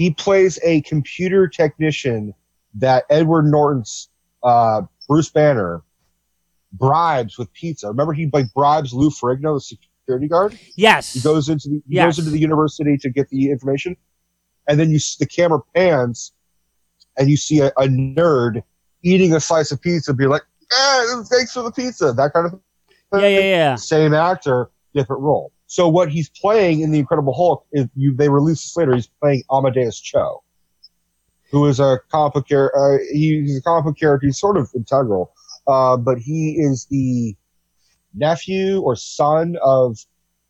[0.00, 2.32] He plays a computer technician
[2.72, 4.08] that Edward Norton's
[4.42, 5.82] uh, Bruce Banner
[6.72, 7.88] bribes with pizza.
[7.88, 10.58] Remember, he like bribes Lou Ferrigno, the security guard.
[10.74, 11.12] Yes.
[11.12, 12.06] He goes into the he Yes.
[12.16, 13.94] goes into the university to get the information,
[14.66, 16.32] and then you the camera pans,
[17.18, 18.62] and you see a, a nerd
[19.02, 22.52] eating a slice of pizza, be like, eh, "Thanks for the pizza," that kind of
[22.52, 22.60] thing.
[23.20, 23.74] Yeah, yeah, yeah.
[23.74, 25.52] Same actor, different role.
[25.70, 28.12] So what he's playing in the Incredible Hulk is you.
[28.12, 28.92] They release this later.
[28.92, 30.42] He's playing Amadeus Cho,
[31.52, 32.76] who is a comic book character.
[32.76, 34.26] Uh, he's a comic book character.
[34.26, 35.32] He's sort of integral,
[35.68, 37.36] uh, but he is the
[38.14, 39.96] nephew or son of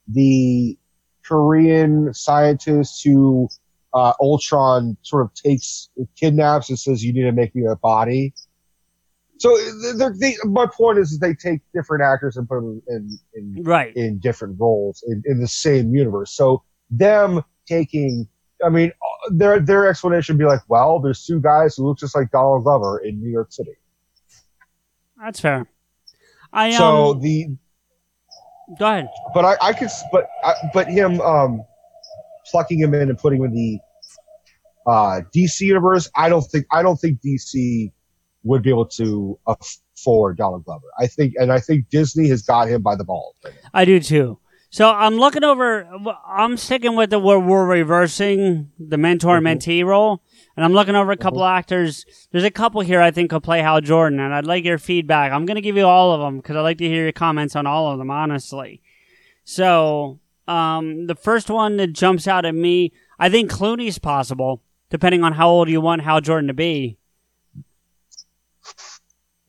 [0.08, 0.78] the
[1.22, 3.50] Korean scientist who
[3.92, 8.32] uh, Ultron sort of takes kidnaps and says, "You need to make me a body."
[9.40, 9.56] So
[9.96, 13.64] they're, they, my point is, is they take different actors and put them in in
[13.64, 13.96] Right.
[13.96, 16.32] in different roles in, in the same universe.
[16.36, 18.28] So them taking,
[18.62, 18.92] I mean,
[19.30, 22.64] their their explanation would be like, well, there's two guys who look just like Donald
[22.64, 23.72] Glover in New York City.
[25.18, 25.66] That's fair.
[26.52, 26.76] I um.
[26.76, 27.46] so the
[28.78, 29.08] go ahead.
[29.32, 31.64] but I, I could, but I, but him um,
[32.50, 33.78] plucking him in and putting him in the
[34.86, 37.90] uh, DC universe, I don't think I don't think DC
[38.42, 40.86] would be able to afford Donald Glover.
[40.98, 43.52] I think, and I think Disney has got him by the right.
[43.74, 44.38] I do too.
[44.72, 45.88] So I'm looking over.
[46.28, 49.46] I'm sticking with the where we're reversing the mentor Mm-hmm.
[49.46, 50.22] mentee role,
[50.56, 52.06] and I'm looking over a couple actors.
[52.30, 55.32] There's a couple here I think could play Hal Jordan, and I'd like your feedback.
[55.32, 57.66] I'm gonna give you all of them because I'd like to hear your comments on
[57.66, 58.80] all of them, honestly.
[59.42, 65.24] So um, the first one that jumps out at me, I think Clooney's possible, depending
[65.24, 66.96] on how old you want Hal Jordan to be.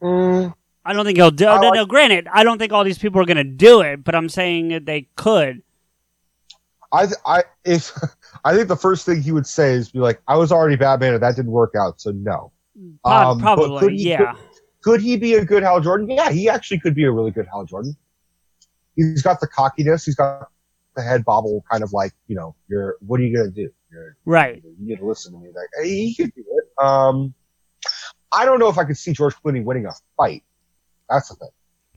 [0.02, 0.54] Mm,
[0.86, 1.46] I don't think he'll do.
[1.46, 4.16] No, like- no, granted, I don't think all these people are gonna do it, but
[4.16, 5.62] I'm saying that they could.
[6.94, 7.92] I, I, if
[8.46, 11.14] I think the first thing he would say is be like, "I was already Batman,
[11.14, 12.52] and that didn't work out, so no."
[13.04, 14.36] Um, probably, could he- yeah.
[14.84, 16.10] Could he be a good Hal Jordan?
[16.10, 17.96] Yeah, he actually could be a really good Hal Jordan.
[18.96, 20.04] He's got the cockiness.
[20.06, 20.50] He's got
[20.96, 22.98] the head bobble, kind of like you know, you're.
[23.06, 23.70] What are you gonna do?
[23.92, 24.64] You're, Right.
[24.64, 25.50] You need to listen to me.
[25.56, 26.84] Like hey, he could do it.
[26.84, 27.34] Um,
[28.32, 30.44] I don't know if I could see George Clooney winning a fight.
[31.10, 31.50] That's the thing.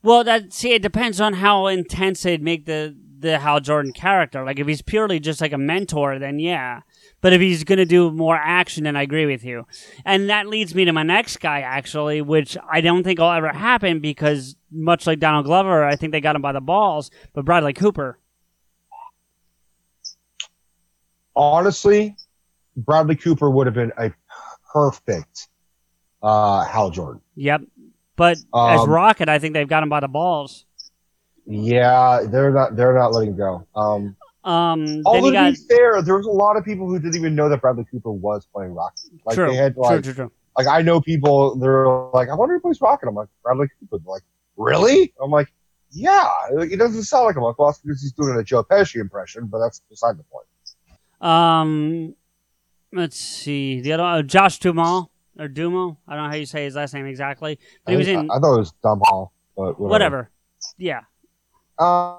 [0.03, 4.45] Well, that see, it depends on how intense they'd make the the Hal Jordan character.
[4.45, 6.81] Like if he's purely just like a mentor, then yeah.
[7.23, 9.67] But if he's gonna do more action, then I agree with you.
[10.05, 13.49] And that leads me to my next guy, actually, which I don't think will ever
[13.49, 17.11] happen because much like Donald Glover, I think they got him by the balls.
[17.33, 18.19] But Bradley Cooper,
[21.37, 22.17] Honestly,
[22.77, 24.13] Bradley Cooper would have been a
[24.73, 25.49] perfect
[26.25, 27.21] uh, Hal Jordan.
[27.37, 27.61] yep.
[28.17, 30.67] But as Um, Rocket, I think they've got him by the balls.
[31.47, 32.77] Yeah, they're not.
[32.77, 33.67] They're not letting go.
[33.75, 36.87] Um, Um, then although you to got be fair, there was a lot of people
[36.87, 39.01] who didn't even know that Bradley Cooper was playing Rocket.
[39.27, 40.33] Like true, they had like, true, true.
[40.57, 41.57] like I know people.
[41.57, 43.09] They're like, I wonder who plays Rocket.
[43.09, 43.99] I'm like Bradley Cooper.
[44.05, 44.23] They're like,
[44.57, 45.13] really?
[45.23, 45.53] I'm like,
[45.91, 46.31] yeah.
[46.53, 47.43] It doesn't sound like him.
[47.43, 50.47] Like, well, because he's doing a Joe Pesci impression, but that's beside the point.
[51.21, 52.15] Um,
[52.93, 53.81] let's see.
[53.81, 55.97] The other uh, Josh Duhamel or Dumo.
[56.07, 58.31] I don't know how you say his last name exactly, but he I, was in
[58.31, 59.89] I, I thought it was Dumb Hall, but whatever.
[59.89, 60.31] whatever.
[60.79, 61.01] Yeah.
[61.79, 62.19] Uh,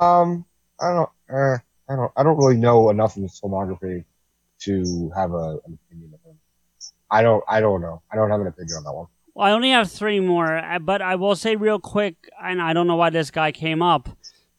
[0.00, 0.44] um,
[0.80, 1.10] I don't.
[1.32, 1.58] Uh,
[1.88, 2.12] I don't.
[2.16, 4.04] I don't really know enough of his filmography
[4.60, 6.38] to have a, an opinion of him.
[7.10, 7.42] I don't.
[7.48, 8.02] I don't know.
[8.12, 9.06] I don't have an opinion on that one.
[9.34, 12.72] Well, I only have three more, uh, but I will say real quick, and I
[12.72, 14.10] don't know why this guy came up,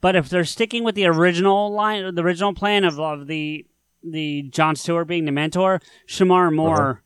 [0.02, 3.66] but if they're sticking with the original line, the original plan of, of the
[4.04, 7.00] the John Stewart being the mentor, Shemar Moore Uh-huh.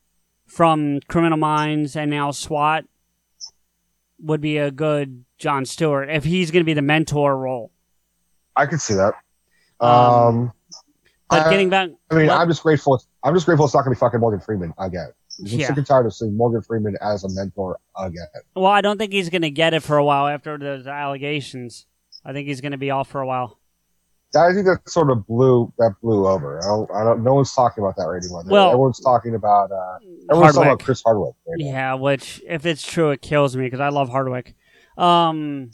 [0.47, 2.85] From Criminal Minds and now SWAT
[4.19, 7.71] would be a good John Stewart if he's going to be the mentor role.
[8.55, 9.13] I could see that.
[9.79, 10.53] Um, Um,
[11.29, 12.99] But I- getting back, I mean, what- I'm just grateful.
[13.23, 15.09] I'm just grateful it's not going to be fucking Morgan Freeman again.
[15.39, 15.67] I'm Yeah.
[15.67, 18.25] sick and tired of seeing Morgan Freeman as a mentor again.
[18.55, 21.85] well, I don't think he's going to get it for a while after those allegations.
[22.25, 23.59] I think he's going to be off for a while.
[24.35, 26.59] I think that sort of blew that blew over.
[26.63, 26.91] I don't.
[26.91, 27.23] I don't.
[27.23, 28.43] No one's talking about that right anymore.
[28.47, 29.71] Well- everyone's talking about.
[29.71, 29.97] Uh,
[30.29, 31.33] everyone's talking about Chris Hardwick.
[31.47, 31.59] Right.
[31.59, 34.55] Yeah, which if it's true, it kills me because I love Hardwick.
[34.97, 35.71] Um,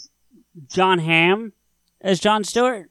[0.70, 1.54] Jon Hamm
[2.02, 2.90] as John Stewart.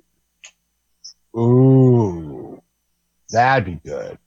[1.37, 2.61] Ooh,
[3.31, 4.19] that'd be good.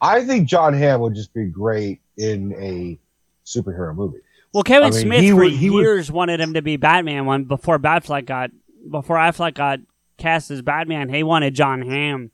[0.00, 2.98] I think Jon Hamm would just be great in a
[3.46, 4.18] superhero movie.
[4.52, 6.76] Well, Kevin I mean, Smith he for would- he would- years wanted him to be
[6.76, 7.24] Batman.
[7.24, 8.50] One before Batfleck got
[8.90, 9.78] before Affleck got
[10.20, 12.30] cast as Batman, he wanted Jon Hamm.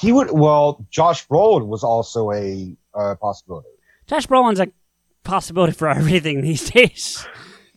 [0.00, 0.30] He would.
[0.32, 3.68] Well, Josh Brolin was also a uh, possibility.
[4.06, 4.68] Josh Brolin's a
[5.24, 7.26] possibility for everything these days.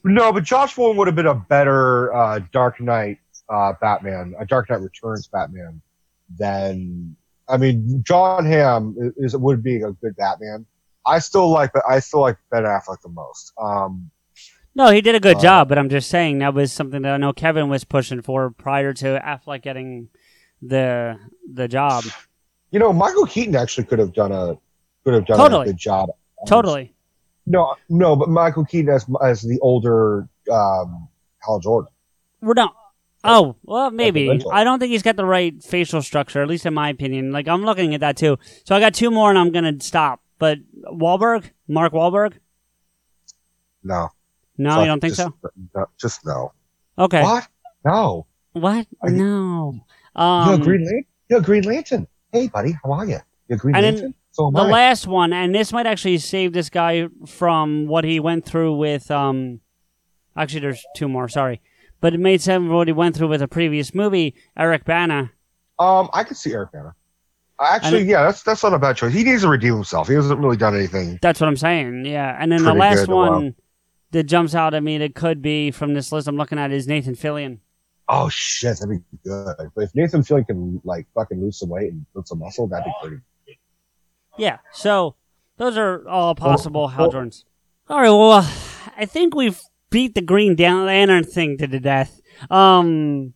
[0.03, 3.19] No, but Josh Brolin would have been a better uh, Dark Knight
[3.49, 5.81] uh, Batman, a Dark Knight Returns Batman
[6.37, 7.15] than.
[7.49, 10.65] I mean, Jon Hamm is, is would be a good Batman.
[11.05, 13.51] I still like, but I still like Ben Affleck the most.
[13.61, 14.09] Um,
[14.73, 17.13] No, he did a good Uh, job, but I'm just saying that was something that
[17.13, 20.07] I know Kevin was pushing for prior to Affleck getting
[20.61, 21.17] the
[21.51, 22.03] the job.
[22.71, 24.55] you know, Michael Keaton actually could have done a
[25.03, 25.63] could have done Totally.
[25.63, 26.09] a good job.
[26.47, 26.93] Totally.
[27.45, 31.07] No, no, but Michael Keaton as as the older um,
[31.39, 31.91] Hal Jordan.
[32.41, 32.73] We're not.
[33.23, 34.29] Oh well, maybe.
[34.51, 37.31] I don't think he's got the right facial structure, at least in my opinion.
[37.31, 38.37] Like I'm looking at that too.
[38.65, 40.21] So I got two more, and I'm gonna stop.
[40.39, 42.33] But Wahlberg, Mark Wahlberg.
[43.83, 44.09] No,
[44.61, 45.49] No, Fuck, you don't think just, so?
[45.75, 46.51] No, just no.
[46.97, 47.23] Okay.
[47.23, 47.47] What?
[47.85, 48.25] No.
[48.53, 48.87] What?
[49.01, 49.73] Are you- no.
[50.15, 51.05] You're Um, Green Lantern.
[51.29, 52.07] You're Green Lantern.
[52.31, 53.19] Hey, buddy, how are you?
[53.47, 54.01] You're Green and Lantern.
[54.03, 54.69] then So the I.
[54.69, 59.09] last one, and this might actually save this guy from what he went through with.
[59.11, 59.59] um
[60.37, 61.27] Actually, there's two more.
[61.27, 61.59] Sorry,
[61.99, 65.31] but it made sense what he went through with a previous movie, Eric Bana.
[65.79, 66.93] Um, I could see Eric Bana.
[67.59, 69.13] Actually, yeah, that's that's not a bad choice.
[69.13, 70.07] He needs to redeem himself.
[70.07, 71.19] He hasn't really done anything.
[71.21, 72.05] That's what I'm saying.
[72.05, 73.53] Yeah, and then the last one
[74.11, 76.87] that jumps out at me that could be from this list I'm looking at is
[76.87, 77.59] Nathan Fillion.
[78.07, 79.55] Oh shit, that'd be good.
[79.75, 82.85] But if Nathan Fillion can like fucking lose some weight and put some muscle, that'd
[82.85, 83.21] be pretty.
[84.37, 85.15] Yeah, so
[85.57, 87.43] those are all possible well- Hal Jordans.
[87.89, 88.47] All right, well, uh,
[88.97, 89.59] I think we've
[89.89, 92.21] beat the Green Lantern thing to the death.
[92.49, 93.33] Um,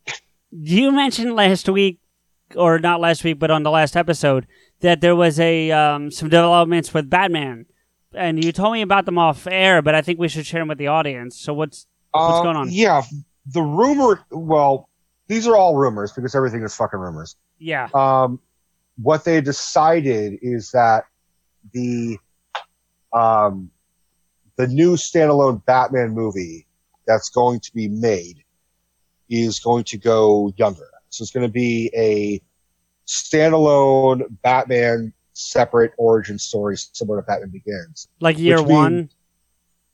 [0.51, 1.99] you mentioned last week,
[2.55, 4.47] or not last week, but on the last episode,
[4.79, 7.65] that there was a um, some developments with Batman,
[8.15, 10.67] and you told me about them off air, but I think we should share them
[10.69, 11.37] with the audience.
[11.39, 12.69] So what's what's Um, going on?
[12.71, 13.03] Yeah,
[13.45, 14.23] the rumor.
[14.31, 14.89] Well,
[15.27, 17.35] these are all rumors because everything is fucking rumors.
[17.57, 17.89] Yeah.
[17.93, 18.39] Um,
[19.01, 21.05] what they decided is that
[21.73, 22.17] the
[23.13, 23.71] um,
[24.57, 26.67] the new standalone Batman movie
[27.07, 28.43] that's going to be made
[29.29, 30.89] is going to go younger.
[31.09, 32.41] So it's going to be a
[33.07, 38.07] standalone Batman separate origin story similar to Batman Begins.
[38.19, 39.09] Like year one.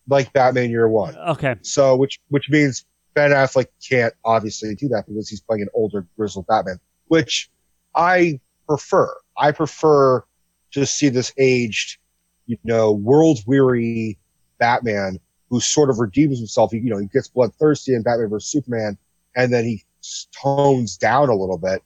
[0.08, 1.16] Like Batman Year One.
[1.16, 1.56] Okay.
[1.62, 6.08] So which which means Ben Affleck can't obviously do that because he's playing an older
[6.18, 7.50] grizzled Batman, which
[7.96, 9.14] I prefer.
[9.38, 10.24] I prefer
[10.72, 11.98] to see this aged,
[12.46, 14.18] you know, world weary
[14.60, 15.20] Batman
[15.50, 16.72] who sort of redeems himself.
[16.72, 18.98] He, you know, he gets bloodthirsty in Batman vs Superman,
[19.36, 19.84] and then he
[20.32, 21.84] tones down a little bit.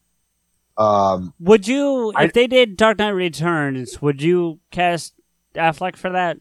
[0.78, 5.14] Um, Would you, I- if they did Dark Knight Returns, would you cast
[5.56, 6.38] Affleck for that?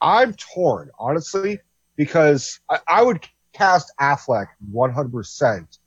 [0.00, 1.58] I'm torn, honestly,
[1.96, 5.78] because I, I would cast Affleck 100%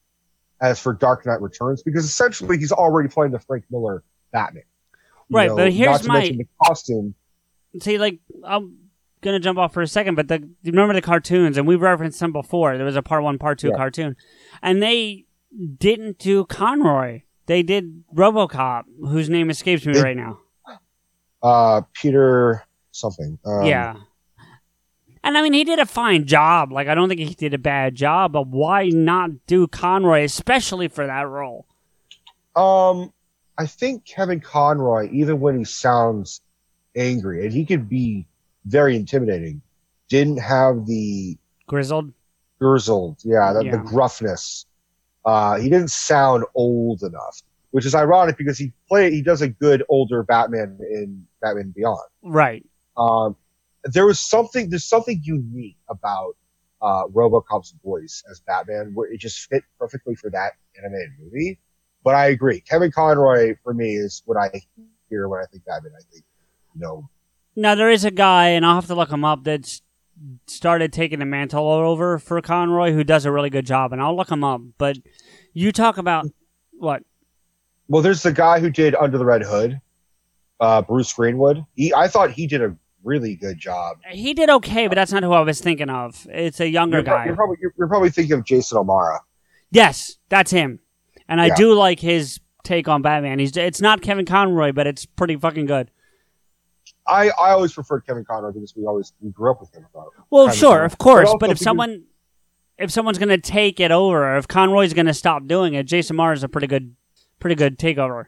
[0.62, 4.64] as for Dark Knight Returns because essentially he's already playing the Frank Miller Batman.
[5.30, 7.16] Right, know, but here's my- costume.
[7.80, 8.78] See, like, I'm
[9.22, 12.34] gonna jump off for a second, but the remember the cartoons, and we referenced them
[12.34, 12.76] before.
[12.76, 13.76] There was a part one, part two Yeah.
[13.78, 14.18] cartoon,
[14.62, 15.26] and they
[15.78, 17.22] didn't do Conroy.
[17.52, 20.40] They did RoboCop, whose name escapes me They- right now.
[21.44, 23.38] Uh, Peter something.
[23.44, 23.96] Um, yeah.
[25.22, 26.72] And I mean, he did a fine job.
[26.72, 30.88] Like, I don't think he did a bad job, but why not do Conroy, especially
[30.88, 31.66] for that role?
[32.56, 33.12] Um,
[33.58, 36.40] I think Kevin Conroy, even when he sounds
[36.96, 38.28] angry, and he could be
[38.64, 39.62] very intimidating,
[40.08, 41.38] didn't have the
[41.68, 42.14] Grizzled?
[42.62, 43.72] grizzled, yeah, the, Yeah.
[43.72, 44.66] the gruffness.
[45.26, 47.42] Uh, he didn't sound old enough,
[47.72, 52.00] which is ironic because he play he does a good older Batman in Batman Beyond.
[52.24, 52.66] Right.
[52.98, 53.36] Um,
[53.84, 56.36] there was something there's something unique about
[56.82, 61.60] uh, RoboCop's voice as Batman, where it just fit perfectly for that animated movie.
[62.04, 64.50] But I agree, Kevin Conroy for me is what I
[65.10, 65.92] hear when I think Batman.
[65.96, 66.26] I think,
[66.74, 67.08] you know,
[67.56, 69.44] Now there is a guy, and I'll have to look him up.
[69.44, 69.84] That's
[70.48, 74.16] started taking the mantle over for Conroy, who does a really good job, and I'll
[74.16, 74.62] look him up.
[74.78, 74.98] But
[75.54, 76.26] you talk about
[76.74, 77.04] what?
[77.88, 79.80] well, there's the guy who did Under the Red Hood,
[80.60, 81.66] uh, Bruce Greenwood.
[81.76, 83.98] He, I thought he did a really good job.
[84.10, 86.26] He did okay, but that's not who I was thinking of.
[86.32, 87.26] It's a younger You're, guy.
[87.26, 89.20] you're probably you're, you're probably thinking of Jason O'Mara.
[89.72, 90.80] Yes, that's him.
[91.28, 91.56] And I Yeah.
[91.56, 93.40] do like his take on Batman.
[93.40, 95.90] He's it's not Kevin Conroy, but it's pretty fucking good.
[97.08, 99.86] I, I always preferred Kevin Conroy because we always we grew up with him.
[99.96, 102.04] uh, Well, sure, of course, also but if because- someone
[102.78, 106.34] if someone's gonna take it over, or if Conroy's gonna stop doing it, Jason O'Mara
[106.34, 106.96] is a pretty good
[107.40, 108.26] pretty good takeover.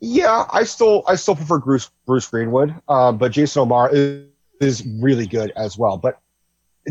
[0.00, 4.26] Yeah, I still I still prefer Bruce Bruce Greenwood, um, but Jason O'Mara is,
[4.60, 5.96] is really good as well.
[5.96, 6.20] But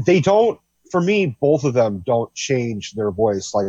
[0.05, 0.59] they don't,
[0.91, 3.65] for me, both of them don't change their voice like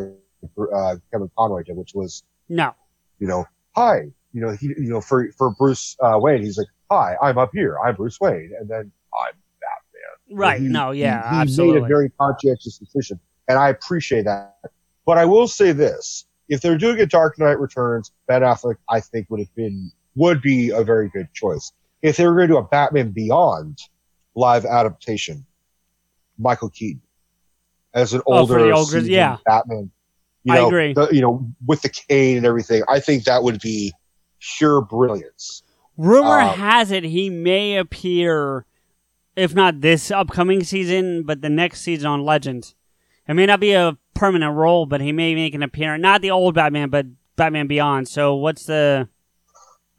[0.75, 2.75] uh, Kevin Conroy did, which was No.
[3.19, 3.45] you know,
[3.77, 7.39] hi, you know, he, you know, for for Bruce uh, Wayne, he's like, hi, I'm
[7.39, 9.33] up here, I'm Bruce Wayne, and then I'm
[9.63, 10.39] Batman.
[10.39, 11.81] Right, He- no, yeah, he, he absolutely.
[11.81, 13.19] made a very conscientious decision,
[13.49, 14.57] and I appreciate that.
[15.07, 19.01] But I will say this: if they're doing a Dark Knight Returns, Ben Affleck, I
[19.01, 21.73] think would have been would be a very good choice.
[22.03, 23.79] If they were going to do a Batman Beyond
[24.35, 25.47] live adaptation,
[26.39, 27.01] Michael Keaton
[27.95, 29.39] as an Oh, older, the old Grizz- seasoned yeah.
[29.47, 29.91] Batman.
[30.45, 30.93] You I agree.
[30.93, 33.93] the- you know, with the cane and everything, I think that would be
[34.41, 35.63] pure brilliance.
[35.97, 38.67] Rumor Um, has it he may appear,
[39.35, 42.75] if not this upcoming season, but the next season on Legend.
[43.29, 46.01] It may not be a permanent role, but he may make an appearance.
[46.03, 47.07] Not the old Batman, but
[47.37, 48.09] Batman Beyond.
[48.09, 49.09] So what's the,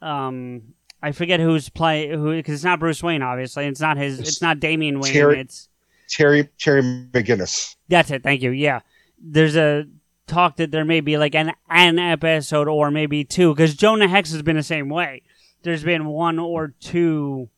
[0.00, 3.66] um, I forget who's play who because it's not Bruce Wayne, obviously.
[3.66, 4.18] It's not his.
[4.18, 5.12] It's not Damian Wayne.
[5.12, 5.68] Terry- It's
[6.08, 7.76] Terry Terry McGinnis.
[7.88, 8.22] that's it.
[8.22, 8.50] Thank you.
[8.50, 8.80] Yeah,
[9.20, 9.84] there's a
[10.28, 14.30] talk that there may be like an an episode or maybe two because Jonah Hex
[14.32, 15.22] has been the same way.
[15.62, 17.48] there's been one or two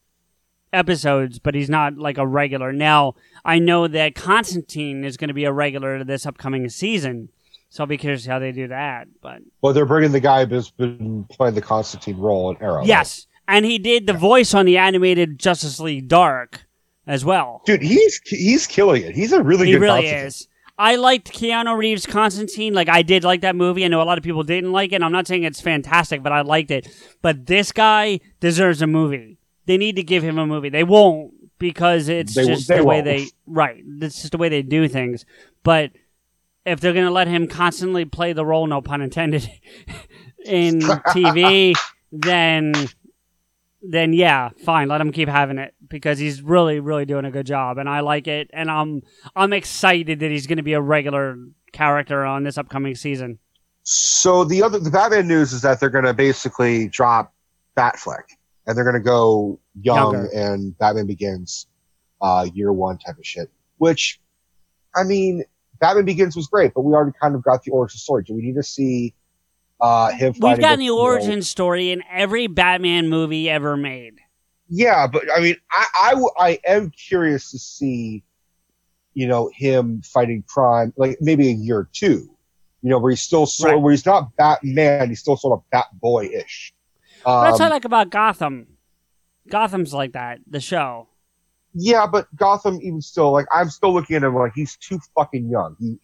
[0.73, 2.73] episodes, but he's not like a regular.
[2.73, 3.15] Now,
[3.45, 7.29] I know that Constantine is going to be a regular this upcoming season,
[7.69, 9.09] so I'll be curious how they do that.
[9.21, 12.85] But Well, they're bringing the guy who's been playing the Constantine role in Arrow.
[12.85, 16.67] yes, and he did the voice on the animated Justice League Dark
[17.07, 17.63] as well.
[17.67, 19.15] dude, he's he's killing it.
[19.15, 19.81] He's a really he good.
[19.81, 20.27] really Constantine.
[20.27, 20.49] is.
[20.81, 22.73] I liked Keanu Reeves' Constantine.
[22.73, 23.85] Like I did like that movie.
[23.85, 25.03] I know a lot of people didn't like it.
[25.03, 26.89] I'm not saying it's fantastic, but I liked it.
[27.21, 29.37] But this guy deserves a movie.
[29.67, 30.71] They need to give him a movie.
[30.71, 33.05] They won't because it's They just they the way won't.
[33.05, 33.85] they right.
[34.01, 35.27] It's just the way they do things.
[35.63, 35.93] But
[36.65, 39.51] if they're gonna let him constantly play the role, no pun intended,
[40.47, 41.75] in TV,
[42.13, 42.73] then
[43.83, 47.47] then yeah, fine, let him keep having it because he's really, really doing a good
[47.47, 49.03] job, and I like it, and I'm
[49.35, 51.37] I'm excited that he's going to be a regular
[51.73, 53.39] character on this upcoming season.
[53.83, 57.33] So the other the Batman news is that they're going to basically drop
[57.77, 58.25] Batfleck
[58.67, 60.31] and they're going to go young Younger.
[60.33, 61.67] and Batman Begins,
[62.21, 63.51] uh, year one type of shit.
[63.79, 64.21] Which,
[64.95, 65.45] I mean,
[65.81, 68.23] Batman Begins was great, but we already kind of got the origin story.
[68.23, 69.15] Do we need to see
[69.81, 70.35] uh, him?
[70.41, 74.15] We've gotten the origin story in every Batman movie ever made.
[74.69, 78.23] Yeah, but I mean, I I am curious to see,
[79.15, 82.31] you know, him fighting crime, like maybe a year or two,
[82.83, 83.81] you know, where he's still sort Right.
[83.83, 86.73] where he's not Batman, he's still sort of Batboy ish.
[87.25, 88.67] But that's what I Um, like about Gotham.
[89.49, 90.39] Gotham's like that.
[90.49, 91.09] The show.
[91.75, 95.49] yeah, but Gotham, even still, like I'm still looking at him like he's too fucking
[95.51, 95.77] young.
[95.81, 95.99] He,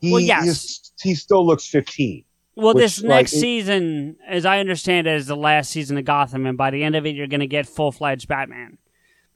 [0.00, 0.92] he, Well, yes.
[1.00, 2.24] he still looks 15.
[2.60, 6.04] Well, Which, this next it- season, as I understand it, is the last season of
[6.04, 8.78] Gotham, and by the end of it, you're going to get full fledged Batman.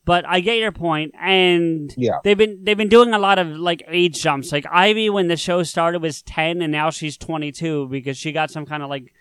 [0.04, 2.18] But I get your point, and Yeah.
[2.22, 4.52] they've been they've been doing a lot of like age jumps.
[4.52, 8.30] Like Ivy, when the show started, was ten, and now she's twenty two because she
[8.30, 9.14] got some kind of like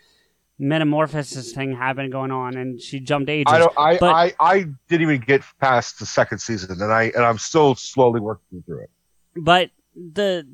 [0.60, 3.52] metamorphosis thing happening going on, and she jumped ages.
[3.54, 3.74] I don't.
[3.78, 4.60] I, But- I I
[4.90, 8.84] didn't even get past the second season, and I and I'm still slowly working through
[8.84, 8.90] it.
[9.36, 10.46] But the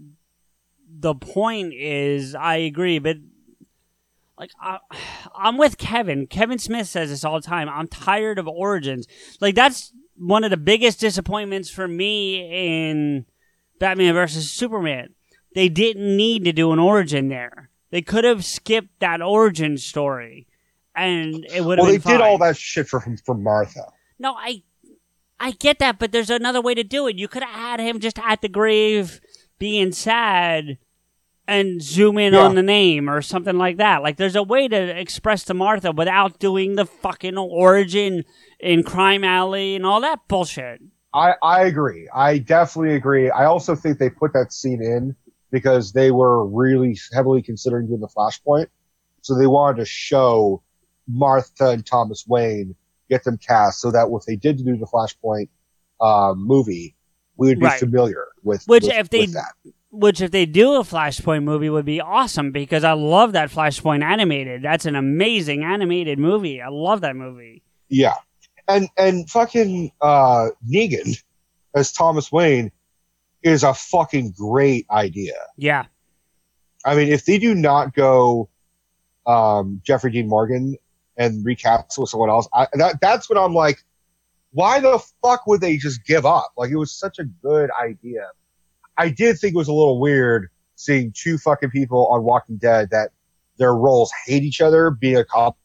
[0.92, 3.18] the point is, I agree, but
[4.40, 4.80] like I,
[5.36, 6.26] I'm with Kevin.
[6.26, 7.70] Kevin Smith says this all the time.
[7.70, 9.06] I'm tired of origins.
[9.42, 13.26] Like that's one of the biggest disappointments for me in
[13.80, 15.14] Batman versus Superman.
[15.56, 17.70] They didn't need to do an origin there.
[17.92, 20.48] They could have skipped that origin story,
[20.96, 23.92] and it would have Well, they been did all that shit for for Martha.
[24.20, 24.64] No, I
[25.40, 27.18] I get that, but there's another way to do it.
[27.18, 29.20] You could have had him just at the grave
[29.58, 30.78] being sad
[31.50, 32.46] and zoom in Yeah.
[32.46, 34.02] on the name or something like that.
[34.04, 38.24] Like there's a way to express to Martha without doing the fucking origin
[38.60, 40.82] in Crime Alley and all that bullshit.
[41.14, 42.08] I, I agree.
[42.14, 43.30] I definitely agree.
[43.32, 45.16] I also think they put that scene in
[45.52, 48.68] because they were really heavily considering doing the Flashpoint.
[49.22, 50.62] So they wanted to show
[51.08, 52.76] Martha and Thomas Wayne,
[53.10, 55.50] get them cast so that if they did do the Flashpoint
[56.00, 56.96] um, movie,
[57.38, 57.80] we would be Right.
[57.80, 59.54] familiar with, Which with, if they with that.
[59.92, 64.04] Which if they do a Flashpoint movie would be awesome because I love that Flashpoint
[64.04, 64.62] animated.
[64.62, 66.62] That's an amazing animated movie.
[66.62, 67.64] I love that movie.
[67.88, 68.16] Yeah.
[68.68, 71.22] And and fucking uh Negan
[71.76, 72.72] as Thomas Wayne
[73.44, 75.36] is a fucking great idea.
[75.58, 75.86] Yeah.
[76.86, 78.50] I mean, if they do not go
[79.26, 80.78] um, Jeffrey Dean Morgan
[81.18, 83.84] and recast with someone else, I, that that's when I'm like,
[84.52, 86.54] why the fuck would they just give up?
[86.58, 88.28] Like, it was such a good idea.
[89.00, 92.90] I did think it was a little weird seeing two fucking people on Walking Dead
[92.92, 93.12] that
[93.58, 95.58] their roles hate each other being a couple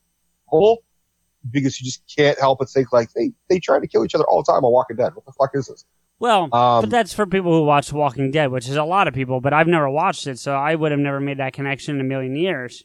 [1.50, 4.24] because you just can't help but think like they they try to kill each other
[4.24, 5.14] all the time on Walking Dead.
[5.14, 5.84] What the fuck is this?
[6.20, 9.14] Well, Um, but that's for people who watch Walking Dead, which is a lot of
[9.14, 12.00] people, but I've never watched it, so I would have never made that connection in
[12.00, 12.84] a million years.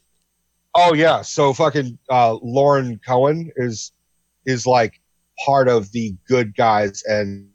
[0.74, 3.92] Oh yeah, so fucking uh, Lauren Cohan is
[4.46, 5.00] is like
[5.46, 7.48] part of the good guys, and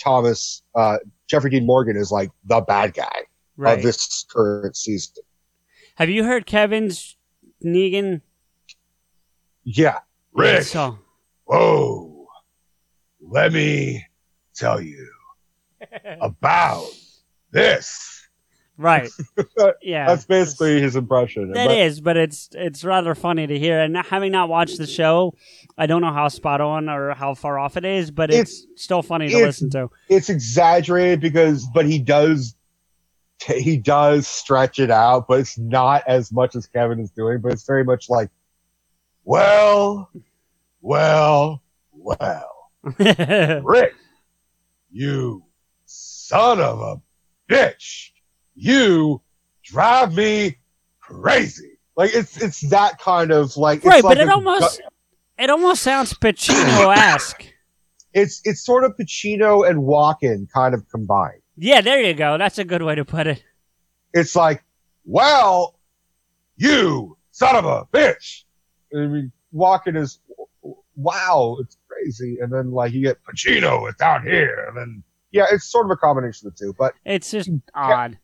[0.00, 0.98] Thomas uh,
[1.32, 3.22] Jeffrey Dean Morgan is like the bad guy
[3.56, 3.78] Right.
[3.78, 5.22] of this current season.
[5.94, 7.16] Have you heard Kevin's
[7.64, 8.20] Negan?
[9.64, 10.00] Yeah,
[10.34, 10.64] Rick.
[10.64, 10.98] So,
[11.44, 12.26] Whoa,
[13.22, 14.04] let me
[14.54, 15.08] tell you
[16.20, 16.84] about
[17.50, 18.11] this.
[18.76, 19.10] Right.
[19.82, 20.06] Yeah.
[20.06, 21.52] That's basically his impression.
[21.52, 23.80] That But- is, but it's it's rather funny to hear.
[23.80, 25.34] And having not watched the show,
[25.76, 29.02] I don't know how spot on or how far off it is, but it's, still
[29.02, 29.90] funny to it's- listen to.
[30.08, 32.54] it's exaggerated because but he does
[33.46, 37.50] he does stretch it out but it's not as much as kevin is doing but
[37.52, 38.30] it's very much like
[39.24, 40.08] well
[40.80, 41.60] well
[41.92, 42.68] well
[43.64, 43.94] rick
[44.92, 45.42] you
[45.86, 47.00] son of a
[47.52, 48.10] bitch
[48.54, 49.20] you
[49.64, 50.56] drive me
[51.00, 54.80] crazy like it's it's that kind of like it's right, like but it almost
[55.38, 57.44] It almost sounds Pacino-esque.
[58.14, 61.42] It's it's sort of Pacino and Walken kind of combined.
[61.56, 62.38] Yeah, there you go.
[62.38, 63.42] That's a good way to put it.
[64.14, 64.62] It's like,
[65.04, 65.78] well,
[66.56, 68.44] you son of a bitch.
[68.94, 70.20] I mean, Walken is
[70.94, 75.46] wow, it's crazy, and then like you get Pacino, it's out here, and then yeah,
[75.50, 78.18] it's sort of a combination of the two, but It's just odd.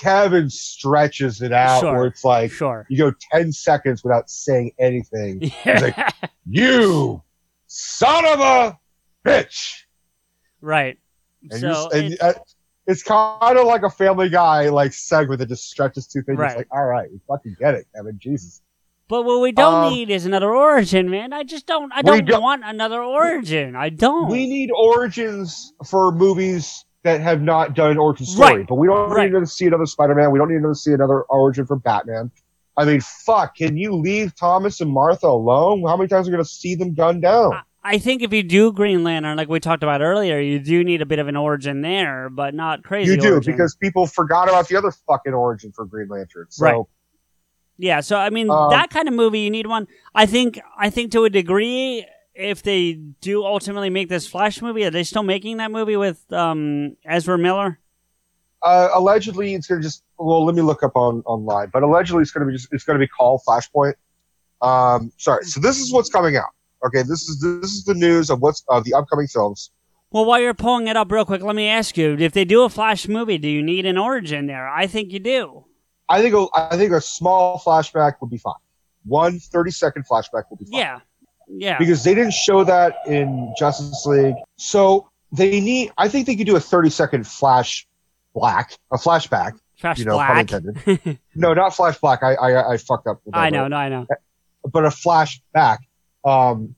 [0.00, 2.86] Kevin stretches it out Sure, where it's like sure.
[2.88, 5.40] you go 10 seconds without saying anything.
[5.42, 5.80] It's Yeah.
[5.80, 6.14] like,
[6.48, 7.22] you
[7.66, 8.78] son of a
[9.24, 9.82] bitch.
[10.60, 10.98] Right.
[11.50, 12.38] And, so and it's- uh,
[12.86, 16.36] it's kind of like a family guy like segment that just stretches two things.
[16.38, 16.56] Right.
[16.56, 18.18] Like, all right, we fucking get it, Kevin.
[18.20, 18.60] Jesus.
[19.08, 21.32] but what we don't Um, need is another origin, man.
[21.32, 21.92] I just don't.
[21.92, 23.76] I don't, don't- want another origin.
[23.76, 24.28] I don't.
[24.28, 28.66] We need origins for movies that have not done an origin story, Right.
[28.68, 29.30] but we don't Right.
[29.32, 30.30] need to see another Spider-Man.
[30.30, 32.30] We don't need to see another origin for Batman.
[32.76, 35.82] I mean, fuck, can you leave Thomas and Martha alone?
[35.86, 37.60] How many times are we going to see them gunned down?
[37.84, 41.02] I think if you do Green Lantern, like we talked about earlier, you do need
[41.02, 43.10] a bit of an origin there, but not crazy.
[43.10, 43.52] You do origin.
[43.52, 46.46] because people forgot about the other fucking origin for Green Lantern.
[46.50, 46.76] So Right.
[47.78, 49.88] Yeah, so I mean Um, that kind of movie you need one.
[50.14, 54.84] I think I think to a degree if they do ultimately make this Flash movie,
[54.84, 57.78] are they still making that movie with um Ezra Miller?
[58.62, 60.04] uh, allegedly, it's going to just.
[60.18, 62.68] Well, let me look up on online, but allegedly, it's going to be just.
[62.72, 63.94] It's going to be called Flashpoint.
[64.60, 65.44] Um, sorry.
[65.44, 66.50] So this is what's coming out.
[66.86, 69.70] Okay, this is this is the news of what's of the upcoming films.
[70.10, 72.62] Well, while you're pulling it up real quick, let me ask you: if they do
[72.62, 74.68] a Flash movie, do you need an origin there?
[74.68, 75.64] I think you do.
[76.08, 78.54] I think a, I think a small flashback would be fine.
[79.04, 80.80] One 30 second flashback would be fine.
[80.80, 81.00] Yeah,
[81.54, 81.78] yeah.
[81.78, 84.34] Because they didn't show that in Justice League.
[84.56, 87.86] So they need I think they could do a 30 second flash
[88.34, 89.58] black, a flashback.
[89.76, 90.48] Flash you know, Black.
[91.34, 92.22] no, not flash black.
[92.22, 93.20] I I, I fucked up.
[93.32, 93.68] I know, word.
[93.70, 94.06] no, I know.
[94.70, 95.78] But a flashback,
[96.24, 96.74] um,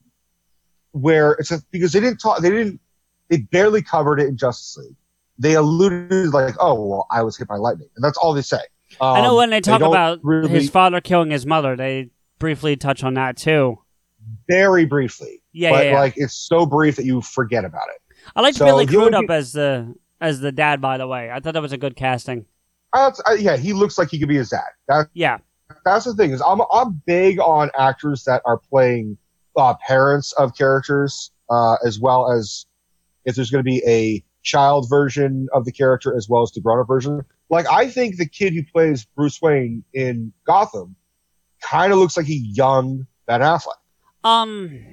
[0.93, 2.81] where it's a, because they didn't talk, they didn't,
[3.29, 4.97] they barely covered it in Justice League.
[5.39, 8.61] They alluded like, oh, well, I was hit by lightning, and that's all they say.
[9.01, 12.11] I know Um, when they talk don't about really- his father killing his mother, they
[12.39, 13.81] briefly touch on that too.
[14.49, 15.43] Very briefly.
[15.53, 16.01] Yeah, but yeah, yeah.
[16.01, 18.17] like it's so brief that you forget about it.
[18.35, 20.81] I liked So Billy Crudup pe- as the as the dad.
[20.81, 22.47] By the way, I thought that was a good casting.
[22.93, 24.63] Uh, uh, yeah, he looks like he could be his dad.
[24.89, 25.39] That, Yeah,
[25.85, 29.19] that's the thing is I'm I'm big on actors that are playing
[29.57, 32.67] uh, parents of characters, uh, as well as
[33.25, 36.61] if there's going to be a child version of the character as well as the
[36.61, 37.23] grown up version.
[37.51, 40.97] Like I think the kid who plays Bruce Wayne in Gotham
[41.63, 43.75] kind of looks like a young Ben Affleck.
[44.25, 44.85] Um,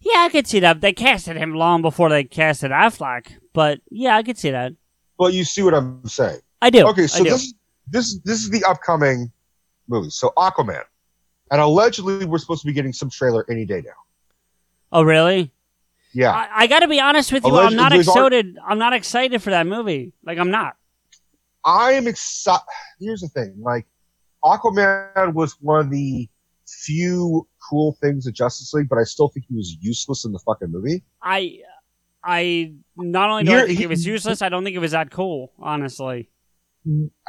[0.00, 0.80] yeah, I could see that.
[0.80, 4.72] They casted him long before they casted Affleck, but yeah, I could see that.
[5.18, 6.40] But you see what I'm saying?
[6.60, 6.86] I do.
[6.88, 7.30] Okay, so do.
[7.30, 7.54] this
[7.88, 9.30] this this is the upcoming
[9.88, 10.10] movie.
[10.10, 10.82] So Aquaman,
[11.50, 13.92] and allegedly we're supposed to be getting some trailer any day now.
[14.92, 15.52] Oh, really?
[16.12, 17.56] Yeah, I, I got to be honest with you.
[17.56, 18.58] I'm not excited.
[18.66, 20.12] I'm not excited for that movie.
[20.24, 20.76] Like, I'm not.
[21.64, 22.64] I am excited.
[22.98, 23.86] Here's the thing: like
[24.42, 26.28] Aquaman was one of the
[26.66, 30.38] few cool things of Justice League, but I still think he was useless in the
[30.40, 31.02] fucking movie.
[31.22, 31.58] I,
[32.24, 34.80] I not only do I You're- think he- it was useless, I don't think it
[34.80, 35.52] was that cool.
[35.58, 36.28] Honestly.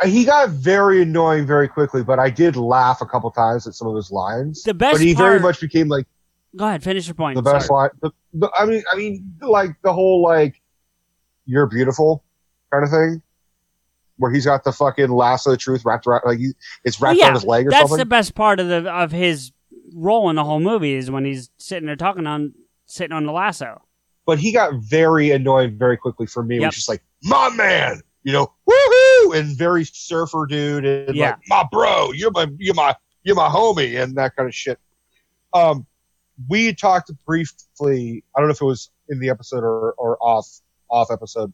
[0.05, 3.87] He got very annoying very quickly, but I did laugh a couple times at some
[3.87, 4.63] of his lines.
[4.63, 6.07] The best but he very much became like
[6.55, 7.35] Go ahead, finish your point.
[7.35, 7.89] the best Sorry.
[7.89, 7.89] line.
[8.01, 10.61] The, the, I mean, I mean, like the whole like
[11.45, 12.23] "you're beautiful"
[12.71, 13.21] kind of thing,
[14.17, 16.51] where he's got the fucking lasso of the truth wrapped around, like he,
[16.85, 17.97] it's Well, wrapped yeah, around his leg or that's something.
[17.97, 19.51] That's the best part of the of his
[19.93, 22.53] role in the whole movie is when he's sitting there talking on
[22.85, 23.81] sitting on the lasso.
[24.25, 26.55] but he got very annoyed very quickly for me.
[26.59, 26.67] Yep.
[26.67, 31.31] was just like, my man, you know, woohoo, and very surfer dude, and Yeah.
[31.31, 34.79] like, my bro, you're my, you're my, you're my homie, and that kind of shit.
[35.53, 35.85] Um,
[36.49, 38.23] we talked briefly.
[38.35, 40.47] I don't know if it was in the episode or, or off
[40.89, 41.53] off episode.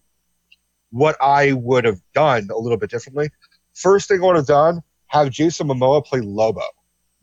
[0.91, 3.30] What I would have done a little bit differently.
[3.73, 6.61] First thing I would have done: have Jason Momoa play Lobo,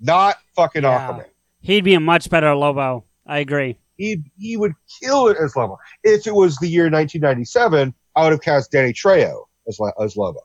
[0.04, 1.08] not fucking Yeah.
[1.10, 1.26] Aquaman.
[1.60, 3.04] He'd be a much better Lobo.
[3.26, 3.78] I agree.
[3.96, 4.72] he he would
[5.02, 5.78] kill it as Lobo.
[6.02, 10.40] If it was the year 1997, I would have cast Danny Trejo as as Lobo.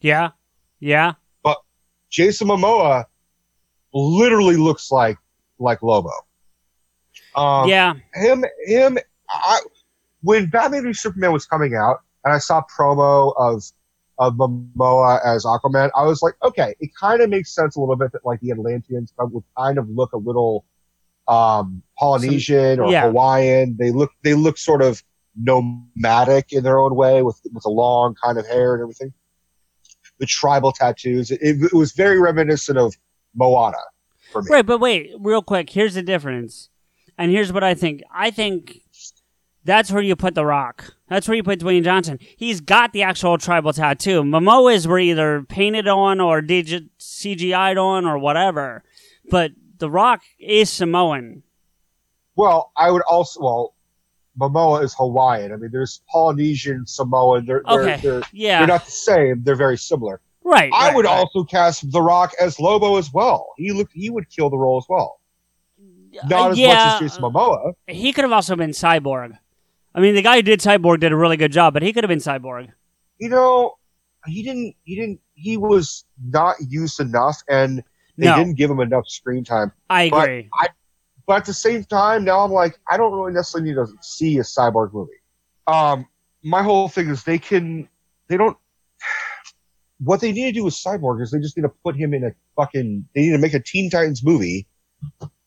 [0.00, 0.30] Yeah,
[0.78, 1.12] yeah.
[1.42, 1.58] But
[2.10, 3.04] Jason Momoa
[3.92, 5.18] literally looks like
[5.58, 6.10] like Lobo.
[7.36, 7.94] Um, yeah.
[8.14, 8.98] him him.
[9.28, 9.60] I,
[10.22, 13.62] when Batman v Superman was coming out, and I saw promo of
[14.20, 17.96] of Momoa as Aquaman, I was like, okay, it kind of makes sense a little
[17.96, 20.66] bit that like the Atlanteans would kind of look a little
[21.26, 23.02] um, Polynesian or yeah.
[23.02, 23.76] Hawaiian.
[23.78, 25.02] They look they look sort of
[25.36, 29.14] nomadic in their own way with with a long kind of hair and everything.
[30.18, 31.30] The tribal tattoos.
[31.30, 32.94] It, it was very reminiscent of
[33.34, 33.78] Moana.
[34.32, 34.50] for me.
[34.50, 35.70] Right, but wait, real quick.
[35.70, 36.68] Here's the difference,
[37.16, 38.02] and here's what I think.
[38.12, 38.82] I think
[39.64, 40.94] that's where you put The Rock.
[41.08, 42.18] That's where you put Dwayne Johnson.
[42.36, 44.22] He's got the actual tribal tattoo.
[44.22, 48.82] Momoa's were either painted on or digit CGI'd on or whatever,
[49.30, 51.42] but The Rock is Samoan.
[52.36, 53.74] Well, I would also well,
[54.38, 55.52] Momoa is Hawaiian.
[55.52, 57.44] I mean, there's Polynesian, Samoan.
[57.44, 58.58] They're, they're, Okay, they're, yeah.
[58.60, 59.42] they're not the same.
[59.42, 60.20] They're very similar.
[60.42, 60.72] Right.
[60.72, 61.18] I right, would right.
[61.18, 63.48] also cast The Rock as Lobo as well.
[63.56, 65.20] He look he would kill the role as well.
[65.78, 67.74] Uh, not as yeah, much as Jason Momoa.
[67.86, 69.38] He could have also been Cyborg.
[69.94, 72.04] I mean, the guy who did Cyborg did a really good job, but he could
[72.04, 72.68] have been Cyborg.
[73.18, 73.74] You know,
[74.26, 74.74] he didn't.
[74.84, 75.20] He didn't.
[75.34, 77.82] He was not used enough, and
[78.16, 78.36] they No.
[78.36, 79.72] didn't give him enough screen time.
[79.88, 80.48] I But agree.
[80.58, 80.68] I,
[81.26, 84.38] but at the same time, now I'm like, I don't really necessarily need to see
[84.38, 85.10] a cyborg movie.
[85.66, 86.06] Um,
[86.42, 87.88] my whole thing is they can,
[88.28, 88.56] they don't.
[90.02, 92.24] What they need to do with Cyborg is they just need to put him in
[92.24, 93.06] a fucking.
[93.14, 94.66] They need to make a Teen Titans movie,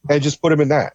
[0.08, 0.94] and just put him in that.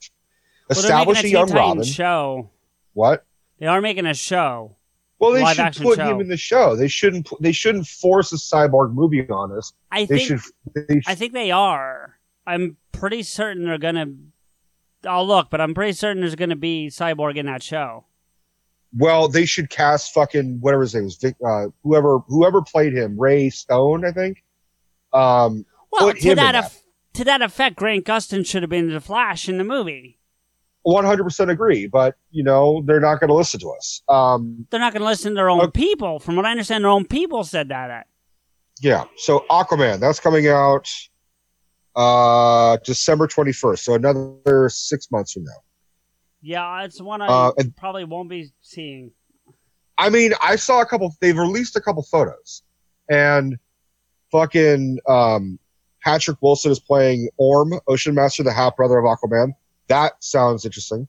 [0.70, 1.82] Well, Establish a young Robin.
[1.82, 2.50] Show.
[2.92, 3.26] What?
[3.59, 4.76] They are making a show.
[5.18, 6.09] Well, they should put show.
[6.14, 6.76] him in the show.
[6.76, 7.28] They shouldn't.
[7.40, 9.72] They shouldn't force a cyborg movie on us.
[9.90, 10.40] I they think- should.
[10.89, 12.18] They I think they are.
[12.47, 14.06] I'm pretty certain they're gonna.
[15.06, 18.05] I'll look, but I'm pretty certain there's gonna be Cyborg in that show.
[18.97, 23.18] Well, they should cast fucking whatever his name was, Vic, uh, whoever whoever played him,
[23.20, 24.43] Ray Stone, I think.
[25.12, 26.72] Um, Well, to that, that.
[27.14, 30.17] to that effect, Grant Gustin should have been the Flash in the movie.
[30.90, 34.01] One hundred percent agree, but you know they're not going to listen to us.
[34.09, 36.19] Um, They're not going to listen to their own people.
[36.19, 38.06] From what I understand, their own people said that.
[38.81, 39.05] yeah.
[39.16, 40.89] So Aquaman, that's coming out
[41.94, 43.85] uh December twenty first.
[43.85, 45.60] So another six months from now.
[46.40, 49.10] Yeah, it's one I Uh, and- probably won't be seeing.
[49.98, 51.15] I mean, I saw a couple.
[51.20, 52.62] They've released a couple photos,
[53.10, 53.59] and
[54.32, 55.59] fucking um,
[56.02, 59.51] Patrick Wilson is playing Orm, Ocean Master, the half brother of Aquaman.
[59.89, 61.09] That sounds interesting.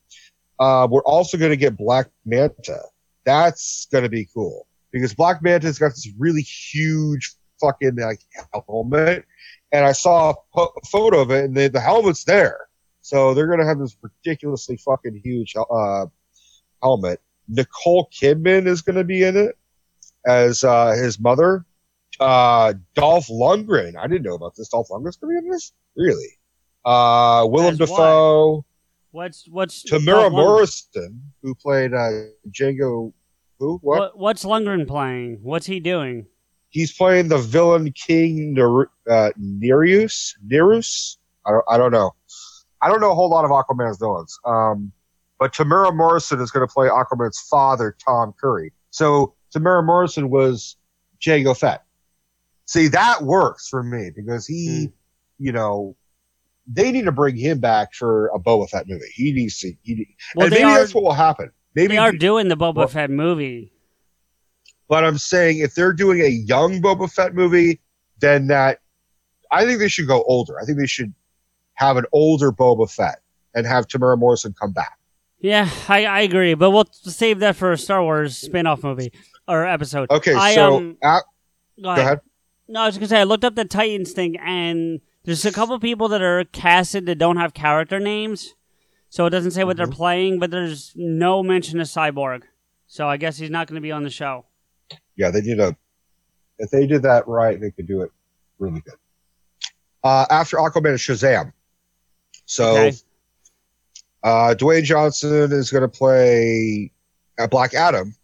[0.59, 2.81] Uh, we're also going to get Black Manta.
[3.25, 8.19] That's going to be cool because Black Manta's got this really huge fucking like
[8.67, 9.25] helmet,
[9.71, 12.67] and I saw a po- photo of it, and the, the helmet's there.
[13.01, 16.05] So they're going to have this ridiculously fucking huge uh,
[16.81, 17.21] helmet.
[17.47, 19.57] Nicole Kidman is going to be in it
[20.25, 21.65] as uh, his mother.
[22.19, 23.95] Uh, Dolph Lundgren.
[23.97, 24.69] I didn't know about this.
[24.69, 25.71] Dolph Lundgren's going to be in this?
[25.95, 26.37] Really?
[26.85, 28.63] Uh, Willem As what?
[29.11, 32.09] What's what's Temuera Dolph Morrison, who played uh,
[32.51, 33.13] Jango.
[33.59, 33.79] Who?
[33.81, 33.99] What?
[33.99, 35.39] What, what's Lundgren playing?
[35.41, 36.27] What's he doing?
[36.69, 40.35] He's playing the villain King Ner- uh, Nereus.
[40.45, 41.17] Nereus.
[41.45, 41.65] I don't.
[41.67, 42.11] I don't know.
[42.81, 44.37] I don't know a whole lot of Aquaman's villains.
[44.45, 44.91] Um,
[45.39, 48.71] but Temuera Morrison is going to play Aquaman's father, Tom Curry.
[48.91, 50.77] So Temuera Morrison was
[51.19, 51.83] Jango Fett.
[52.65, 54.91] See, that works for me because he,
[55.39, 55.95] you know,
[56.71, 59.05] they need to bring him back for a Boba Fett movie.
[59.13, 59.73] He needs to.
[59.81, 61.51] He, Well, and maybe are- that's what will happen.
[61.75, 63.71] Maybe they are doing the Boba Well- Fett movie.
[64.87, 67.79] But I'm saying if they're doing a young Boba Fett movie,
[68.19, 68.79] then that
[69.51, 70.59] I think they should go older.
[70.61, 71.13] I think they should
[71.75, 73.19] have an older Boba Fett
[73.53, 74.97] and have Temuera Morrison come back.
[75.39, 79.13] Yeah, I, I agree, but we'll save that for a Star Wars spin-off movie
[79.47, 80.09] or episode.
[80.11, 81.23] Okay, I, so um, at-
[81.81, 82.19] go go ahead.
[82.67, 85.77] No, I was gonna say I looked up the Titans thing, and there's a couple
[85.79, 88.55] people that are casted that don't have character names,
[89.09, 89.85] so it doesn't say what Mm-hmm.
[89.89, 90.39] they're playing.
[90.39, 92.43] But there's no mention of Cyborg,
[92.87, 94.45] so I guess he's not going to be on the show.
[95.15, 95.75] Yeah, they did a.
[96.57, 98.11] If they did that right, they could do it
[98.57, 98.95] really good.
[100.03, 101.53] Uh, after Aquaman is Shazam.
[102.45, 102.97] So, Okay.
[104.23, 106.91] uh, Dwayne Johnson is going to play
[107.37, 108.15] uh, Black Adam.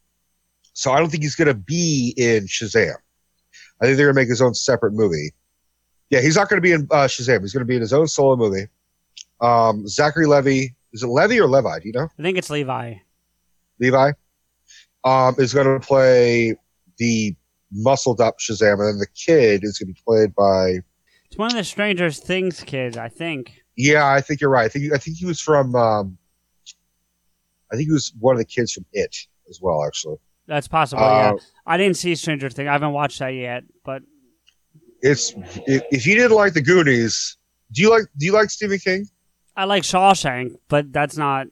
[0.73, 2.95] So I don't think he's going to be in Shazam.
[3.81, 5.31] I think they're going to make his own separate movie.
[6.09, 7.41] Yeah, he's not going to be in uh, Shazam.
[7.41, 8.67] He's going to be in his own solo movie.
[9.41, 11.79] Um, Zachary Levy is it Levy or Levi?
[11.79, 12.07] Do you know?
[12.17, 12.95] I think it's Levi.
[13.81, 14.13] Levi,
[15.03, 16.55] um, is going to play
[16.97, 17.35] the
[17.69, 20.79] muscled up Shazam, and then the kid is going to be played by.
[21.25, 23.61] It's one of the Stranger Things kids, I think.
[23.75, 24.63] Yeah, I think you're right.
[24.63, 25.75] I think I think he was from.
[25.75, 26.17] Um,
[27.73, 29.17] I think he was one of the kids from It
[29.49, 30.15] as well, actually.
[30.47, 31.03] That's possible.
[31.03, 31.33] Uh, yeah,
[31.65, 32.69] I didn't see Stranger Things.
[32.69, 34.01] I haven't watched that yet, but
[35.05, 35.33] It's
[35.67, 37.37] if, if you didn't like the Goonies,
[37.71, 39.07] do you like do you like Stephen King?
[39.55, 40.55] I like Shawshank.
[40.67, 41.45] But that's not.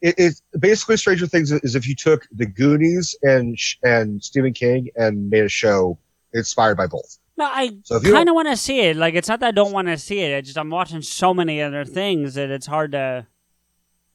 [0.00, 4.88] It, it basically Stranger Things is if you took the Goonies and and Stephen King
[4.96, 5.98] and made a show
[6.34, 7.16] inspired by both.
[7.36, 8.96] No, I So kind of want to see it.
[8.96, 10.36] Like, it's not that I don't want to see it.
[10.36, 13.24] I just I'm watching so many other things that it's hard to.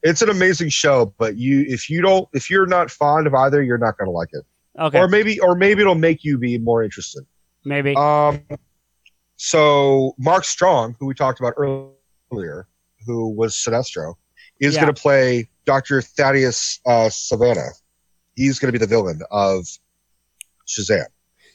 [0.02, 3.62] It's an amazing show, but you if you don't if you're not fond of either,
[3.62, 4.44] you're not going to like it.
[4.78, 4.98] Okay.
[4.98, 7.24] Or maybe or maybe it'll make you be more interested.
[7.64, 7.94] Maybe.
[7.96, 8.42] Um,
[9.36, 12.66] So Mark Strong, who we talked about earlier,
[13.06, 14.14] who was Sinestro,
[14.60, 14.82] is Yeah.
[14.82, 16.02] going to play Dr.
[16.02, 17.68] Thaddeus uh, Sivana.
[18.34, 19.64] He's going to be the villain of
[20.66, 21.06] Shazam.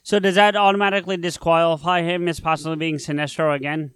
[0.03, 3.93] So does that automatically disqualify him as possibly being Sinestro again?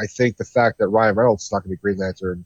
[0.00, 2.44] I think the fact that Ryan Reynolds is not going to be Green Lantern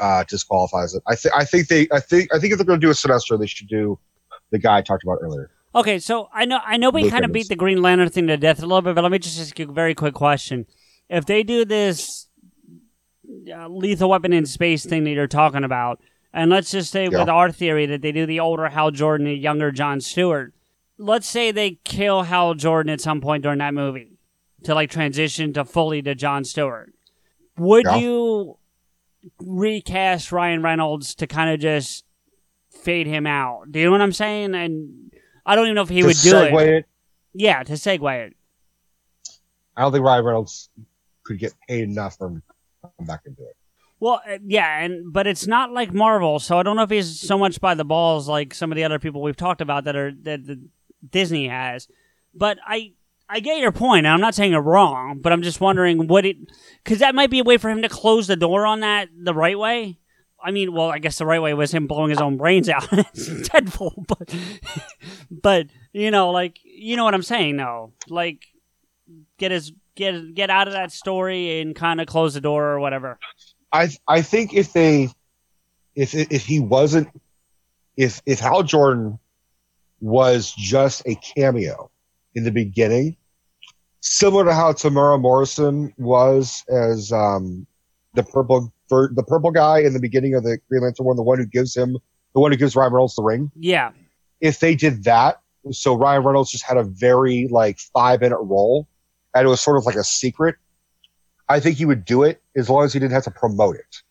[0.00, 1.02] uh, disqualifies it.
[1.06, 2.94] I think I think they I think I think if they're going to do a
[2.94, 3.98] Sinestro, they should do
[4.50, 5.50] the guy I talked about earlier.
[5.74, 8.36] Okay, so I know I know we kind of beat the Green Lantern thing to
[8.36, 10.66] death a little bit, but let me just ask you a very quick question:
[11.08, 12.28] If they do this
[13.52, 16.00] uh, lethal weapon in space thing that you're talking about,
[16.32, 17.20] and let's just say Yeah.
[17.20, 20.54] with our theory that they do the older Hal Jordan, the younger John Stewart,
[20.96, 24.18] let's say they kill Hal Jordan at some point during that movie
[24.62, 26.92] to like transition to fully to John Stewart,
[27.58, 27.96] would Yeah.
[27.96, 28.58] you
[29.40, 32.04] recast Ryan Reynolds to kind of just
[32.70, 33.72] fade him out?
[33.72, 34.54] Do you know what I'm saying?
[34.54, 35.03] And
[35.46, 36.68] I don't even know if he would do segue it.
[36.68, 36.86] it.
[37.34, 38.34] Yeah, to segue it.
[39.76, 40.70] I don't think Ryan Reynolds
[41.24, 42.42] could get paid enough for him
[42.82, 43.56] to come back into it.
[44.00, 47.20] Well, uh, yeah, and but it's not like Marvel, so I don't know if he's
[47.20, 49.96] so much by the balls like some of the other people we've talked about that
[49.96, 50.58] are that, that
[51.10, 51.88] Disney has.
[52.34, 52.92] But I
[53.28, 54.06] I get your point.
[54.06, 56.36] and I'm not saying you're wrong, but I'm just wondering what it
[56.82, 59.34] because that might be a way for him to close the door on that the
[59.34, 59.98] right way.
[60.44, 62.86] I mean, well, I guess the right way was him blowing his own brains out.
[62.92, 64.34] it's Deadpool, but
[65.30, 67.92] but you know, like you know what I'm saying, though.
[68.08, 68.44] Like
[69.38, 72.80] get his get get out of that story and kind of close the door or
[72.80, 73.18] whatever.
[73.72, 75.08] I I think if they
[75.94, 77.08] if if he wasn't
[77.96, 79.18] if if Hal Jordan
[80.00, 81.90] was just a cameo
[82.34, 83.16] in the beginning,
[84.00, 87.66] similar to how Temuera Morrison was as um,
[88.14, 91.38] the purple the purple guy in the beginning of the Green Lantern one, the one
[91.38, 91.98] who gives him
[92.34, 93.50] the one who gives Ryan Reynolds the ring.
[93.56, 93.92] Yeah.
[94.40, 98.88] If they did that, so Ryan Reynolds just had a very like five minute role,
[99.34, 100.56] and it was sort of like a secret.
[101.48, 104.02] I think he would do it as long as he didn't have to promote it.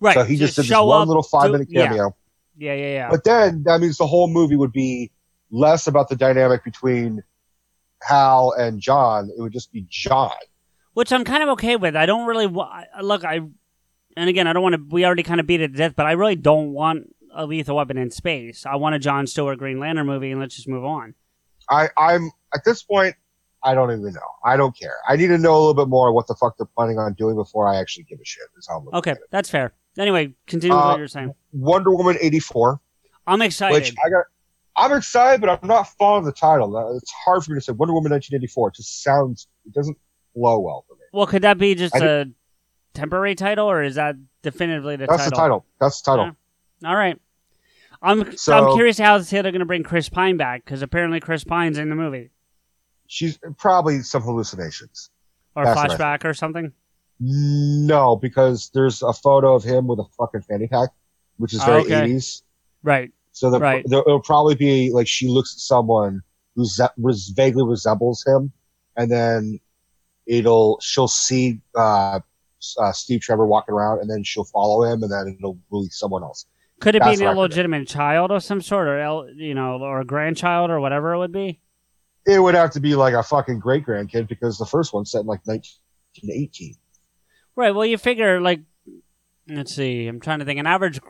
[0.00, 0.14] Right.
[0.14, 1.86] So he just, did this one up, little five do- minute yeah.
[1.86, 2.16] cameo.
[2.56, 3.10] Yeah, yeah, yeah.
[3.10, 5.10] But then that means the whole movie would be
[5.50, 7.22] less about the dynamic between
[8.02, 9.30] Hal and John.
[9.36, 10.30] It would just be John.
[10.94, 11.96] Which I'm kind of okay with.
[11.96, 13.24] I don't really wa- look.
[13.24, 13.40] I
[14.16, 14.82] and again, I don't want to.
[14.90, 17.76] We already kind of beat it to death, but I really don't want a lethal
[17.76, 18.66] weapon in space.
[18.66, 21.14] I want a John Stewart Green Lantern movie, and let's just move on.
[21.70, 23.14] I, I'm at this point.
[23.64, 24.20] I don't even know.
[24.44, 24.96] I don't care.
[25.08, 27.36] I need to know a little bit more what the fuck they're planning on doing
[27.36, 28.42] before I actually give a shit.
[28.58, 29.72] Is how I'm Okay, that's fair.
[29.96, 31.32] Anyway, continue with Uh, what you're saying.
[31.52, 32.80] Wonder Woman eighty four,
[33.26, 33.72] I'm excited.
[33.74, 34.24] which I got.
[34.74, 36.96] I'm excited, but I'm not fond of the title.
[36.96, 38.68] It's hard for me to say Wonder Woman 1984.
[38.68, 39.46] It just sounds.
[39.66, 39.96] It doesn't
[40.34, 41.00] flow well for me.
[41.12, 42.24] well, could that be just I a
[42.94, 45.24] temporary title, or is that definitively the That's title?
[45.24, 45.66] That's the title.
[45.80, 46.36] That's the title.
[46.82, 46.88] Yeah.
[46.88, 47.20] All right.
[48.02, 51.44] I'm So- I'm curious how they're going to bring Chris Pine back because apparently Chris
[51.44, 52.30] Pine's in the movie
[53.06, 55.10] She's probably some hallucinations.
[55.54, 56.72] or That's flashback or something.
[57.20, 60.88] No, because there's a photo of him with a fucking fanny pack,
[61.36, 62.08] which is Oh, very okay.
[62.14, 62.42] 80s.
[62.82, 63.12] Right.
[63.32, 63.84] So the, Right.
[63.86, 66.22] the, it'll probably be like she looks at someone
[66.56, 66.66] who
[67.34, 68.50] vaguely resembles him,
[68.96, 69.60] and then
[70.26, 72.20] it'll she'll see uh,
[72.78, 76.22] uh, Steve Trevor walking around, and then she'll follow him, and then it'll be someone
[76.22, 76.46] else.
[76.80, 80.00] Could it That's be an illegitimate child of some sort, or el- you know, or
[80.00, 81.60] a grandchild, or whatever it would be?
[82.26, 85.20] It would have to be like a fucking great grandkid because the first one's set
[85.20, 86.74] in like 1918.
[87.56, 87.74] Right.
[87.74, 88.60] Well, you figure like,
[89.48, 90.06] let's see.
[90.06, 90.58] I'm trying to think.
[90.60, 91.00] An average.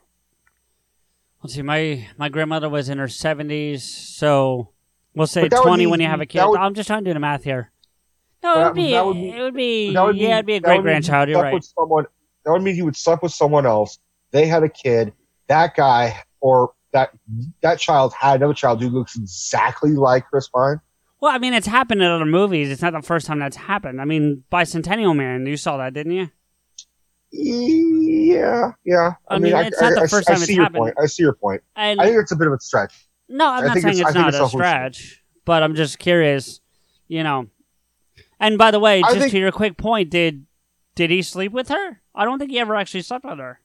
[1.42, 1.62] Let's see.
[1.62, 4.70] My my grandmother was in her 70s, so
[5.14, 6.44] we'll say But that would 20 mean- when you have a kid.
[6.46, 7.71] would- I'm just trying to do the math here.
[8.42, 8.90] No, it would be.
[8.92, 9.92] that would be- it would be.
[9.94, 11.28] That would yeah, it'd be a great mean grandchild.
[11.28, 11.62] You're right.
[11.62, 12.06] Someone,
[12.44, 13.98] that would mean he would sleep with someone else.
[14.32, 15.12] They had a kid.
[15.48, 17.10] That guy or that
[17.62, 20.80] that child had another child who looks exactly like Chris Pine.
[21.20, 22.68] Well, I mean, it's happened in other movies.
[22.70, 24.00] It's not the first time that's happened.
[24.00, 26.30] I mean, Bicentennial Man, you saw that, didn't you?
[27.30, 29.12] Yeah, yeah.
[29.28, 30.82] I mean, it's not the first I time see it's your happened.
[30.82, 30.94] point.
[31.02, 31.62] I see your point.
[31.76, 33.06] And- I think it's a bit of a stretch.
[33.28, 35.98] No, I'm I not saying it's- it's, not it's a a stretch, but I'm just
[35.98, 36.60] curious,
[37.08, 37.46] you know.
[38.42, 40.46] And by the way, just think- to your quick point, did
[40.94, 42.02] did he sleep with her?
[42.14, 43.60] I don't think he ever actually slept with her.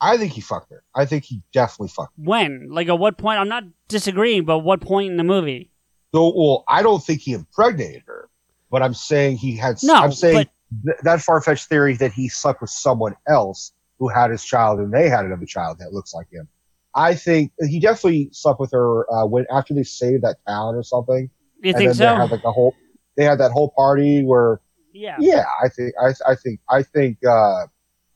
[0.00, 0.82] I think he fucked her.
[0.94, 2.12] I think he definitely fucked.
[2.18, 2.68] When?
[2.70, 3.38] Like at what point?
[3.38, 5.70] I'm not disagreeing, but what point in the movie?
[6.12, 8.28] So, well, I don't think he impregnated her,
[8.70, 9.76] but I'm saying he had.
[9.82, 10.48] No, I'm saying but-
[10.84, 14.80] th- that far fetched theory that he slept with someone else who had his child
[14.80, 16.48] and they had another child that looks like him.
[16.94, 20.82] I think he definitely slept with her uh, when after they saved that town or
[20.82, 21.30] something.
[21.62, 21.98] You and think so?
[21.98, 22.74] They had like a whole.
[23.16, 24.60] They had that whole party where.
[24.92, 25.16] Yeah.
[25.18, 25.94] Yeah, I think.
[26.00, 26.60] I, I think.
[26.68, 27.18] I think.
[27.26, 27.66] uh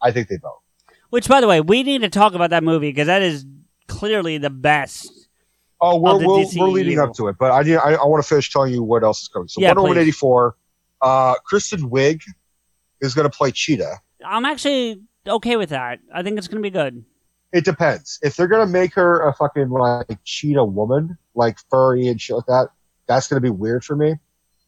[0.03, 0.61] I think they both.
[1.11, 3.47] Which, by the way, we need to talk about that movie because that is
[3.89, 5.11] clearly the best.
[5.81, 8.29] Oh, we're, we're, we're leading up to it, but I need, I, I want to
[8.29, 9.49] finish telling you what else is coming.
[9.49, 10.57] So Yeah, Wonder Woman eighty four,
[11.01, 12.23] Uh, Kristen Wiig
[13.01, 14.01] is going to play Cheetah.
[14.25, 16.01] I'm actually okay with that.
[16.15, 17.05] I think it's going to be good.
[17.53, 18.19] It depends.
[18.23, 22.37] If they're going to make her a fucking like cheetah woman, like furry and shit
[22.37, 22.69] like that,
[23.07, 24.17] that's going to be weird for me.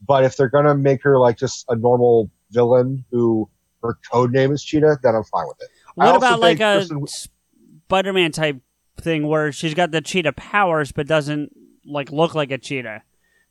[0.07, 3.49] But if they're going to make her like just a normal villain who
[3.83, 5.69] her code name is Cheetah, then I'm fine with it.
[5.95, 8.61] What about like a Kristen Spider-Man type
[9.01, 11.53] thing where she's got the cheetah powers but doesn't
[11.85, 13.03] like look like a cheetah?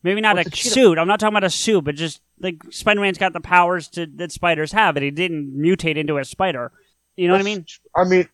[0.03, 0.97] Maybe not What's a a suit.
[0.97, 4.31] I'm not talking about a suit, but just like Spider-Man's got the powers to that
[4.31, 6.71] spiders have, but he didn't mutate into a spider.
[7.15, 7.65] You know what I mean?
[7.95, 8.29] I mean,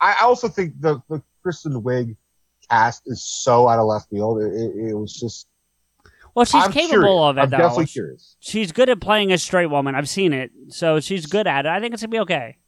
[0.00, 2.16] I also think the the Kristen Wiig
[2.70, 4.42] cast is so out of left field.
[4.42, 5.48] It, it, it was just.
[6.36, 7.20] Well, she's I'm capable curious.
[7.22, 7.56] of it I'm though.
[7.56, 8.36] definitely curious.
[8.40, 9.94] She's good at playing a straight woman.
[9.94, 11.70] I've seen it, so she's good at it.
[11.70, 12.58] I think it's gonna be okay.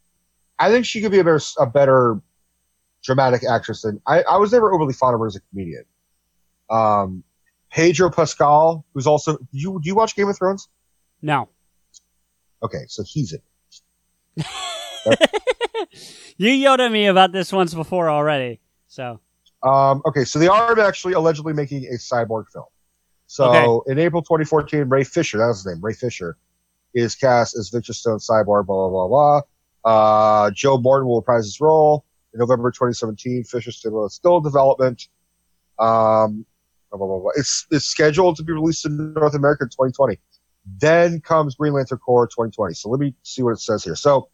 [0.59, 2.21] I think she could be a better, a better
[3.05, 5.85] dramatic actress than I, I was never overly fond of her as a comedian.
[6.71, 7.23] Um,
[7.71, 10.69] Pedro Pascal, who's also do you do you watch Game of Thrones?
[11.23, 11.49] No,
[12.63, 13.43] Okay, so he's it.
[16.39, 18.61] you yelled at me about this once before already.
[18.89, 19.21] So
[19.63, 22.65] Um, okay, so they are actually allegedly making a cyborg film.
[23.29, 23.93] So Okay.
[23.93, 26.37] in April 2014, Ray Fisher, that was his name, Ray Fisher,
[26.95, 28.67] is cast as Victor Stone cyborg.
[28.67, 29.41] Blah blah blah blah.
[29.85, 33.45] Uh, Joe Morton will reprise his role in November 2017.
[33.45, 35.09] Fisher still still in development.
[35.79, 36.45] Um,
[36.91, 37.31] blah, blah, blah, blah.
[37.37, 40.19] It's it's scheduled to be released in North America in 2020.
[40.81, 42.75] Then comes Green Lantern Corps 2020.
[42.75, 43.95] So let me see what it says here.
[43.95, 44.31] So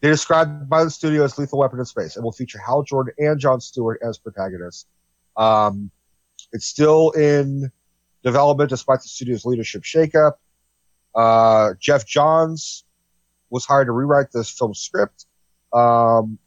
[0.00, 3.12] they described by the studio as Lethal Weapon in Space and will feature Hal Jordan
[3.18, 4.86] and John Stewart as protagonists.
[5.36, 5.90] Um,
[6.52, 7.70] it's still in
[8.24, 10.32] development despite the studio's leadership shakeup.
[11.14, 12.84] Uh, Geoff Johns
[13.50, 15.26] was hired to rewrite this film script.
[15.72, 16.38] Um,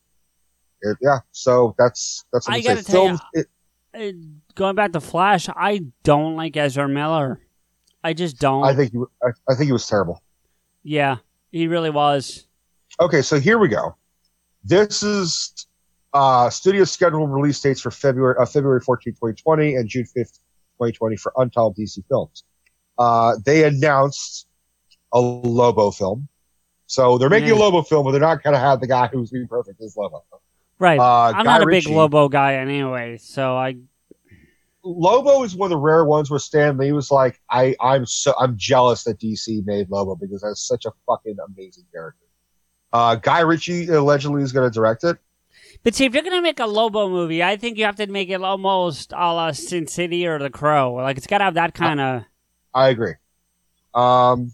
[0.81, 2.85] it- yeah, so that's that's what I gotta saying.
[2.85, 3.47] tell Film, you, it,
[3.93, 4.17] uh,
[4.55, 7.39] going back to Flash, I don't like Ezra Miller.
[8.03, 8.63] I just don't.
[8.63, 10.21] I think he, I, I think he was terrible.
[10.83, 11.17] yeah,
[11.51, 12.47] he really was.
[12.99, 13.95] Okay, so here we go.
[14.63, 15.67] This is
[16.13, 20.39] uh, studio scheduled release dates for February uh, February 14, 2020 and June 5th,
[20.81, 22.43] 2020 for Untitled DC Films.
[22.97, 24.47] Uh, they announced
[25.13, 26.27] a Lobo film.
[26.87, 29.31] So they're making a Lobo film, but they're not going to have the guy who's
[29.31, 30.23] being perfect as Lobo.
[30.77, 30.99] Right.
[30.99, 31.87] Uh, I'm Guy not a Ritchie.
[31.89, 33.77] big Lobo guy anyway, so I
[34.83, 38.33] Lobo is one of the rare ones where Stan Lee was like, I, I'm so
[38.39, 42.25] I'm jealous that DC made Lobo because that's such a fucking amazing character.
[42.91, 45.17] Uh, Guy Ritchie allegedly is going to direct it.
[45.83, 48.29] But see, if you're gonna make a Lobo movie, I think you have to make
[48.29, 50.93] it almost a la Sin City or The Crow.
[50.93, 52.23] Like it's gotta have that kind of.
[52.73, 53.13] I agree.
[53.93, 54.53] Um,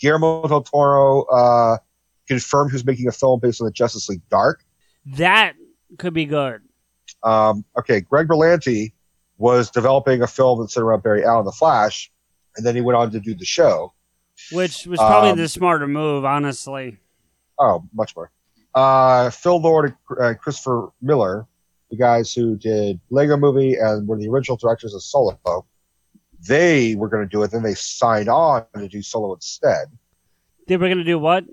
[0.00, 1.78] Guillermo del Toro uh,
[2.26, 4.64] confirmed he was making a film based on the Justice League Dark.
[5.06, 5.52] That
[5.98, 6.62] could be good.
[7.22, 8.92] Um, okay, Greg Berlanti
[9.38, 12.10] was developing a film that centered around Barry Allen, The Flash,
[12.56, 13.92] and then he went on to do the show.
[14.50, 16.98] Which was probably Um, the smarter move, honestly.
[17.58, 18.30] Oh, much more.
[18.74, 21.46] Uh, Phil Lord and uh, Christopher Miller,
[21.90, 25.66] the guys who did Lego Movie and were the original directors of Solo,
[26.48, 27.50] they were going to do it.
[27.50, 29.86] Then they signed on to do Solo instead.
[30.66, 31.44] They were gonna do what?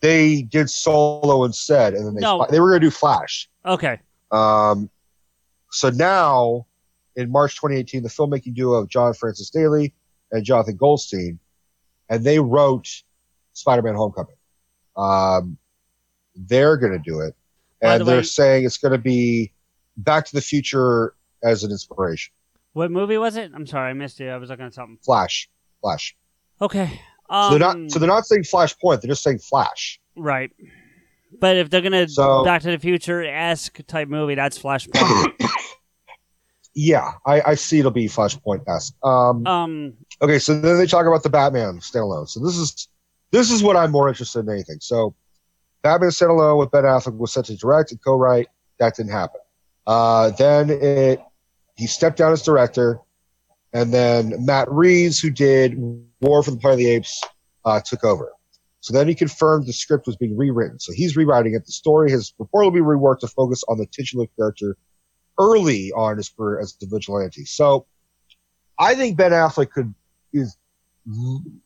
[0.00, 2.46] They did Solo instead, and then they No.
[2.50, 3.48] they were going to do Flash.
[3.64, 4.00] Okay.
[4.30, 4.90] Um,
[5.70, 6.66] so now,
[7.16, 9.94] in March 2018, the filmmaking duo of John Francis Daly
[10.30, 11.38] and Jonathan Goldstein,
[12.08, 12.88] and they wrote
[13.54, 14.36] Spider-Man: Homecoming.
[14.96, 15.58] Um,
[16.34, 17.34] they're going to do it,
[17.82, 19.52] and the they're way- saying it's going to be
[19.96, 22.32] Back to the Future as an inspiration.
[22.72, 23.52] What movie was it?
[23.54, 24.28] I'm sorry, I missed it.
[24.28, 24.98] I was looking at something.
[25.04, 25.48] Flash,
[25.80, 26.16] Flash.
[26.60, 27.00] Okay.
[27.30, 27.90] so Um, they're not.
[27.92, 29.00] So they're not saying Flashpoint.
[29.00, 30.00] They're just saying Flash.
[30.16, 30.50] right.
[31.40, 35.32] But if they're gonna So- Back to the Future esque type movie, that's Flashpoint.
[36.76, 38.94] Yeah, I, I see it'll be Flashpoint esque.
[39.04, 39.94] Um, um.
[40.20, 42.28] Okay, so then they talk about the Batman standalone.
[42.28, 42.88] So this is
[43.30, 44.78] this is what I'm more interested in anything.
[44.80, 45.14] So
[45.84, 48.48] Batman standalone with Ben Affleck was set to direct and co-write.
[48.80, 49.40] That didn't happen.
[49.86, 51.20] Uh, then it
[51.76, 52.98] he stepped down as director,
[53.72, 55.74] and then Matt Reeves, who did
[56.20, 57.22] War for the Planet of the Apes,
[57.66, 58.32] uh, took over.
[58.80, 60.78] So then he confirmed the script was being rewritten.
[60.78, 61.66] So he's rewriting it.
[61.66, 64.76] The story has reportedly reworked to focus on the titular character
[65.38, 67.44] early on in his career as the vigilante.
[67.44, 67.86] So
[68.78, 69.94] I think Ben Affleck could
[70.32, 70.56] is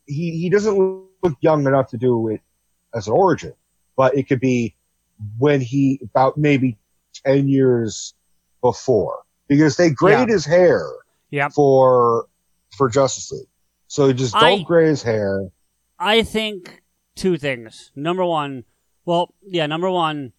[0.06, 2.40] he he doesn't look young enough to do it
[2.94, 3.52] as an origin,
[3.98, 4.74] but it could be
[5.36, 6.78] when he about maybe
[7.26, 8.14] ten years
[8.62, 9.18] before
[9.48, 10.34] because they grade Yeah.
[10.34, 10.86] his hair
[11.30, 11.52] Yep.
[11.52, 12.26] for
[12.76, 13.48] for Justice League.
[13.88, 15.48] So just don't I- gray his hair.
[15.98, 16.82] I think
[17.16, 17.90] two things.
[17.96, 18.64] Number one,
[19.04, 20.32] well, yeah, number one,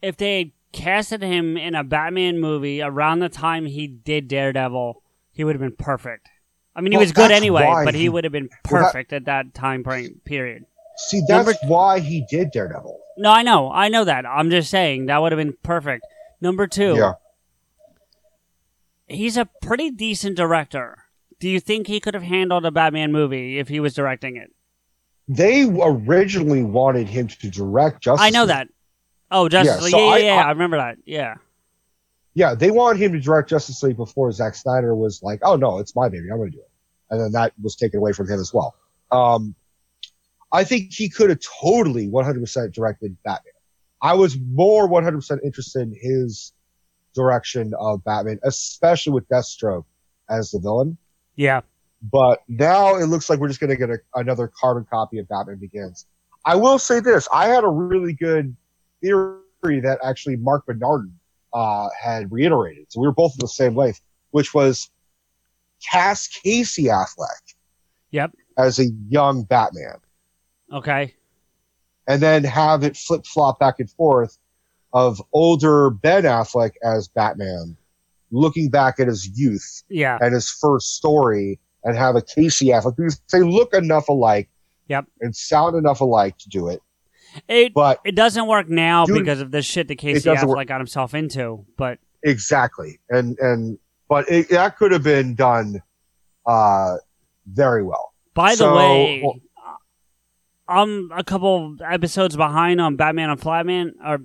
[0.00, 5.02] if they casted him in a Batman movie around the time he did Daredevil,
[5.32, 6.28] he would have been perfect.
[6.74, 8.92] I mean, he Well, was good anyway, but he he- would have been Well, that-
[8.92, 10.64] perfect at that time frame period.
[10.98, 12.98] See, that's Number- why he did Daredevil.
[13.18, 14.26] No, I know, I know that.
[14.26, 16.04] I'm just saying that would have been perfect.
[16.40, 17.14] Number two, Yeah.
[19.06, 20.98] he's a pretty decent director.
[21.40, 24.50] Do you think he could have handled a Batman movie if he was directing it?
[25.28, 28.24] They originally wanted him to direct Justice.
[28.26, 28.48] I know League.
[28.48, 28.68] that.
[29.30, 29.90] Oh, Justice Yeah, League.
[29.92, 30.42] so Yeah, yeah, I- yeah.
[30.44, 30.98] I- I remember that.
[31.04, 31.34] Yeah.
[32.34, 35.78] Yeah, they wanted him to direct Justice League before Zack Snyder was like, "Oh no,
[35.78, 36.70] it's my baby, I'm going to do it,"
[37.10, 38.74] and then that was taken away from him as well.
[39.10, 39.54] Um,
[40.52, 43.52] I think he could have totally 100% directed Batman.
[44.00, 46.52] I was more 100% interested in his
[47.14, 49.84] direction of Batman, especially with Deathstroke
[50.30, 50.96] as the villain.
[51.36, 51.62] Yeah.
[52.12, 55.28] But now it looks like we're just going to get a, another carbon copy of
[55.28, 56.06] Batman Begins.
[56.44, 58.56] I will say this: I had a really good
[59.02, 61.12] theory that actually Mark Bernardin
[61.52, 62.86] uh, had reiterated.
[62.88, 64.00] So we were both on the same length,
[64.30, 64.90] which was
[65.90, 67.54] cast Casey Affleck
[68.12, 68.32] Yep.
[68.56, 69.96] as a young Batman,
[70.72, 71.14] Okay.
[72.06, 74.38] and then have it flip flop back and forth
[74.92, 77.76] of older Ben Affleck as Batman,
[78.30, 80.16] looking back at his youth Yeah.
[80.20, 84.48] and his first story, and have a Casey Affleck because they look enough alike
[84.88, 85.04] Yep.
[85.20, 86.80] and sound enough alike to do it.
[87.46, 90.66] It But it doesn't work now Dude, because of the shit that Casey Affleck work.
[90.68, 91.66] got himself into.
[91.76, 93.78] But Exactly, and and
[94.08, 95.82] but it, that could have been done
[96.46, 96.96] uh,
[97.46, 98.14] very well.
[98.34, 99.22] by the So- way,
[100.68, 104.20] I'm a couple episodes behind on Batman on Flatman or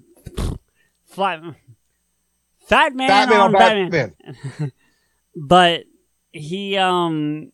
[1.06, 1.42] Flat
[2.68, 3.90] Fat Man Batman on on Batman.
[3.90, 4.72] Batman.
[5.36, 5.86] But
[6.32, 7.52] he um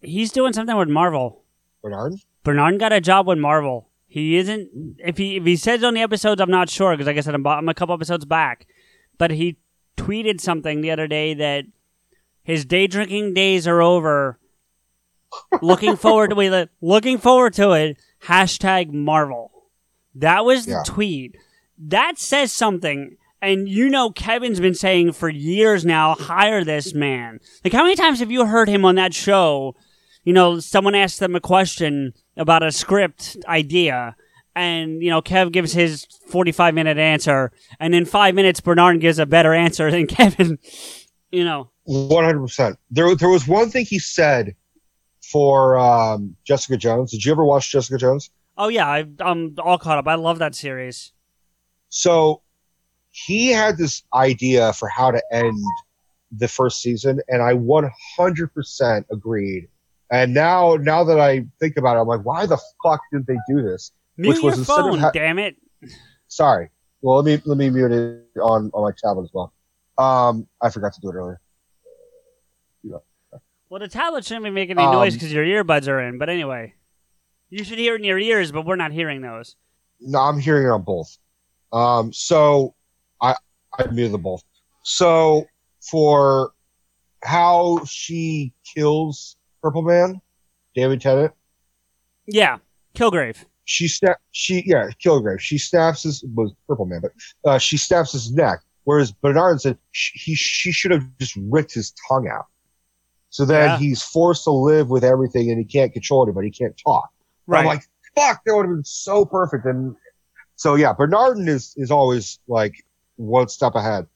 [0.00, 1.44] he's doing something with Marvel.
[1.82, 3.88] Bernard, Bernard got a job with Marvel.
[4.06, 4.96] He isn't.
[4.98, 7.34] If he if he says on the episodes, I'm not sure because like I said,
[7.34, 8.66] I'm, I'm a couple episodes back.
[9.16, 9.58] But he
[9.96, 11.66] tweeted something the other day that
[12.42, 14.38] his day drinking days are over.
[15.62, 17.96] looking forward to wait, looking forward to it.
[18.26, 19.50] Hashtag Marvel.
[20.14, 20.82] That was the Yeah.
[20.86, 21.36] tweet.
[21.78, 23.16] That says something.
[23.42, 27.40] And you know, Kevin's been saying for years now, hire this man.
[27.62, 29.74] Like, how many times have you heard him on that show?
[30.24, 34.16] You know, someone asks them a question about a script idea,
[34.56, 39.18] and, you know, Kev gives his 45 minute answer, and in five minutes, Bernard gives
[39.18, 40.58] a better answer than Kevin.
[41.30, 42.78] You know, one hundred percent.
[42.90, 44.54] There, there was one thing he said
[45.30, 47.10] for um, Jessica Jones.
[47.10, 48.30] Did you ever watch Jessica Jones?
[48.56, 50.06] oh, yeah, I, I'm all caught up.
[50.06, 51.12] I love that series.
[51.88, 52.42] So
[53.10, 55.56] he had this idea for how to end
[56.36, 59.68] the first season, and I 100% agreed.
[60.10, 63.38] And now, now that I think about it, I'm like, why the fuck did they
[63.48, 63.92] do this?
[64.16, 65.56] Mute your phone, ha- damn it.
[66.28, 66.70] sorry.
[67.02, 69.52] Well, let me let me mute it on on my tablet as well.
[69.98, 71.40] Um, I forgot to do it earlier.
[73.74, 76.16] Well, the tablet shouldn't be making any Um, noise because your earbuds are in.
[76.16, 76.74] But anyway,
[77.50, 79.56] you should hear it in your ears, but we're not hearing those.
[79.98, 81.18] No, I'm hearing it on both.
[81.72, 82.76] Um, so
[83.20, 83.34] I
[83.76, 84.44] I muted them both.
[84.84, 85.46] So
[85.90, 86.52] for
[87.24, 90.20] how she kills Purple Man,
[90.76, 91.32] David Tennant,
[92.26, 92.58] Yeah,
[92.94, 93.44] Kilgrave.
[93.64, 95.40] she snap she yeah Kilgrave.
[95.40, 97.10] She snaps his was Purple Man, but
[97.44, 98.60] uh, she snaps his neck.
[98.84, 102.44] Whereas Bernard said sh- he she should have just ripped his tongue out.
[103.34, 103.78] So then Yeah.
[103.78, 106.46] he's forced to live with everything, and he can't control anybody.
[106.46, 107.10] He can't talk.
[107.48, 107.58] Right.
[107.62, 107.82] I'm like,
[108.14, 109.64] fuck, that would have been so perfect.
[109.66, 109.96] And
[110.54, 112.74] so yeah, Bernardin is is always like
[113.16, 114.06] one step ahead.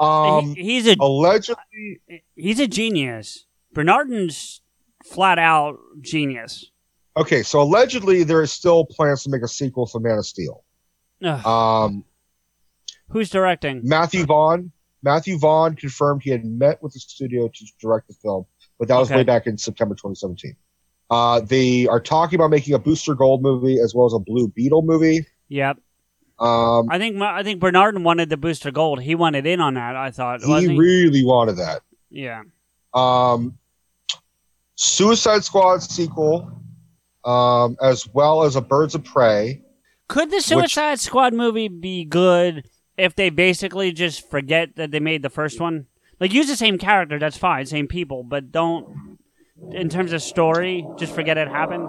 [0.00, 2.00] Um, He- he's a allegedly,
[2.34, 3.46] he's a genius.
[3.72, 4.60] Bernardin's
[5.04, 6.68] flat out genius.
[7.16, 10.64] okay, so allegedly there is still plans to make a sequel for Man of Steel.
[11.22, 11.46] Ugh.
[11.46, 12.04] Um,
[13.10, 13.82] Who's directing?
[13.84, 14.72] Matthew Vaughn,
[15.04, 18.46] Matthew Vaughn confirmed he had met with the studio to direct the film,
[18.78, 19.18] but that was Okay.
[19.18, 20.54] way back in September 2017.
[21.10, 24.48] Uh, they are talking about making a Booster Gold movie as well as a Blue
[24.48, 25.26] Beetle movie.
[25.48, 25.78] Yep.
[26.38, 29.00] Um, I think I think Bernardin wanted the booster gold.
[29.00, 29.94] He wanted in on that.
[29.94, 30.42] I thought.
[30.42, 30.76] he he?
[30.76, 31.82] really wanted that.
[32.10, 32.42] yeah.
[32.92, 33.56] um,
[34.76, 36.60] Suicide Squad sequel,
[37.24, 39.62] um, as well as a Birds of Prey.
[40.08, 42.68] Could the Suicide Squad movie be good
[42.98, 45.86] if they basically just forget that they made the first one?
[46.20, 49.18] Like use the same character, that's fine, same people, but don't
[49.72, 51.88] in terms of story, just forget it happened.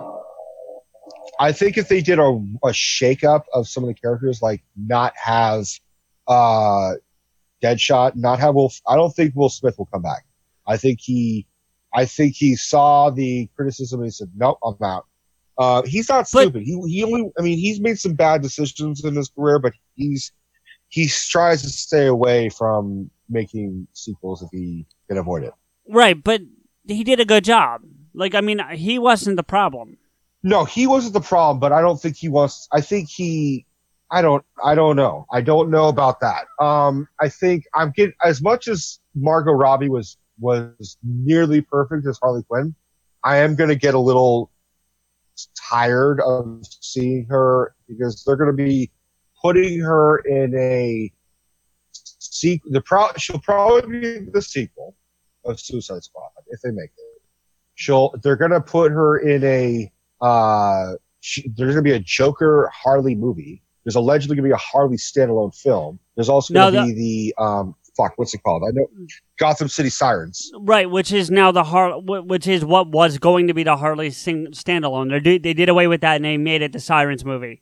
[1.39, 5.13] I think if they did a, a shakeup of some of the characters, like not
[5.17, 5.67] have
[6.27, 6.93] uh,
[7.61, 10.25] Deadshot, not have Will, I don't think Will Smith will come back.
[10.67, 11.45] I think he,
[11.93, 15.05] I think he saw the criticism and he said, "Nope, I'm out."
[15.57, 16.63] Uh, he's not stupid.
[16.63, 20.31] he he only, I mean, he's made some bad decisions in his career, but he's
[20.89, 25.53] he tries to stay away from making sequels if he can avoid it.
[25.87, 26.41] Right, but
[26.87, 27.81] he did a good job.
[28.13, 29.97] Like I mean, he wasn't the problem.
[30.43, 32.67] No, he wasn't the problem, but I don't think he wants.
[32.71, 33.65] I think he.
[34.11, 34.45] I don't.
[34.63, 35.25] I don't know.
[35.31, 36.45] I don't know about that.
[36.63, 42.19] Um, I think I'm getting as much as Margot Robbie was was nearly perfect as
[42.21, 42.75] Harley Quinn.
[43.23, 44.51] I am going to get a little
[45.69, 48.91] tired of seeing her because they're going to be
[49.41, 51.11] putting her in a
[52.49, 52.71] sequel.
[52.71, 54.95] The pro- she'll probably be the sequel
[55.45, 57.21] of Suicide Squad if they make it.
[57.75, 58.13] She'll.
[58.23, 59.91] They're going to put her in a.
[60.21, 63.61] Uh, she, there's going to be a Joker Harley movie.
[63.83, 65.99] There's allegedly going to be a Harley standalone film.
[66.15, 67.75] There's also going to the- be the um.
[67.97, 68.61] Fuck, what's it called?
[68.67, 68.87] I know
[69.39, 70.51] Gotham City Sirens.
[70.59, 74.09] Right, which is now the Har, which is what was going to be the Harley
[74.09, 75.09] sing- standalone.
[75.11, 77.61] They did, they did away with that and they made it the Sirens movie.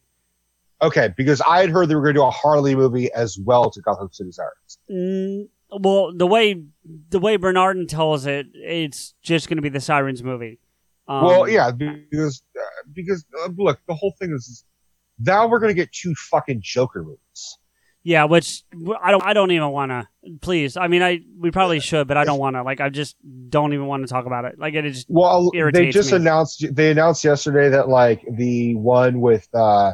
[0.84, 3.72] Okay, because I had heard they were going to do a Harley movie as well
[3.72, 4.78] to Gotham City Sirens.
[4.92, 5.48] Mm,
[5.80, 6.62] well, the way
[7.10, 10.60] the way Bernardin tells it, it's just going to be the Sirens movie.
[11.08, 14.66] Um, well, yeah, because uh, because uh, look, the whole thing is, is
[15.20, 17.58] now we're going to get two fucking Joker movies.
[18.04, 18.26] yeah.
[18.26, 18.64] Which
[19.02, 19.24] I don't.
[19.24, 20.08] I don't even want to.
[20.42, 22.64] Please, I mean, I we probably should, but I don't want to.
[22.64, 23.16] Like, I just
[23.50, 24.58] don't even want to talk about it.
[24.60, 26.18] Like, it just Well, they just me.
[26.18, 29.94] announced they announced yesterday that like the one with uh,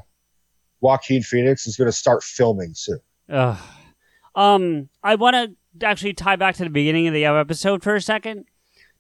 [0.82, 3.00] Joaquin Phoenix is going to start filming soon.
[3.30, 3.58] Ugh.
[4.36, 8.02] Um, I want to actually tie back to the beginning of the episode for a
[8.02, 8.46] second.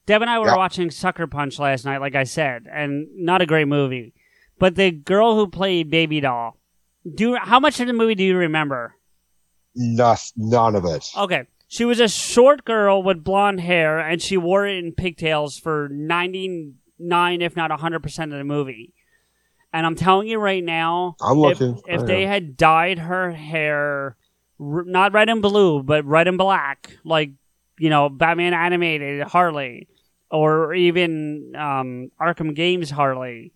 [0.06, 0.56] Deb and I were Yeah.
[0.57, 4.14] watching Sucker Punch last night, like I said, and not a great movie.
[4.57, 6.57] But the girl who played Baby Doll,
[7.15, 8.95] do how much of the movie do you remember?
[9.76, 11.07] None, none of it.
[11.15, 15.57] Okay, she was a short girl with blonde hair, and she wore it in pigtails
[15.57, 18.93] for ninety nine, if not hundred percent of the movie.
[19.71, 21.81] And I'm telling you right now, I'm if- looking.
[21.87, 24.15] If, I they had dyed her hair,
[24.59, 27.31] r- not red and blue, but red and black, like
[27.77, 29.87] you know, Batman animated Harley,
[30.29, 33.53] or even um, Arkham Games Harley,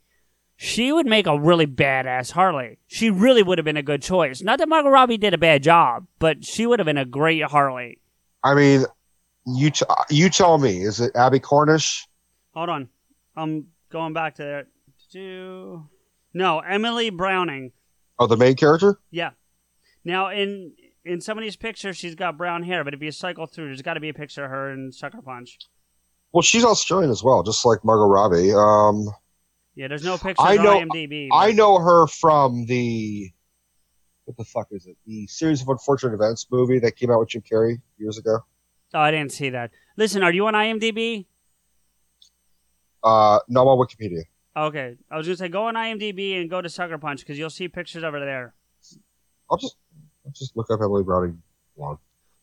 [0.56, 2.78] she would make a really badass Harley.
[2.88, 4.42] She really would have been a good choice.
[4.42, 7.44] Not that Margot Robbie did a bad job, but she would have been a great
[7.44, 8.00] Harley.
[8.44, 8.86] I mean,
[9.46, 10.84] you t- you tell me.
[10.84, 12.08] Is it Abbie Cornish?
[12.54, 12.90] Hold on,
[13.36, 14.68] I'm going back to that.
[15.12, 15.86] Do
[16.34, 17.72] no Emily Browning.
[18.20, 19.00] Oh, the main character?
[19.12, 19.32] Yeah.
[20.06, 20.74] Now in
[21.06, 23.82] in some of these pictures, she's got brown hair, but if you cycle through, there's
[23.82, 25.58] got to be a picture of her in Sucker Punch.
[26.32, 28.54] Well, she's Australian as well, just like Margot Robbie.
[28.54, 29.14] Um,
[29.76, 30.78] Yeah, there's no picture I know.
[30.80, 31.28] on IMDb.
[31.32, 33.32] I know her from the
[34.26, 34.96] what the fuck is it?
[35.06, 38.40] The series of unfortunate events movie that came out with Jim Carrey years ago.
[38.94, 39.72] Oh, I didn't see that.
[39.98, 41.26] Listen, are you on IMDb?
[43.04, 44.22] Uh, no, I'm on Wikipedia.
[44.56, 47.50] Okay, I was gonna say go on IMDb and go to Sucker Punch because you'll
[47.50, 48.54] see pictures of her there.
[49.50, 49.78] I'll just
[50.26, 51.42] I'll just look up Emily Browning.
[51.76, 51.98] Long.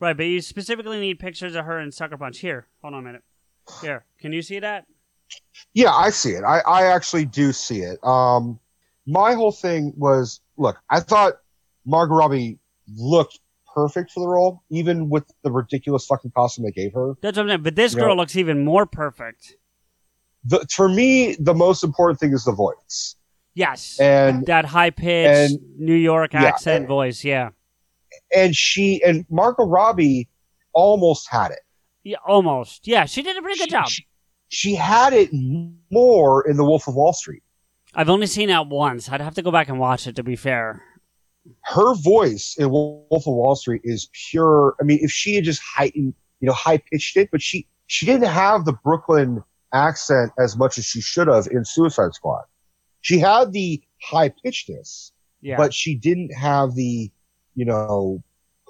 [0.00, 2.38] Right, but you specifically need pictures of her in Sucker Punch.
[2.38, 3.22] Here, hold on a minute.
[3.82, 4.86] Here, can you see that?
[5.74, 6.42] Yeah, I see it.
[6.42, 8.02] I, I actually do see it.
[8.02, 8.58] Um,
[9.06, 11.34] my whole thing was, look, I thought
[11.86, 12.58] Margot Robbie
[12.96, 13.38] looked
[13.74, 17.14] perfect for the role, even with the ridiculous fucking costume they gave her.
[17.20, 17.62] That's what I'm saying.
[17.62, 19.54] But this You girl know- looks even more perfect.
[20.44, 23.16] The, for me, the most important thing is the voice.
[23.54, 27.22] Yes, And that high pitched New York yeah, accent and- voice.
[27.24, 27.50] Yeah,
[28.34, 30.28] and she and Margot Robbie
[30.72, 31.60] almost had it.
[32.04, 32.86] yeah, almost.
[32.86, 33.88] Yeah, she did a pretty good job.
[34.48, 35.30] She had it
[35.90, 37.42] more in The Wolf of Wall Street.
[37.94, 39.08] I've only seen that once.
[39.10, 40.82] I'd have to go back and watch it to be fair.
[41.62, 44.74] Her voice in Wolf of Wall Street is pure.
[44.80, 48.06] I mean, if she had just heightened, you know, high pitched it, but she she
[48.06, 49.42] didn't have the Brooklyn
[49.72, 52.42] accent as much as she should have in Suicide Squad.
[53.00, 55.56] She had the high pitchedness, Yeah.
[55.56, 57.10] but she didn't have the,
[57.60, 58.22] you know,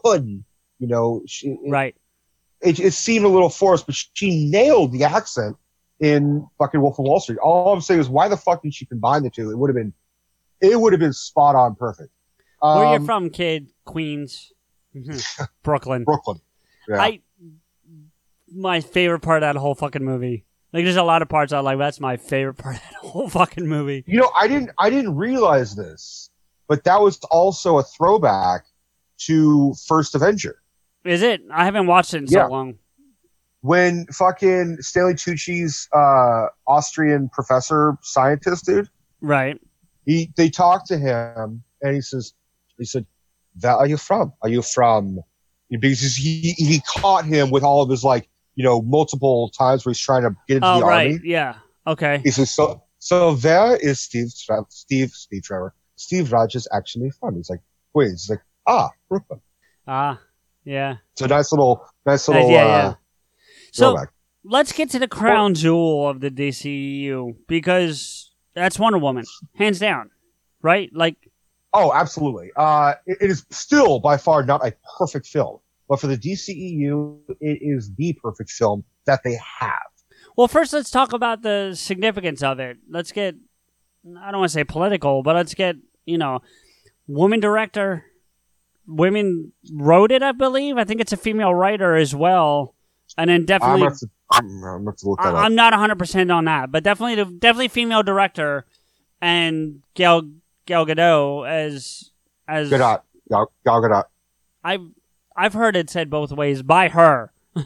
[0.02, 0.44] pudding.
[0.80, 1.94] You know, she, right.
[2.60, 5.56] it, it seemed a little forced, but she nailed the accent
[6.00, 7.38] in fucking Wolf of Wall Street.
[7.38, 9.50] All I'm saying is, why the fuck did she combine the two?
[9.50, 9.92] It would have been,
[10.60, 12.10] it would have been spot on perfect.
[12.60, 13.68] Where you Um, from, kid?
[13.84, 14.52] Queens,
[14.96, 15.22] Mhm.
[15.62, 16.02] Brooklyn.
[16.04, 16.40] Brooklyn.
[16.88, 17.00] Yeah.
[17.00, 17.20] I
[18.52, 20.44] my favorite part of that whole fucking movie.
[20.72, 21.78] Like, there's a lot of parts I like.
[21.78, 24.02] That's my favorite part of that whole fucking movie.
[24.06, 26.30] You know, I didn't I didn't realize this,
[26.68, 28.64] but that was also a throwback
[29.26, 30.60] to First Avenger.
[31.04, 31.42] Is it?
[31.52, 32.46] I haven't watched it in so Yeah.
[32.46, 32.78] long.
[33.62, 38.88] When fucking Stanley Tucci's uh, Austrian professor scientist dude,
[39.20, 39.60] Right.
[40.06, 42.32] he they talked to him and he says
[42.78, 43.04] he said,
[43.60, 44.32] "Where are you from?
[44.42, 45.20] Are you from?"
[45.68, 49.90] Because he he caught him with all of his like you know multiple times where
[49.90, 51.12] he's trying to get into Oh, the right.
[51.12, 51.20] army.
[51.24, 51.56] Yeah.
[51.86, 52.20] Okay.
[52.24, 57.50] He says, "So so where is Steve Steve Steve Trevor Steve Rogers actually from?" He's
[57.50, 57.60] like,
[57.92, 58.08] wait.
[58.08, 59.40] He's like, "Ah, Brooklyn."
[59.86, 60.20] Ah.
[60.64, 60.96] Yeah.
[61.12, 62.94] It's a nice little nice Uh, little yeah, uh, yeah.
[63.72, 64.12] So throwback.
[64.44, 69.24] let's get to the crown jewel of the DCU because that's Wonder Woman,
[69.56, 70.10] hands down.
[70.62, 70.90] Right?
[70.92, 71.16] Like,
[71.72, 72.50] Oh, absolutely.
[72.56, 77.18] Uh, it, it is still by far not a perfect film, but for the DCEU,
[77.40, 79.78] it is the perfect film that they have.
[80.36, 82.76] well, first let's talk about the significance of it.
[82.88, 83.36] Let's get,
[84.20, 86.40] I don't want to say political, but let's get, you know,
[87.06, 88.04] woman director,
[88.86, 90.78] women wrote it, I believe.
[90.78, 92.74] I think it's a female writer as well.
[93.18, 93.82] And then I'm definitely,
[94.30, 95.44] I'm, I'm have to look that I, up.
[95.44, 98.66] I'm not 100% on that, but definitely, definitely female director
[99.20, 100.22] and Gal,
[100.66, 102.10] Gal Gadot as,
[102.46, 104.04] as, Gadot, Gal, Gal Gadot.
[104.62, 104.86] I've,
[105.36, 107.32] I've heard it said both ways by her.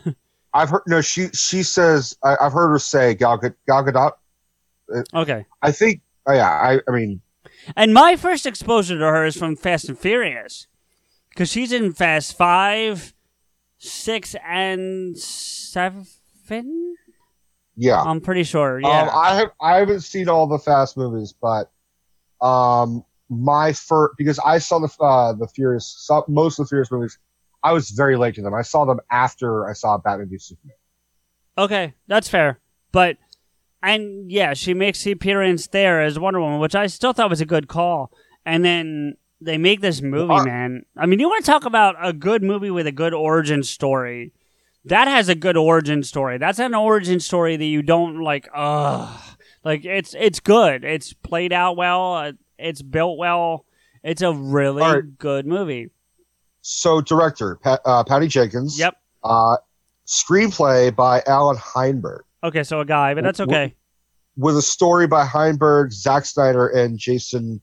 [0.55, 1.01] I've heard no.
[1.01, 4.13] She she says I, I've heard her say Gal, Ga- Gal Gadot.
[4.95, 5.45] Uh, Okay.
[5.61, 6.01] I think.
[6.27, 6.49] Oh yeah.
[6.49, 7.21] I I mean
[7.77, 10.69] And my first exposure to her is from Fast and Furious,
[11.35, 13.13] because she's in Fast Five,
[13.79, 16.07] Six, and Seven.
[17.77, 18.01] yeah.
[18.01, 18.81] I'm pretty sure.
[18.81, 19.03] Yeah.
[19.03, 21.71] Um, I have I haven't seen all the Fast movies, but
[22.41, 26.91] um, my first because I saw the uh, the Furious saw most of the Furious
[26.91, 27.19] movies.
[27.63, 28.53] I was very late to them.
[28.55, 30.77] I saw them after I saw Batman v Superman.
[31.57, 32.61] okay, that's fair.
[32.93, 33.17] But
[33.83, 37.41] and yeah, she makes the appearance there as Wonder Woman, which I still thought was
[37.41, 38.13] a good call.
[38.47, 40.85] And then they make this movie, man.
[40.97, 44.33] I mean, you want to talk about a good movie with a good origin story?
[44.87, 46.39] That has a good origin story.
[46.39, 48.49] That's an origin story that you don't like.
[48.55, 49.21] Ugh,
[49.65, 50.85] like it's it's good.
[50.85, 52.15] It's played out well.
[52.15, 53.65] uh, It's built well.
[54.03, 55.19] It's a really All right.
[55.19, 55.91] good movie.
[56.61, 58.79] So director Pat, uh, Patty Jenkins.
[58.79, 58.97] Yep.
[59.23, 59.57] Uh,
[60.07, 63.75] screenplay by Allan Heinberg Okay, so a guy, but that's okay.
[64.37, 67.63] with a story by Heinberg, Zack Snyder, and Jason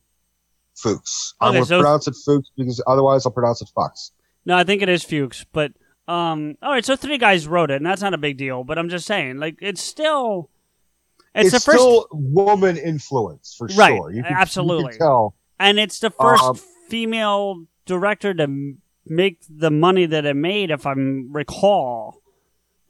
[0.75, 1.33] Fuchs.
[1.41, 4.11] Okay, going to so- pronounce it Fuchs because otherwise I'll pronounce it Fox.
[4.45, 5.71] No, I think it is Fuchs, but
[6.07, 6.83] um, all right.
[6.83, 8.63] So three guys wrote it, and that's not a big deal.
[8.63, 10.49] But I'm just saying, like, it's still,
[11.35, 14.11] it's, It's, the first, still woman influence for Right, sure.
[14.11, 14.93] You can, absolutely.
[14.93, 15.35] You can tell.
[15.59, 18.75] and it's the first um, female director to
[19.05, 22.21] make the money that it made, if I recall.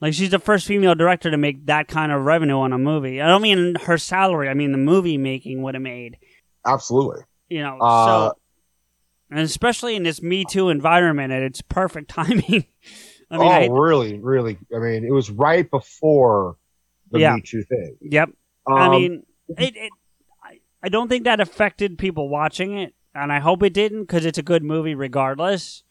[0.00, 3.20] Like, she's the first female director to make that kind of revenue on a movie.
[3.20, 6.16] I don't mean her salary; I mean the movie making would have made.
[6.66, 7.22] Absolutely.
[7.52, 8.38] You know, Uh, so
[9.30, 12.64] and especially in this Me Too environment, and it's perfect timing.
[13.30, 14.58] I mean, oh, I, really, really?
[14.74, 16.56] I mean, it was right before
[17.10, 17.34] the Yeah.
[17.34, 17.96] Me Too thing.
[18.00, 18.30] Yep.
[18.66, 19.22] I Um, mean,
[19.58, 19.92] it, it
[20.42, 24.24] I, I don't think that affected people watching it, and I hope it didn't because
[24.24, 25.82] it's a good movie regardless.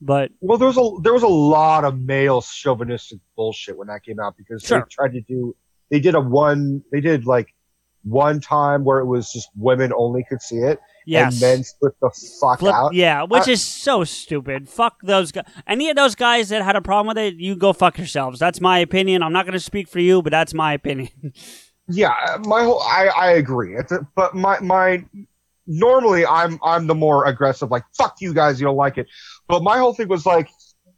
[0.00, 4.02] But Well, there was a there was a lot of male chauvinistic bullshit when that
[4.04, 4.78] came out because Sure.
[4.80, 5.54] they tried to do
[5.90, 7.54] they did a one they did like
[8.02, 11.32] one time where it was just women only could see it Yes.
[11.34, 12.10] and men split the
[12.40, 12.94] fuck flip, out.
[12.94, 14.68] yeah, which I- is so stupid.
[14.68, 15.44] Fuck those guys.
[15.66, 18.38] Any of those guys that had a problem with it, you go fuck yourselves.
[18.38, 19.22] That's my opinion.
[19.22, 21.10] I'm not going to speak for you, but that's my opinion.
[21.92, 22.14] Yeah,
[22.46, 23.74] my whole I I agree.
[23.76, 25.04] It's a- but my my
[25.66, 29.08] normally I'm I'm the more aggressive like fuck you guys you don't like it.
[29.48, 30.48] But my whole thing was like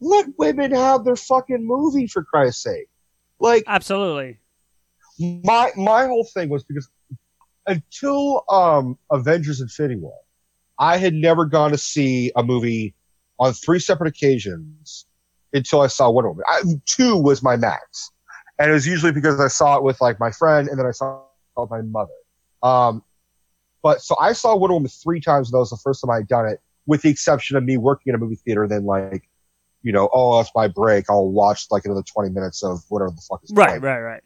[0.03, 2.89] let women have their fucking movie for Christ's sake.
[3.41, 4.39] Like Absolutely.
[5.19, 6.91] my my whole thing was because
[7.67, 10.17] until um Avengers Infinity War,
[10.79, 12.95] I had never gone to see a movie
[13.39, 15.07] on three separate occasions
[15.53, 16.45] until I saw Wonder Woman.
[16.49, 18.11] I, two was my max,
[18.59, 20.91] and it was usually because I saw it with like my friend, and then I
[20.93, 21.23] saw
[21.57, 22.13] it with my mother.
[22.63, 23.03] Um,
[23.83, 26.17] but so I saw Wonder Woman three times, and that was the first time I
[26.17, 28.67] had done it, with the exception of me working in a movie theater.
[28.69, 29.29] Then like,
[29.83, 31.07] you know, oh, that's my break.
[31.11, 33.83] I'll watch like another twenty minutes of whatever the fuck is Right, playing.
[33.83, 34.23] right, right.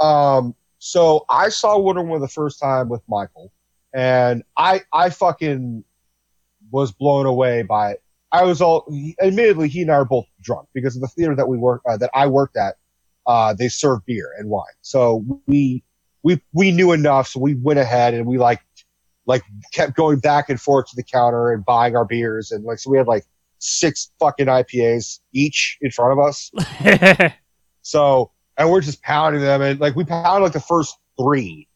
[0.00, 3.52] Um, so I saw Wonder Woman the first time with Michael,
[3.94, 5.84] and I I fucking
[6.70, 8.02] was blown away by it.
[8.30, 8.86] I was all.
[9.20, 11.96] Admittedly, he and I are both drunk because of the theater that we work uh,
[11.96, 12.76] that I worked at.
[13.26, 15.82] Uh, they serve beer and wine, so we
[16.22, 18.60] we we knew enough, so we went ahead and we like
[19.26, 19.42] like
[19.72, 22.90] kept going back and forth to the counter and buying our beers and like so
[22.90, 23.24] we had like
[23.58, 26.50] six fucking IPAs each in front of us.
[27.82, 31.68] so and we're just pounding them and like we pounded like the first three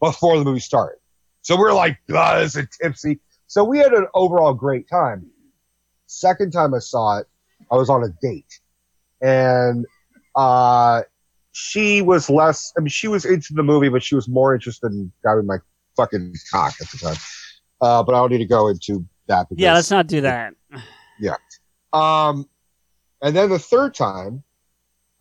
[0.00, 0.98] before the movie started.
[1.42, 3.20] So we're like buzzed and tipsy.
[3.46, 5.26] So we had an overall great time.
[6.06, 7.26] Second time I saw it,
[7.70, 8.60] I was on a date.
[9.20, 9.84] And
[10.34, 11.02] uh
[11.52, 14.92] she was less I mean she was into the movie, but she was more interested
[14.92, 15.56] in grabbing my
[15.96, 17.16] fucking cock at the time.
[17.80, 20.54] Uh but I don't need to go into that because Yeah, let's not do that.
[21.18, 21.34] yeah.
[21.92, 22.48] Um,
[23.22, 24.42] and then the third time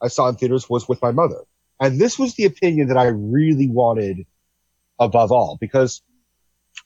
[0.02, 1.42] I saw in theaters was with my mother.
[1.80, 4.26] And this was the opinion that I really wanted
[5.00, 6.02] above all because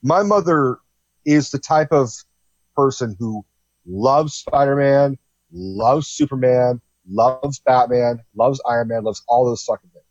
[0.01, 0.77] my mother
[1.25, 2.11] is the type of
[2.75, 3.45] person who
[3.85, 5.17] loves Spider-Man,
[5.51, 10.05] loves Superman, loves Batman, loves Iron Man, loves all those fucking things.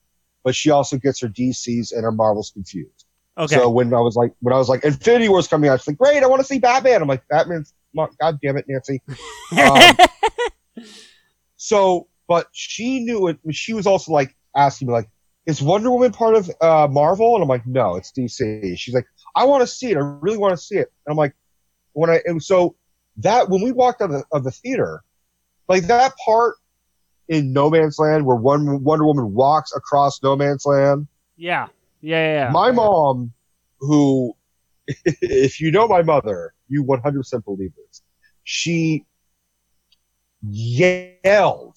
[0.44, 3.06] But she also gets her DCs and her Marvels confused.
[3.36, 3.54] Okay.
[3.54, 5.98] So when I was like, when I was like, Infinity War's coming out, she's like,
[5.98, 7.02] great, I want to see Batman.
[7.02, 7.72] I'm like, Batman's,
[8.20, 9.02] God damn it, Nancy.
[9.58, 9.96] Um,
[11.56, 13.38] so, but she knew it.
[13.50, 15.08] She was also like asking me, like,
[15.46, 17.34] is Wonder Woman part of uh, Marvel?
[17.34, 18.78] And I'm like, no, it's DC.
[18.78, 19.96] She's like, I want to see it.
[19.96, 20.92] I really want to see it.
[21.06, 21.34] And I'm like,
[21.94, 22.76] when I and so
[23.16, 25.02] that when we walked out of the, of the theater,
[25.68, 26.56] like that part
[27.28, 31.08] in No Man's Land where one Wonder Woman walks across No Man's Land.
[31.36, 31.68] Yeah.
[32.00, 32.52] Yeah, yeah, yeah.
[32.52, 33.32] My mom,
[33.80, 34.36] who,
[34.86, 38.02] if you know my mother, you 100% believe this.
[38.44, 39.04] She
[40.42, 41.76] yelled,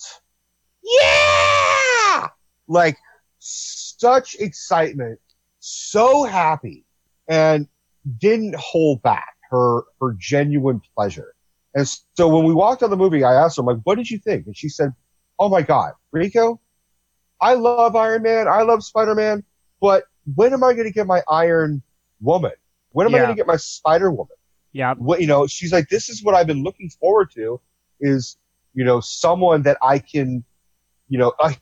[1.00, 2.28] yeah!
[2.68, 2.98] Like
[3.40, 5.20] such excitement,
[5.60, 6.86] so happy,
[7.28, 7.68] and
[8.18, 11.34] didn't hold back her, her genuine pleasure.
[11.74, 13.96] And so when we walked out of the movie, I asked her, I'm like, what
[13.96, 14.46] did you think?
[14.46, 14.94] And she said,
[15.40, 16.60] oh my God, Rico,
[17.40, 18.48] I love Iron Man.
[18.48, 19.44] I love Spider Man.
[19.80, 20.04] But
[20.36, 21.82] when am I going to get my Iron
[22.20, 22.52] Woman?
[22.92, 24.36] When am I going to get my Spider Woman?
[24.74, 24.94] Yeah.
[24.94, 25.48] What you know?
[25.48, 27.60] She's like, this is what I've been looking forward to.
[28.00, 28.38] Is
[28.74, 30.44] you know someone that I can,
[31.12, 31.54] you know, a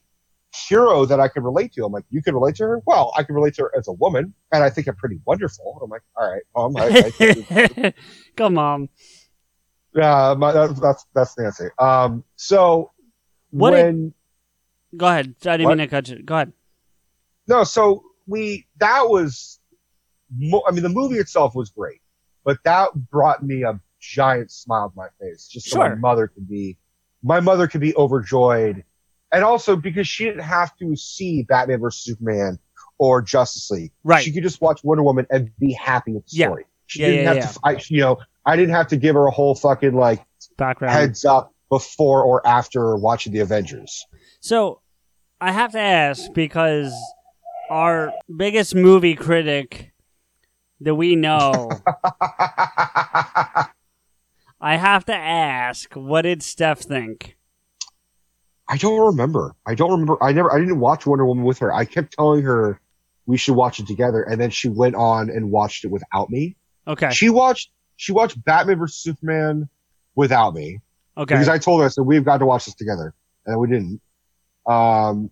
[0.67, 1.83] hero that I could relate to.
[1.85, 2.81] I'm like, you can relate to her.
[2.85, 5.79] Well, I can relate to her as a woman, and I think I'm pretty wonderful.
[5.83, 7.11] I'm like, all right, um, I,
[7.83, 7.93] I,
[8.37, 8.89] Come on.
[9.95, 11.65] yeah, my, that, that's that's Nancy.
[11.79, 12.91] Um, so
[13.49, 14.13] What did- when
[14.97, 15.35] Go ahead.
[15.45, 15.77] I didn't What?
[15.77, 16.23] mean to cut you.
[16.23, 16.53] Go ahead.
[17.47, 19.59] No, so we that was,
[20.35, 22.01] mo- I mean, the movie itself was great,
[22.43, 25.89] but that brought me a giant smile to my face, just so Sure.
[25.89, 26.77] my mother could be,
[27.23, 28.83] my mother could be overjoyed,
[29.31, 32.59] and also because she didn't have to see Batman vs Superman
[32.97, 34.23] or Justice League, Right.
[34.23, 36.47] She could just watch Wonder Woman and be happy with the Yeah.
[36.47, 36.65] story.
[36.87, 39.27] She Yeah, didn't yeah, have to, fight, you know, I didn't have to give her
[39.27, 40.25] a whole fucking like
[40.57, 40.93] Background.
[40.95, 44.05] heads up before or after watching the Avengers.
[44.41, 44.81] So
[45.39, 47.13] I have to ask because
[47.69, 49.91] our biggest movie critic
[50.81, 51.69] that we know,
[54.61, 57.37] I have to ask, what did Steph think?
[58.69, 59.55] I don't remember.
[59.65, 60.23] I don't remember.
[60.23, 60.53] I never.
[60.53, 61.73] I didn't watch Wonder Woman with her.
[61.73, 62.79] I kept telling her
[63.25, 66.55] we should watch it together, and then she went on and watched it without me.
[66.87, 67.09] Okay.
[67.11, 67.71] She watched.
[67.97, 69.67] She watched Batman vs Superman
[70.15, 70.79] without me.
[71.17, 71.35] Okay.
[71.35, 73.13] Because I told her I said we've got to watch this together,
[73.45, 73.99] and we didn't.
[74.67, 75.31] Um,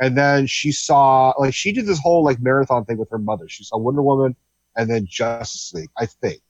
[0.00, 3.48] and then she saw like she did this whole like marathon thing with her mother.
[3.48, 4.36] She saw Wonder Woman
[4.76, 6.40] and then Justice League, I think.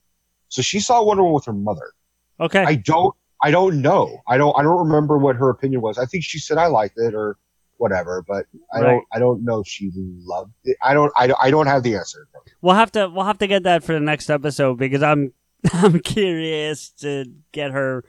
[0.49, 1.93] So she saw Wonder Woman with her mother.
[2.39, 2.63] Okay.
[2.63, 4.19] I don't I don't know.
[4.29, 5.99] I don't I don't remember what her opinion was.
[5.99, 7.37] I think she said I liked it or
[7.79, 8.91] whatever, but I Right.
[8.93, 10.77] don't I don't know if she loved it.
[10.83, 12.29] I don't I don't, I don't have the answer.
[12.61, 15.33] We'll have to we'll have to get that for the next episode because I'm
[15.73, 18.05] I'm curious to get her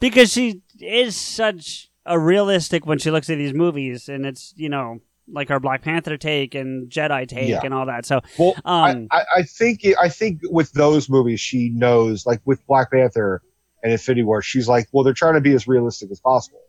[0.00, 4.68] because she is such a realistic when she looks at these movies and it's you
[4.68, 7.60] know like our Black Panther take and Jedi take Yeah.
[7.64, 8.06] and all that.
[8.06, 12.24] So Well, um I, I, I think it, I think with those movies she knows
[12.26, 13.42] like with Black Panther
[13.86, 16.60] and Infinity War, she's like, well, they're trying to be as realistic as possible.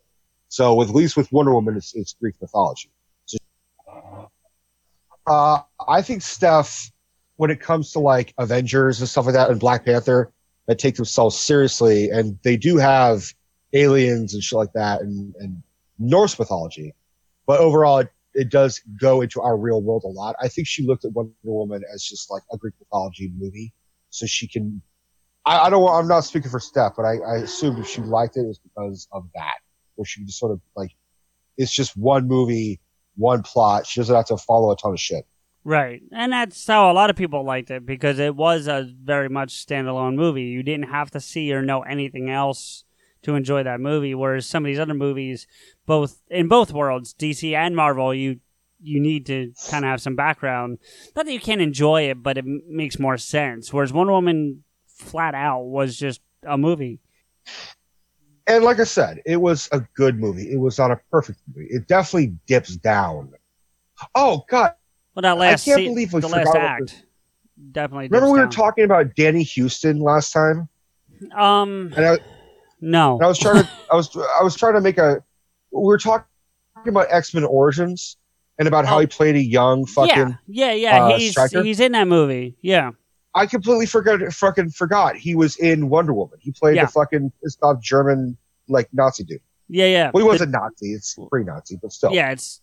[0.49, 2.91] So with at least with Wonder Woman, it's, it's Greek mythology.
[3.25, 3.37] So,
[5.25, 6.91] uh, I think Steph,
[7.37, 10.31] when it comes to like Avengers and stuff like that, and Black Panther,
[10.67, 13.33] that take themselves seriously, and they do have
[13.73, 15.63] aliens and shit like that, and, and
[15.97, 16.93] Norse mythology.
[17.47, 20.35] But overall, it, it does go into our real world a lot.
[20.39, 23.73] I think she looked at Wonder Woman as just like a Greek mythology movie,
[24.11, 24.83] so she can.
[25.47, 25.87] I, I don't.
[25.89, 28.59] I'm not speaking for Steph, but I, I assumed if she liked it, it was
[28.59, 29.55] because of that,
[29.95, 30.91] where she just sort of like,
[31.57, 32.81] it's just one movie,
[33.15, 33.85] one plot.
[33.85, 35.25] She doesn't have to follow a ton of shit.
[35.63, 36.01] Right.
[36.13, 39.65] And that's how a lot of people liked it because it was a very much
[39.65, 40.43] standalone movie.
[40.43, 42.85] You didn't have to see or know anything else
[43.23, 44.15] to enjoy that movie.
[44.15, 45.45] Whereas some of these other movies,
[45.85, 48.39] both in both worlds, DC and Marvel, you
[48.79, 50.77] you need to kind of have some background.
[51.15, 53.73] Not that you can't enjoy it, but it m- makes more sense.
[53.73, 54.63] Whereas Wonder Woman,
[54.97, 56.99] flat out, was just a movie.
[58.47, 60.51] And like I said, it was a good movie.
[60.51, 61.67] It was not a perfect movie.
[61.69, 63.33] It definitely dips down.
[64.15, 64.73] Oh God!
[65.15, 67.03] Well, that last I can't scene- believe we the last act
[67.71, 68.07] definitely.
[68.07, 70.69] Remember we were talking about Danny Huston last time,
[71.35, 72.17] Um, and I,
[72.81, 75.23] no, and I was trying to, I was, I was trying to make a.
[75.71, 76.23] We were talking
[76.85, 78.17] about X Men Origins
[78.59, 80.37] and about how he played a young fucking.
[80.47, 81.03] yeah, yeah, yeah.
[81.05, 82.55] uh, he's he's in that movie.
[82.61, 82.91] Yeah,
[83.37, 86.37] I completely forgot, fucking forgot he was in Wonder Woman.
[86.41, 86.85] He played Yeah.
[86.85, 88.37] the fucking pissed off German
[88.67, 89.39] like Nazi dude.
[89.69, 90.11] yeah, yeah.
[90.13, 90.93] Well, he wasn't Nazi.
[90.93, 92.11] It's pre-Nazi, but still.
[92.13, 92.61] Yeah, it's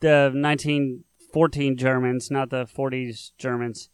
[0.00, 3.88] the 1914 Germans, not the 40s Germans.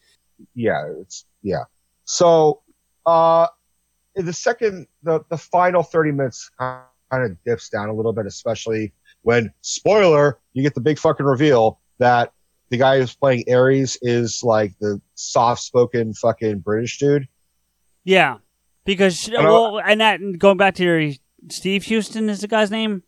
[0.54, 1.64] yeah, it's yeah.
[2.04, 2.62] So,
[3.06, 3.46] uh,
[4.14, 6.82] the second, the the final thirty minutes kind
[7.12, 11.80] of dips down a little bit, especially when spoiler, you get the big fucking reveal
[11.98, 12.32] that
[12.68, 17.28] the guy who's playing Ares is like the soft-spoken fucking British dude.
[18.04, 18.38] Yeah,
[18.84, 21.12] because well, and that going back to your
[21.48, 23.02] Steve Huston is the guy's name.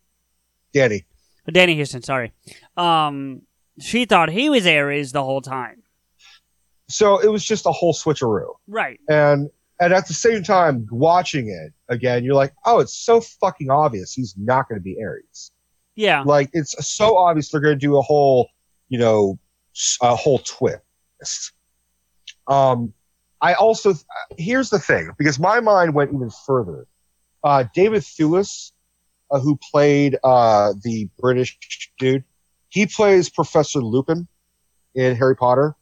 [0.72, 1.04] Danny.
[1.50, 2.32] Danny Huston, sorry.
[2.76, 3.42] Um,
[3.80, 5.82] she thought he was Ares the whole time.
[6.88, 8.54] So it was just a whole switcheroo.
[8.66, 9.00] Right.
[9.08, 9.48] And
[9.80, 14.12] and at the same time, watching it again, you're like, oh, it's so fucking obvious
[14.12, 15.52] he's not going to be Ares.
[15.94, 16.22] Yeah.
[16.22, 18.48] Like it's so obvious they're going to do a whole,
[18.88, 19.38] you know,
[20.02, 21.52] a whole twist.
[22.46, 22.92] Um,
[23.40, 23.94] I also
[24.36, 26.86] here's the thing because my mind went even further.
[27.44, 28.72] Uh, David Thewlis,
[29.30, 31.56] uh, who played uh, the British
[31.98, 32.24] dude,
[32.68, 34.26] he plays Professor Lupin
[34.94, 35.76] in Harry Potter.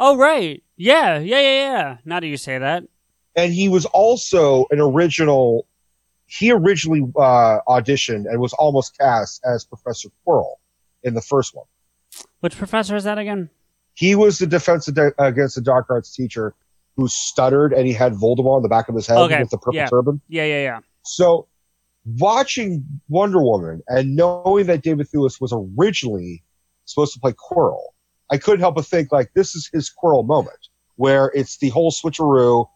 [0.00, 0.62] Oh right.
[0.76, 1.18] Yeah.
[1.18, 1.40] Yeah.
[1.40, 1.72] Yeah.
[1.72, 1.96] Yeah.
[2.04, 2.84] Now that you say that.
[3.36, 5.66] and he was also an original.
[6.26, 10.54] He originally uh, auditioned and was almost cast as Professor Quirrell
[11.02, 11.66] in the first one.
[12.42, 13.50] Which professor is that again?
[13.94, 16.56] He was the defense against the dark arts teacher
[16.96, 19.38] who stuttered and he had Voldemort on the back of his head Okay.
[19.38, 19.86] with the purple yeah.
[19.86, 20.20] turban.
[20.28, 20.44] Yeah.
[20.44, 20.62] Yeah.
[20.62, 20.80] Yeah.
[21.04, 21.46] So,
[22.04, 26.42] watching Wonder Woman and knowing that David Thewlis was originally
[26.84, 27.90] supposed to play Quirrell,
[28.28, 31.92] I couldn't help but think like this is his Quirrell moment, where it's the whole
[31.92, 32.66] switcheroo.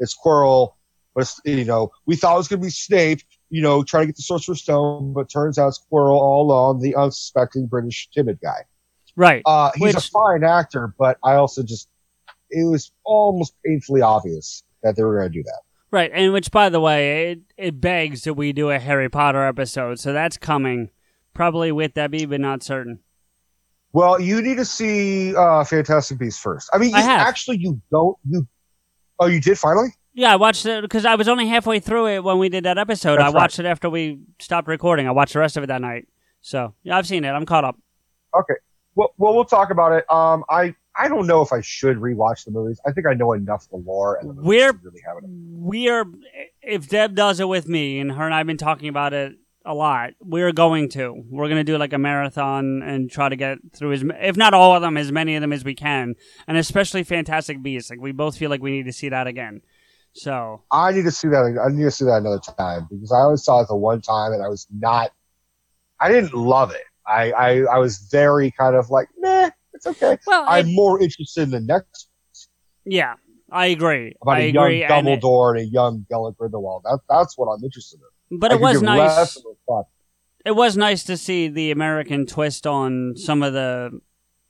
[0.00, 0.74] It's Quirrell,
[1.14, 4.02] but it's, you know we thought it was going to be Snape, you know, trying
[4.02, 8.10] to get the Sorcerer's Stone, but turns out it's Quirrell all along, the unsuspecting British
[8.10, 8.64] timid guy.
[9.16, 9.42] Right.
[9.46, 11.88] Uh, he's a fine actor, but I also just
[12.50, 15.60] it was almost painfully obvious that they were going to do that.
[15.90, 19.46] Right, and which, by the way, it, it begs that we do a Harry Potter
[19.46, 20.90] episode, so that's coming.
[21.34, 23.00] Probably with Debbie, but not certain.
[23.92, 26.68] Well, you need to see uh, Fantastic Beasts first.
[26.72, 28.16] I mean, you, actually, you don't.
[28.28, 28.46] You
[29.20, 29.90] oh, you did finally.
[30.14, 32.78] Yeah, I watched it because I was only halfway through it when we did that
[32.78, 33.18] episode.
[33.18, 33.34] That's I right.
[33.34, 35.06] watched it after we stopped recording.
[35.06, 36.08] I watched the rest of it that night.
[36.40, 37.30] So yeah, I've seen it.
[37.30, 37.76] I'm caught up.
[38.36, 38.54] Okay.
[38.94, 40.10] Well, well, we'll talk about it.
[40.10, 42.80] Um, I I don't know if I should rewatch the movies.
[42.86, 45.24] I think I know enough of the lore and the We're really have it.
[45.26, 46.04] we're
[46.62, 49.74] if Deb does it with me, and her and I've been talking about it a
[49.74, 50.12] lot.
[50.20, 51.24] We're going to.
[51.28, 54.76] We're gonna do like a marathon and try to get through as if not all
[54.76, 56.14] of them, as many of them as we can,
[56.46, 57.90] and especially Fantastic Beasts.
[57.90, 59.62] Like we both feel like we need to see that again.
[60.12, 61.58] So I need to see that.
[61.60, 64.32] I need to see that another time because I only saw it the one time
[64.32, 65.10] and I was not.
[65.98, 66.84] I didn't love it.
[67.06, 70.18] I I, I was very kind of like, meh, it's okay.
[70.26, 72.08] Well, I'm more interested in the next
[72.86, 73.14] yeah,
[73.50, 74.14] I agree.
[74.22, 74.84] about I a young agree.
[74.84, 76.82] and it- Dumbledore and, a young Gellert Grindelwald.
[76.84, 77.98] That that's what I'm interested
[78.30, 78.38] in.
[78.38, 79.16] But I it was nice.
[79.16, 79.86] less of a fuck.
[80.44, 83.98] it was nice to see the American twist on some of the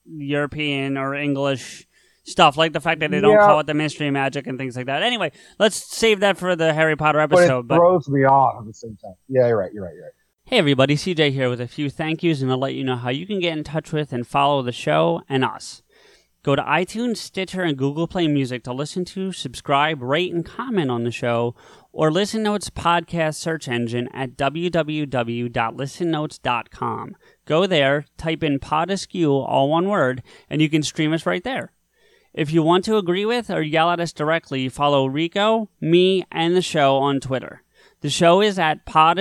[0.07, 1.87] European or English
[2.25, 3.47] stuff, like the fact that they don't Yeah.
[3.47, 5.03] call it the mystery magic and things like that.
[5.03, 7.61] Anyway, let's save that for the Harry Potter But episode.
[7.61, 9.15] it But, throws me off at the same time.
[9.29, 9.73] Yeah, you're right.
[9.73, 9.95] You're right.
[9.95, 10.13] You're right.
[10.55, 13.11] Hey, everybody, CJ here with a few thank yous, and I'll let you know how
[13.11, 15.83] you can get in touch with and follow the show and us.
[16.45, 20.93] Go to iTunes, Stitcher, and Google Play Music to listen to, subscribe, rate, and comment
[20.93, 21.57] on the show,
[21.91, 27.17] or Listen Notes podcast search engine at www.listennotes.com.
[27.47, 31.73] Go there, type in Pod all one word, and you can stream us right there.
[32.33, 36.55] If you want to agree with or yell at us directly, follow Rico, me, and
[36.55, 37.65] the show on Twitter.
[38.03, 39.19] The show is at Pod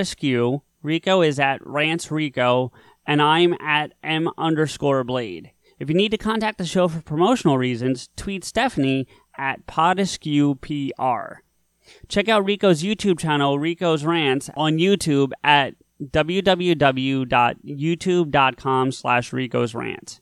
[0.84, 2.70] Rico is at Rants Rico,
[3.06, 5.52] and I'm at M underscore Blade.
[5.78, 11.36] If you need to contact the show for promotional reasons, tweet Stephanie at PodAskewPR.
[12.08, 20.20] Check out Rico's YouTube channel, Rico's Rants, on YouTube at www.youtube.com slash Rico's Rants.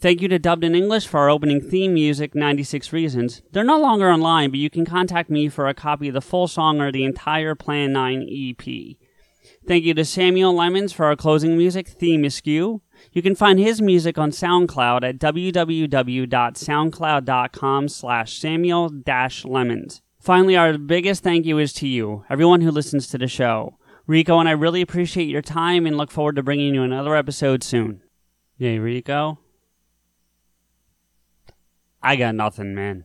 [0.00, 3.42] Thank you to Dubbed in English for our opening theme music, 96 Reasons.
[3.52, 6.48] They're no longer online, but you can contact me for a copy of the full
[6.48, 8.96] song or the entire Plan 9 EP.
[9.66, 12.82] Thank you to Samuel Lemons for our closing music, Theme Askew.
[13.12, 20.02] You can find his music on SoundCloud at www.soundcloud.com slash samuel-lemons.
[20.20, 23.78] Finally, our biggest thank you is to you, everyone who listens to the show.
[24.06, 27.62] Rico and I really appreciate your time and look forward to bringing you another episode
[27.62, 28.02] soon.
[28.58, 29.38] Yay, Rico.
[32.02, 33.04] I got nothing, man.